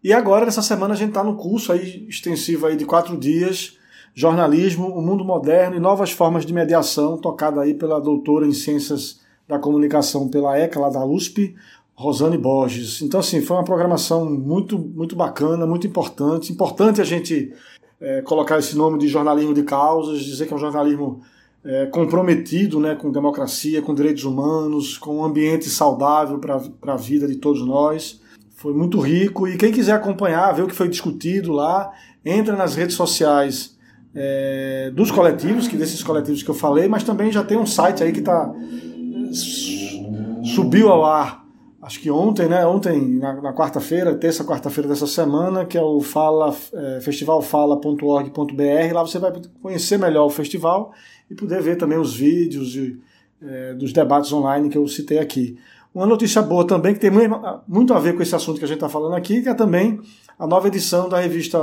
E 0.02 0.12
agora, 0.12 0.46
nessa 0.46 0.62
semana, 0.62 0.94
a 0.94 0.96
gente 0.96 1.08
está 1.08 1.24
no 1.24 1.36
curso 1.36 1.72
aí, 1.72 2.06
extensivo 2.08 2.66
aí 2.66 2.76
de 2.76 2.84
quatro 2.84 3.16
dias, 3.16 3.76
Jornalismo, 4.18 4.88
o 4.88 5.00
Mundo 5.00 5.24
Moderno 5.24 5.76
e 5.76 5.78
Novas 5.78 6.10
Formas 6.10 6.44
de 6.44 6.52
Mediação, 6.52 7.16
tocada 7.16 7.60
aí 7.60 7.72
pela 7.72 8.00
doutora 8.00 8.44
em 8.44 8.52
Ciências 8.52 9.20
da 9.46 9.60
Comunicação 9.60 10.28
pela 10.28 10.58
ECA, 10.58 10.80
lá 10.80 10.88
da 10.88 11.06
USP, 11.06 11.54
Rosane 11.94 12.36
Borges. 12.36 13.00
Então, 13.00 13.20
assim, 13.20 13.40
foi 13.40 13.56
uma 13.56 13.64
programação 13.64 14.28
muito, 14.28 14.76
muito 14.76 15.14
bacana, 15.14 15.64
muito 15.64 15.86
importante. 15.86 16.52
Importante 16.52 17.00
a 17.00 17.04
gente 17.04 17.52
é, 18.00 18.20
colocar 18.22 18.58
esse 18.58 18.76
nome 18.76 18.98
de 18.98 19.06
jornalismo 19.06 19.54
de 19.54 19.62
causas, 19.62 20.18
dizer 20.18 20.48
que 20.48 20.52
é 20.52 20.56
um 20.56 20.58
jornalismo 20.58 21.20
é, 21.64 21.86
comprometido 21.86 22.80
né, 22.80 22.96
com 22.96 23.12
democracia, 23.12 23.80
com 23.80 23.94
direitos 23.94 24.24
humanos, 24.24 24.98
com 24.98 25.18
um 25.18 25.24
ambiente 25.24 25.70
saudável 25.70 26.40
para 26.40 26.60
a 26.92 26.96
vida 26.96 27.28
de 27.28 27.36
todos 27.36 27.64
nós. 27.64 28.20
Foi 28.56 28.74
muito 28.74 28.98
rico. 28.98 29.46
E 29.46 29.56
quem 29.56 29.70
quiser 29.70 29.92
acompanhar, 29.92 30.50
ver 30.50 30.62
o 30.62 30.66
que 30.66 30.74
foi 30.74 30.88
discutido 30.88 31.52
lá, 31.52 31.92
entra 32.24 32.56
nas 32.56 32.74
redes 32.74 32.96
sociais 32.96 33.77
é, 34.14 34.90
dos 34.94 35.10
coletivos, 35.10 35.68
que 35.68 35.76
desses 35.76 36.02
coletivos 36.02 36.42
que 36.42 36.48
eu 36.48 36.54
falei, 36.54 36.88
mas 36.88 37.02
também 37.02 37.30
já 37.30 37.44
tem 37.44 37.58
um 37.58 37.66
site 37.66 38.02
aí 38.02 38.12
que 38.12 38.20
está 38.20 38.52
subiu 40.42 40.88
ao 40.88 41.04
ar 41.04 41.48
acho 41.88 42.00
que 42.00 42.10
ontem, 42.10 42.48
né? 42.48 42.66
Ontem, 42.66 43.18
na, 43.18 43.40
na 43.40 43.52
quarta-feira, 43.54 44.14
terça, 44.14 44.44
quarta-feira 44.44 44.88
dessa 44.88 45.06
semana, 45.06 45.64
que 45.64 45.78
é 45.78 45.82
o 45.82 46.00
fala, 46.00 46.54
é, 46.74 47.00
festivalfala.org.br. 47.00 48.92
Lá 48.92 49.02
você 49.02 49.18
vai 49.18 49.32
conhecer 49.62 49.98
melhor 49.98 50.26
o 50.26 50.30
festival 50.30 50.92
e 51.30 51.34
poder 51.34 51.62
ver 51.62 51.76
também 51.76 51.98
os 51.98 52.14
vídeos 52.14 52.68
de, 52.68 52.98
é, 53.42 53.72
dos 53.72 53.92
debates 53.92 54.30
online 54.32 54.68
que 54.68 54.76
eu 54.76 54.86
citei 54.86 55.18
aqui. 55.18 55.58
Uma 55.94 56.06
notícia 56.06 56.42
boa 56.42 56.66
também, 56.66 56.92
que 56.92 57.00
tem 57.00 57.10
muito 57.66 57.94
a 57.94 57.98
ver 57.98 58.14
com 58.14 58.22
esse 58.22 58.34
assunto 58.34 58.58
que 58.58 58.64
a 58.64 58.68
gente 58.68 58.76
está 58.76 58.88
falando 58.88 59.14
aqui, 59.14 59.40
que 59.40 59.48
é 59.48 59.54
também 59.54 59.98
a 60.38 60.46
nova 60.46 60.68
edição 60.68 61.08
da 61.08 61.18
revista 61.18 61.58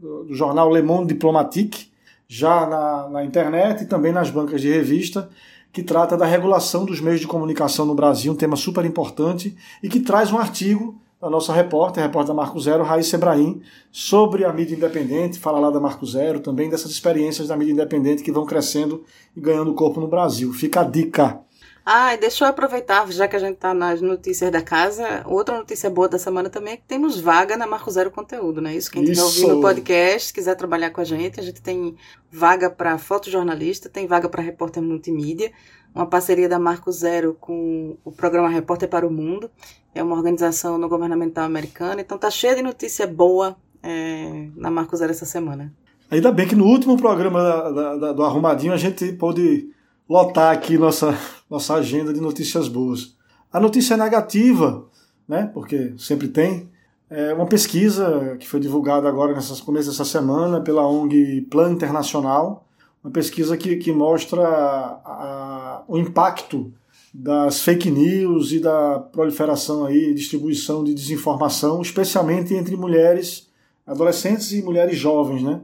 do 0.00 0.34
jornal 0.34 0.72
Le 0.72 0.82
Monde 0.82 1.12
Diplomatique, 1.12 1.90
já 2.26 2.66
na, 2.66 3.08
na 3.08 3.24
internet 3.24 3.82
e 3.82 3.86
também 3.86 4.12
nas 4.12 4.30
bancas 4.30 4.60
de 4.60 4.70
revista 4.70 5.28
que 5.72 5.82
trata 5.82 6.16
da 6.16 6.26
regulação 6.26 6.84
dos 6.84 7.00
meios 7.00 7.20
de 7.20 7.26
comunicação 7.26 7.86
no 7.86 7.94
Brasil, 7.94 8.32
um 8.32 8.36
tema 8.36 8.56
super 8.56 8.84
importante, 8.84 9.56
e 9.82 9.88
que 9.88 10.00
traz 10.00 10.32
um 10.32 10.38
artigo 10.38 11.00
da 11.20 11.28
nossa 11.28 11.52
repórter, 11.52 12.02
a 12.02 12.06
repórter 12.06 12.34
Marco 12.34 12.58
Zero, 12.58 12.82
Raíssa 12.82 13.16
Ebrahim, 13.16 13.60
sobre 13.92 14.44
a 14.44 14.52
mídia 14.52 14.74
independente, 14.74 15.38
fala 15.38 15.60
lá 15.60 15.70
da 15.70 15.78
Marco 15.78 16.04
Zero, 16.06 16.40
também 16.40 16.70
dessas 16.70 16.90
experiências 16.90 17.48
da 17.48 17.56
mídia 17.56 17.72
independente 17.72 18.22
que 18.22 18.32
vão 18.32 18.46
crescendo 18.46 19.04
e 19.36 19.40
ganhando 19.40 19.74
corpo 19.74 20.00
no 20.00 20.08
Brasil. 20.08 20.52
Fica 20.52 20.80
a 20.80 20.84
dica. 20.84 21.40
Ah, 21.84 22.14
e 22.14 22.18
deixa 22.18 22.44
eu 22.44 22.48
aproveitar, 22.48 23.10
já 23.10 23.26
que 23.26 23.36
a 23.36 23.38
gente 23.38 23.54
está 23.54 23.72
nas 23.72 24.00
notícias 24.00 24.50
da 24.50 24.60
casa, 24.60 25.24
outra 25.26 25.56
notícia 25.56 25.88
boa 25.88 26.08
da 26.08 26.18
semana 26.18 26.50
também 26.50 26.74
é 26.74 26.76
que 26.76 26.84
temos 26.86 27.18
vaga 27.18 27.56
na 27.56 27.66
Marco 27.66 27.90
Zero 27.90 28.10
Conteúdo, 28.10 28.60
né? 28.60 28.74
Isso, 28.76 28.90
quem 28.90 29.02
estiver 29.02 29.22
ouvindo 29.22 29.58
o 29.58 29.60
podcast, 29.62 30.32
quiser 30.32 30.54
trabalhar 30.56 30.90
com 30.90 31.00
a 31.00 31.04
gente, 31.04 31.40
a 31.40 31.42
gente 31.42 31.62
tem 31.62 31.96
vaga 32.30 32.68
para 32.68 32.98
fotojornalista, 32.98 33.88
tem 33.88 34.06
vaga 34.06 34.28
para 34.28 34.42
repórter 34.42 34.82
multimídia, 34.82 35.50
uma 35.94 36.06
parceria 36.06 36.48
da 36.48 36.58
Marco 36.58 36.92
Zero 36.92 37.36
com 37.40 37.96
o 38.04 38.12
programa 38.12 38.48
Repórter 38.48 38.88
para 38.88 39.06
o 39.06 39.10
Mundo, 39.10 39.50
é 39.94 40.02
uma 40.02 40.14
organização 40.14 40.78
não 40.78 40.88
governamental 40.88 41.44
americana, 41.44 42.00
então 42.00 42.18
tá 42.18 42.30
cheia 42.30 42.54
de 42.54 42.62
notícia 42.62 43.06
boa 43.06 43.56
é, 43.82 44.48
na 44.54 44.70
Marco 44.70 44.96
Zero 44.96 45.10
essa 45.10 45.26
semana. 45.26 45.72
Ainda 46.10 46.30
bem 46.30 46.46
que 46.46 46.56
no 46.56 46.66
último 46.66 46.96
programa 46.96 47.70
da, 47.70 47.96
da, 47.96 48.12
do 48.12 48.22
Arrumadinho 48.22 48.72
a 48.72 48.76
gente 48.76 49.12
pôde 49.12 49.70
lotar 50.10 50.52
aqui 50.52 50.76
nossa, 50.76 51.16
nossa 51.48 51.74
agenda 51.74 52.12
de 52.12 52.20
notícias 52.20 52.66
boas. 52.66 53.14
A 53.52 53.60
notícia 53.60 53.96
negativa, 53.96 54.88
né, 55.28 55.48
porque 55.54 55.94
sempre 55.96 56.26
tem, 56.26 56.68
é 57.08 57.32
uma 57.32 57.46
pesquisa 57.46 58.36
que 58.40 58.48
foi 58.48 58.58
divulgada 58.58 59.08
agora 59.08 59.32
nessas 59.32 59.60
começo 59.60 59.88
dessa 59.88 60.04
semana 60.04 60.60
pela 60.60 60.84
ONG 60.84 61.42
Plan 61.42 61.70
Internacional, 61.70 62.66
uma 63.04 63.12
pesquisa 63.12 63.56
que, 63.56 63.76
que 63.76 63.92
mostra 63.92 64.42
a, 64.42 65.00
a, 65.04 65.84
o 65.86 65.96
impacto 65.96 66.72
das 67.14 67.62
fake 67.62 67.88
news 67.88 68.50
e 68.50 68.58
da 68.58 68.98
proliferação 68.98 69.84
aí, 69.84 70.12
distribuição 70.12 70.82
de 70.82 70.92
desinformação, 70.92 71.80
especialmente 71.80 72.52
entre 72.52 72.76
mulheres, 72.76 73.48
adolescentes 73.86 74.52
e 74.52 74.60
mulheres 74.60 74.98
jovens, 74.98 75.42
né? 75.42 75.60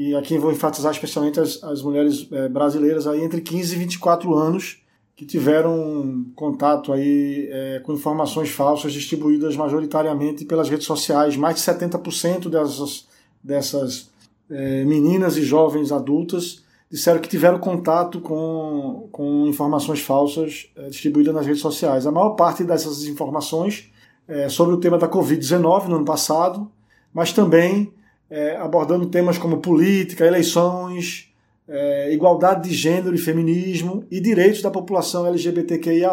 E 0.00 0.14
aqui 0.14 0.38
vou 0.38 0.52
enfatizar 0.52 0.92
especialmente 0.92 1.40
as, 1.40 1.60
as 1.64 1.82
mulheres 1.82 2.28
é, 2.30 2.48
brasileiras 2.48 3.04
aí 3.04 3.20
entre 3.20 3.40
15 3.40 3.74
e 3.74 3.78
24 3.80 4.32
anos 4.32 4.80
que 5.16 5.26
tiveram 5.26 6.24
contato 6.36 6.92
aí 6.92 7.48
é, 7.50 7.80
com 7.80 7.94
informações 7.94 8.48
falsas 8.48 8.92
distribuídas 8.92 9.56
majoritariamente 9.56 10.44
pelas 10.44 10.68
redes 10.68 10.86
sociais. 10.86 11.36
Mais 11.36 11.56
de 11.56 11.62
70% 11.62 12.48
dessas, 12.48 13.08
dessas 13.42 14.08
é, 14.48 14.84
meninas 14.84 15.36
e 15.36 15.42
jovens 15.42 15.90
adultas 15.90 16.62
disseram 16.88 17.20
que 17.20 17.28
tiveram 17.28 17.58
contato 17.58 18.20
com, 18.20 19.08
com 19.10 19.48
informações 19.48 20.00
falsas 20.00 20.70
distribuídas 20.88 21.34
nas 21.34 21.44
redes 21.44 21.60
sociais. 21.60 22.06
A 22.06 22.12
maior 22.12 22.36
parte 22.36 22.62
dessas 22.62 23.02
informações 23.02 23.90
é 24.28 24.48
sobre 24.48 24.76
o 24.76 24.78
tema 24.78 24.96
da 24.96 25.08
Covid-19 25.08 25.88
no 25.88 25.96
ano 25.96 26.04
passado, 26.04 26.70
mas 27.12 27.32
também 27.32 27.92
é, 28.30 28.56
abordando 28.56 29.06
temas 29.06 29.38
como 29.38 29.58
política, 29.58 30.26
eleições, 30.26 31.32
é, 31.68 32.12
igualdade 32.12 32.68
de 32.68 32.74
gênero 32.74 33.14
e 33.14 33.18
feminismo 33.18 34.04
e 34.10 34.20
direitos 34.20 34.62
da 34.62 34.70
população 34.70 35.26
LGBTQIA. 35.26 36.12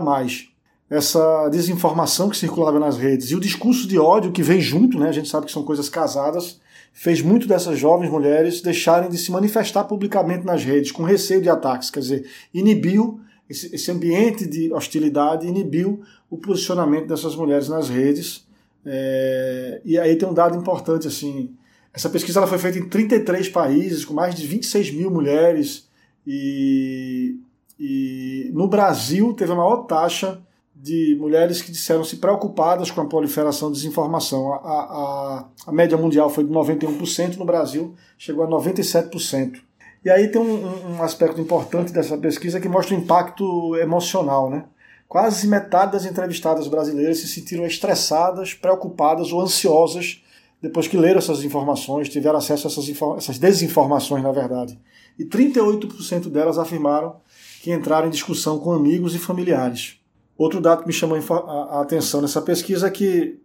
Essa 0.89 1.49
desinformação 1.49 2.29
que 2.29 2.37
circulava 2.37 2.79
nas 2.79 2.97
redes 2.97 3.31
e 3.31 3.35
o 3.35 3.39
discurso 3.39 3.87
de 3.87 3.97
ódio 3.97 4.31
que 4.31 4.43
vem 4.43 4.61
junto, 4.61 4.99
né, 4.99 5.09
a 5.09 5.11
gente 5.11 5.27
sabe 5.27 5.47
que 5.47 5.51
são 5.51 5.63
coisas 5.63 5.89
casadas, 5.89 6.59
fez 6.93 7.21
muito 7.21 7.47
dessas 7.47 7.77
jovens 7.77 8.09
mulheres 8.09 8.61
deixarem 8.61 9.09
de 9.09 9.17
se 9.17 9.31
manifestar 9.31 9.83
publicamente 9.85 10.45
nas 10.45 10.63
redes 10.63 10.91
com 10.91 11.03
receio 11.03 11.41
de 11.41 11.49
ataques, 11.49 11.89
quer 11.89 11.99
dizer, 11.99 12.29
inibiu 12.53 13.19
esse, 13.49 13.91
ambiente 13.91 14.47
de 14.47 14.73
hostilidade, 14.73 15.47
inibiu 15.47 16.01
o 16.29 16.37
posicionamento 16.37 17.07
dessas 17.07 17.35
mulheres 17.35 17.69
nas 17.69 17.89
redes. 17.89 18.45
É, 18.85 19.81
e 19.85 19.97
aí 19.99 20.15
tem 20.15 20.27
um 20.27 20.33
dado 20.33 20.57
importante 20.57 21.07
assim, 21.07 21.51
essa 21.95 22.09
pesquisa 22.09 22.39
ela 22.39 22.47
foi 22.47 22.57
feita 22.57 22.77
em 22.77 22.89
33 22.89 23.47
países, 23.49 24.03
com 24.03 24.13
mais 24.13 24.35
de 24.35 24.45
26 24.45 24.91
mil 24.91 25.09
mulheres, 25.09 25.87
e, 26.27 27.37
e 27.79 28.51
no 28.53 28.67
Brasil 28.67 29.33
teve 29.33 29.53
a 29.53 29.55
maior 29.55 29.83
taxa 29.83 30.41
de 30.75 31.15
mulheres 31.19 31.61
que 31.61 31.71
disseram 31.71 32.03
se 32.03 32.17
preocupadas 32.17 32.91
com 32.91 32.99
a 32.99 33.05
proliferação 33.05 33.71
de 33.71 33.77
desinformação. 33.77 34.53
A, 34.53 34.57
a, 34.57 35.45
a 35.67 35.71
média 35.71 35.97
mundial 35.97 36.29
foi 36.29 36.43
de 36.43 36.51
91%, 36.51 37.37
no 37.37 37.45
Brasil 37.45 37.95
chegou 38.17 38.43
a 38.43 38.47
97%. 38.47 39.61
E 40.03 40.09
aí 40.09 40.27
tem 40.27 40.39
um, 40.39 40.97
um, 40.97 41.01
aspecto 41.01 41.41
importante 41.41 41.91
dessa 41.91 42.17
pesquisa 42.17 42.59
que 42.59 42.69
mostra 42.69 42.95
o 42.95 42.99
impacto 42.99 43.75
emocional. 43.77 44.49
Né? 44.49 44.65
Quase 45.07 45.47
metade 45.47 45.93
das 45.93 46.05
entrevistadas 46.05 46.67
brasileiras 46.67 47.19
se 47.19 47.27
sentiram 47.27 47.65
estressadas, 47.65 48.53
preocupadas 48.53 49.31
ou 49.31 49.41
ansiosas 49.41 50.21
depois 50.65 50.87
que 50.87 50.97
leram 50.97 51.19
essas 51.19 51.43
informações, 51.43 52.09
tiveram 52.09 52.39
acesso 52.39 52.65
a 52.65 52.71
essas, 52.71 52.89
essas 53.17 53.37
desinformações, 53.37 54.23
na 54.23 54.31
verdade. 54.31 54.79
E 55.17 55.23
38% 55.23 56.27
delas 56.27 56.57
afirmaram 56.57 57.17
que 57.61 57.71
entraram 57.71 58.07
em 58.07 58.09
discussão 58.09 58.57
com 58.57 58.71
amigos 58.71 59.13
e 59.13 59.19
familiares. 59.19 59.99
Outro 60.35 60.59
dado 60.59 60.81
que 60.81 60.87
me 60.87 60.93
chamou 60.93 61.19
a 61.19 61.81
atenção 61.81 62.19
nessa 62.19 62.41
pesquisa 62.41 62.87
é 62.87 62.89
que 62.89 63.39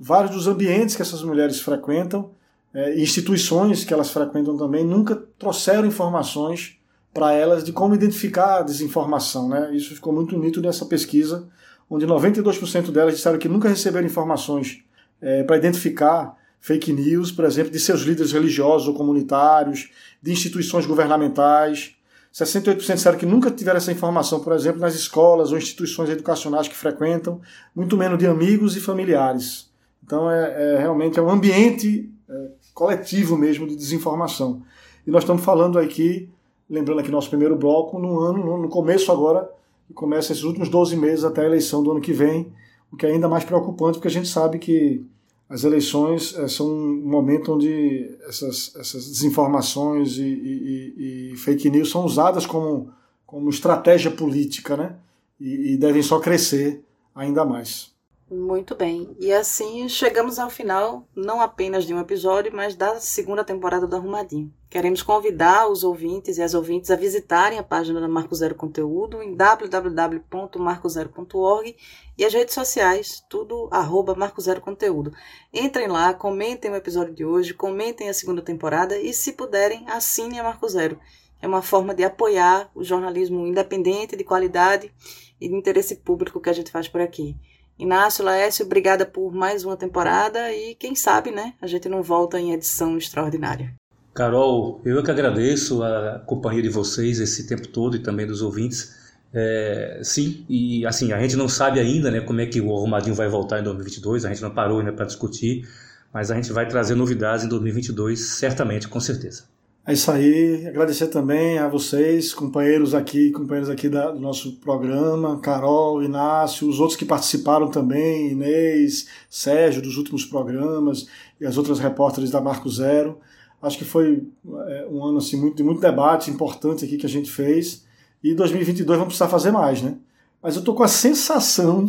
vários 0.00 0.32
dos 0.32 0.48
ambientes 0.48 0.96
que 0.96 1.02
essas 1.02 1.22
mulheres 1.22 1.60
frequentam, 1.60 2.32
é, 2.74 3.00
instituições 3.00 3.84
que 3.84 3.94
elas 3.94 4.10
frequentam 4.10 4.56
também, 4.56 4.84
nunca 4.84 5.14
trouxeram 5.38 5.86
informações 5.86 6.76
para 7.12 7.32
elas 7.32 7.62
de 7.62 7.70
como 7.70 7.94
identificar 7.94 8.58
a 8.58 8.62
desinformação. 8.62 9.48
Né? 9.48 9.72
Isso 9.76 9.94
ficou 9.94 10.12
muito 10.12 10.36
nítido 10.36 10.66
nessa 10.66 10.86
pesquisa, 10.86 11.46
onde 11.88 12.04
92% 12.04 12.90
delas 12.90 13.14
disseram 13.14 13.38
que 13.38 13.48
nunca 13.48 13.68
receberam 13.68 14.08
informações 14.08 14.82
é, 15.22 15.44
para 15.44 15.56
identificar 15.56 16.36
fake 16.64 16.94
news, 16.94 17.30
por 17.30 17.44
exemplo, 17.44 17.70
de 17.70 17.78
seus 17.78 18.00
líderes 18.00 18.32
religiosos 18.32 18.88
ou 18.88 18.94
comunitários, 18.94 19.90
de 20.22 20.32
instituições 20.32 20.86
governamentais. 20.86 21.94
68% 22.32 22.94
disseram 22.94 23.18
que 23.18 23.26
nunca 23.26 23.50
tiveram 23.50 23.76
essa 23.76 23.92
informação, 23.92 24.40
por 24.40 24.54
exemplo, 24.54 24.80
nas 24.80 24.94
escolas 24.94 25.52
ou 25.52 25.58
instituições 25.58 26.08
educacionais 26.08 26.66
que 26.66 26.74
frequentam, 26.74 27.38
muito 27.76 27.98
menos 27.98 28.18
de 28.18 28.26
amigos 28.26 28.78
e 28.78 28.80
familiares. 28.80 29.70
Então, 30.02 30.30
é, 30.30 30.76
é 30.76 30.78
realmente 30.78 31.18
é 31.18 31.22
um 31.22 31.28
ambiente 31.28 32.10
é, 32.26 32.48
coletivo 32.72 33.36
mesmo 33.36 33.66
de 33.66 33.76
desinformação. 33.76 34.62
E 35.06 35.10
nós 35.10 35.22
estamos 35.22 35.44
falando 35.44 35.78
aqui, 35.78 36.30
lembrando 36.68 37.00
aqui 37.00 37.10
nosso 37.10 37.28
primeiro 37.28 37.56
bloco, 37.56 37.98
no 37.98 38.20
ano, 38.20 38.56
no 38.56 38.70
começo 38.70 39.12
agora, 39.12 39.50
que 39.86 39.92
começa 39.92 40.32
esses 40.32 40.44
últimos 40.44 40.70
12 40.70 40.96
meses 40.96 41.24
até 41.26 41.42
a 41.42 41.46
eleição 41.46 41.82
do 41.82 41.90
ano 41.90 42.00
que 42.00 42.14
vem, 42.14 42.50
o 42.90 42.96
que 42.96 43.04
é 43.04 43.10
ainda 43.10 43.28
mais 43.28 43.44
preocupante, 43.44 43.98
porque 43.98 44.08
a 44.08 44.10
gente 44.10 44.28
sabe 44.28 44.58
que 44.58 45.04
as 45.48 45.64
eleições 45.64 46.36
é, 46.38 46.48
são 46.48 46.66
um 46.66 47.06
momento 47.06 47.54
onde 47.54 48.16
essas, 48.26 48.74
essas 48.76 49.08
desinformações 49.08 50.16
e, 50.16 50.22
e, 50.22 51.32
e, 51.32 51.36
fake 51.36 51.68
news 51.68 51.90
são 51.90 52.04
usadas 52.04 52.46
como, 52.46 52.90
como 53.26 53.50
estratégia 53.50 54.10
política, 54.10 54.76
né? 54.76 54.96
E, 55.38 55.74
e 55.74 55.76
devem 55.76 56.02
só 56.02 56.18
crescer 56.18 56.82
ainda 57.14 57.44
mais. 57.44 57.92
Muito 58.30 58.74
bem. 58.74 59.14
E 59.20 59.30
assim 59.32 59.86
chegamos 59.88 60.38
ao 60.38 60.48
final, 60.48 61.06
não 61.14 61.42
apenas 61.42 61.84
de 61.84 61.92
um 61.92 62.00
episódio, 62.00 62.50
mas 62.54 62.74
da 62.74 62.98
segunda 62.98 63.44
temporada 63.44 63.86
do 63.86 63.94
Arrumadinho. 63.94 64.50
Queremos 64.70 65.02
convidar 65.02 65.68
os 65.68 65.84
ouvintes 65.84 66.38
e 66.38 66.42
as 66.42 66.54
ouvintes 66.54 66.90
a 66.90 66.96
visitarem 66.96 67.58
a 67.58 67.62
página 67.62 68.00
da 68.00 68.08
Marco 68.08 68.34
Zero 68.34 68.54
Conteúdo 68.54 69.22
em 69.22 69.36
www.marcozero.org 69.36 71.76
e 72.16 72.24
as 72.24 72.32
redes 72.32 72.54
sociais, 72.54 73.24
tudo 73.28 73.68
arroba 73.70 74.14
Marco 74.14 74.40
Zero 74.40 74.60
Conteúdo. 74.60 75.12
Entrem 75.52 75.88
lá, 75.88 76.14
comentem 76.14 76.70
o 76.70 76.76
episódio 76.76 77.14
de 77.14 77.24
hoje, 77.24 77.54
comentem 77.54 78.08
a 78.08 78.14
segunda 78.14 78.40
temporada 78.40 78.98
e, 78.98 79.12
se 79.12 79.32
puderem, 79.32 79.84
assinem 79.88 80.40
a 80.40 80.44
Marco 80.44 80.68
Zero. 80.68 80.98
É 81.42 81.46
uma 81.46 81.62
forma 81.62 81.94
de 81.94 82.04
apoiar 82.04 82.70
o 82.74 82.82
jornalismo 82.82 83.46
independente, 83.46 84.16
de 84.16 84.24
qualidade 84.24 84.92
e 85.40 85.48
de 85.48 85.54
interesse 85.54 85.96
público 85.96 86.40
que 86.40 86.48
a 86.48 86.52
gente 86.54 86.70
faz 86.70 86.88
por 86.88 87.00
aqui. 87.00 87.36
Inácio, 87.78 88.24
Laércio, 88.24 88.64
obrigada 88.64 89.04
por 89.04 89.32
mais 89.32 89.64
uma 89.64 89.76
temporada 89.76 90.52
e 90.52 90.76
quem 90.76 90.94
sabe, 90.94 91.32
né, 91.32 91.54
a 91.60 91.66
gente 91.66 91.88
não 91.88 92.02
volta 92.02 92.38
em 92.38 92.52
edição 92.52 92.96
extraordinária. 92.96 93.74
Carol, 94.14 94.80
eu 94.84 95.00
é 95.00 95.02
que 95.02 95.10
agradeço 95.10 95.82
a 95.82 96.20
companhia 96.20 96.62
de 96.62 96.68
vocês 96.68 97.18
esse 97.18 97.48
tempo 97.48 97.66
todo 97.66 97.96
e 97.96 97.98
também 97.98 98.24
dos 98.24 98.42
ouvintes. 98.42 99.03
É, 99.36 100.00
sim, 100.04 100.46
e 100.48 100.86
assim, 100.86 101.12
a 101.12 101.20
gente 101.20 101.34
não 101.34 101.48
sabe 101.48 101.80
ainda 101.80 102.08
né, 102.08 102.20
como 102.20 102.40
é 102.40 102.46
que 102.46 102.60
o 102.60 102.72
Arrumadinho 102.72 103.16
vai 103.16 103.28
voltar 103.28 103.58
em 103.58 103.64
2022, 103.64 104.24
a 104.24 104.28
gente 104.28 104.40
não 104.40 104.52
parou 104.52 104.78
ainda 104.78 104.92
para 104.92 105.04
discutir, 105.04 105.68
mas 106.12 106.30
a 106.30 106.36
gente 106.36 106.52
vai 106.52 106.68
trazer 106.68 106.94
novidades 106.94 107.44
em 107.44 107.48
2022, 107.48 108.20
certamente, 108.20 108.86
com 108.86 109.00
certeza. 109.00 109.52
É 109.86 109.92
isso 109.92 110.10
aí. 110.10 110.66
Agradecer 110.66 111.08
também 111.08 111.58
a 111.58 111.68
vocês, 111.68 112.32
companheiros 112.32 112.94
aqui, 112.94 113.30
companheiros 113.32 113.68
aqui 113.68 113.88
da, 113.88 114.12
do 114.12 114.20
nosso 114.20 114.56
programa, 114.56 115.38
Carol, 115.40 116.02
Inácio, 116.02 116.68
os 116.68 116.80
outros 116.80 116.96
que 116.96 117.04
participaram 117.04 117.68
também, 117.68 118.30
Inês, 118.30 119.08
Sérgio, 119.28 119.82
dos 119.82 119.98
últimos 119.98 120.24
programas, 120.24 121.06
e 121.38 121.44
as 121.44 121.58
outras 121.58 121.80
repórteres 121.80 122.30
da 122.30 122.40
Marco 122.40 122.70
Zero. 122.70 123.18
Acho 123.60 123.76
que 123.76 123.84
foi 123.84 124.26
é, 124.68 124.86
um 124.90 125.04
ano 125.04 125.18
assim, 125.18 125.38
muito, 125.38 125.56
de 125.56 125.62
muito 125.62 125.80
debate 125.80 126.30
importante 126.30 126.84
aqui 126.84 126.96
que 126.96 127.06
a 127.06 127.08
gente 127.08 127.30
fez. 127.30 127.83
E 128.24 128.34
2022 128.34 128.98
vamos 128.98 129.12
precisar 129.12 129.28
fazer 129.28 129.50
mais, 129.50 129.82
né? 129.82 129.94
Mas 130.42 130.56
eu 130.56 130.64
tô 130.64 130.74
com 130.74 130.82
a 130.82 130.88
sensação 130.88 131.88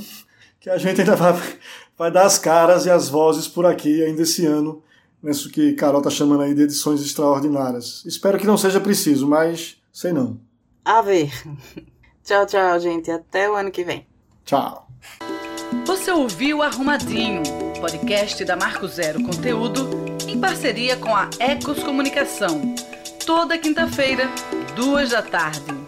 que 0.60 0.70
a 0.70 0.78
gente 0.78 1.00
ainda 1.00 1.16
vai, 1.16 1.34
vai 1.98 2.12
dar 2.12 2.26
as 2.26 2.38
caras 2.38 2.86
e 2.86 2.90
as 2.90 3.08
vozes 3.08 3.48
por 3.48 3.66
aqui 3.66 4.04
ainda 4.04 4.22
esse 4.22 4.46
ano 4.46 4.84
nisso 5.24 5.50
que 5.50 5.74
Carol 5.74 6.00
está 6.00 6.10
chamando 6.10 6.44
aí 6.44 6.54
de 6.54 6.62
edições 6.62 7.02
extraordinárias. 7.02 8.04
Espero 8.06 8.38
que 8.38 8.46
não 8.46 8.58
seja 8.58 8.80
preciso, 8.80 9.28
mas 9.28 9.78
sei 9.92 10.14
não. 10.14 10.40
A 10.84 11.02
ver. 11.02 11.32
tchau, 12.24 12.46
tchau, 12.46 12.80
gente. 12.80 13.10
Até 13.10 13.50
o 13.50 13.56
ano 13.56 13.72
que 13.72 13.84
vem. 13.84 14.06
Tchau. 14.44 14.88
Você 15.86 16.12
ouviu 16.12 16.62
Arrumadinho, 16.62 17.42
podcast 17.80 18.44
da 18.46 18.56
Marco 18.56 18.88
Zero 18.88 19.24
Conteúdo, 19.24 19.90
em 20.28 20.40
parceria 20.40 20.96
com 20.98 21.16
a 21.16 21.30
Ecos 21.40 21.82
Comunicação. 21.82 22.76
Toda 23.26 23.58
quinta-feira, 23.58 24.30
duas 24.76 25.10
da 25.10 25.22
tarde. 25.22 25.85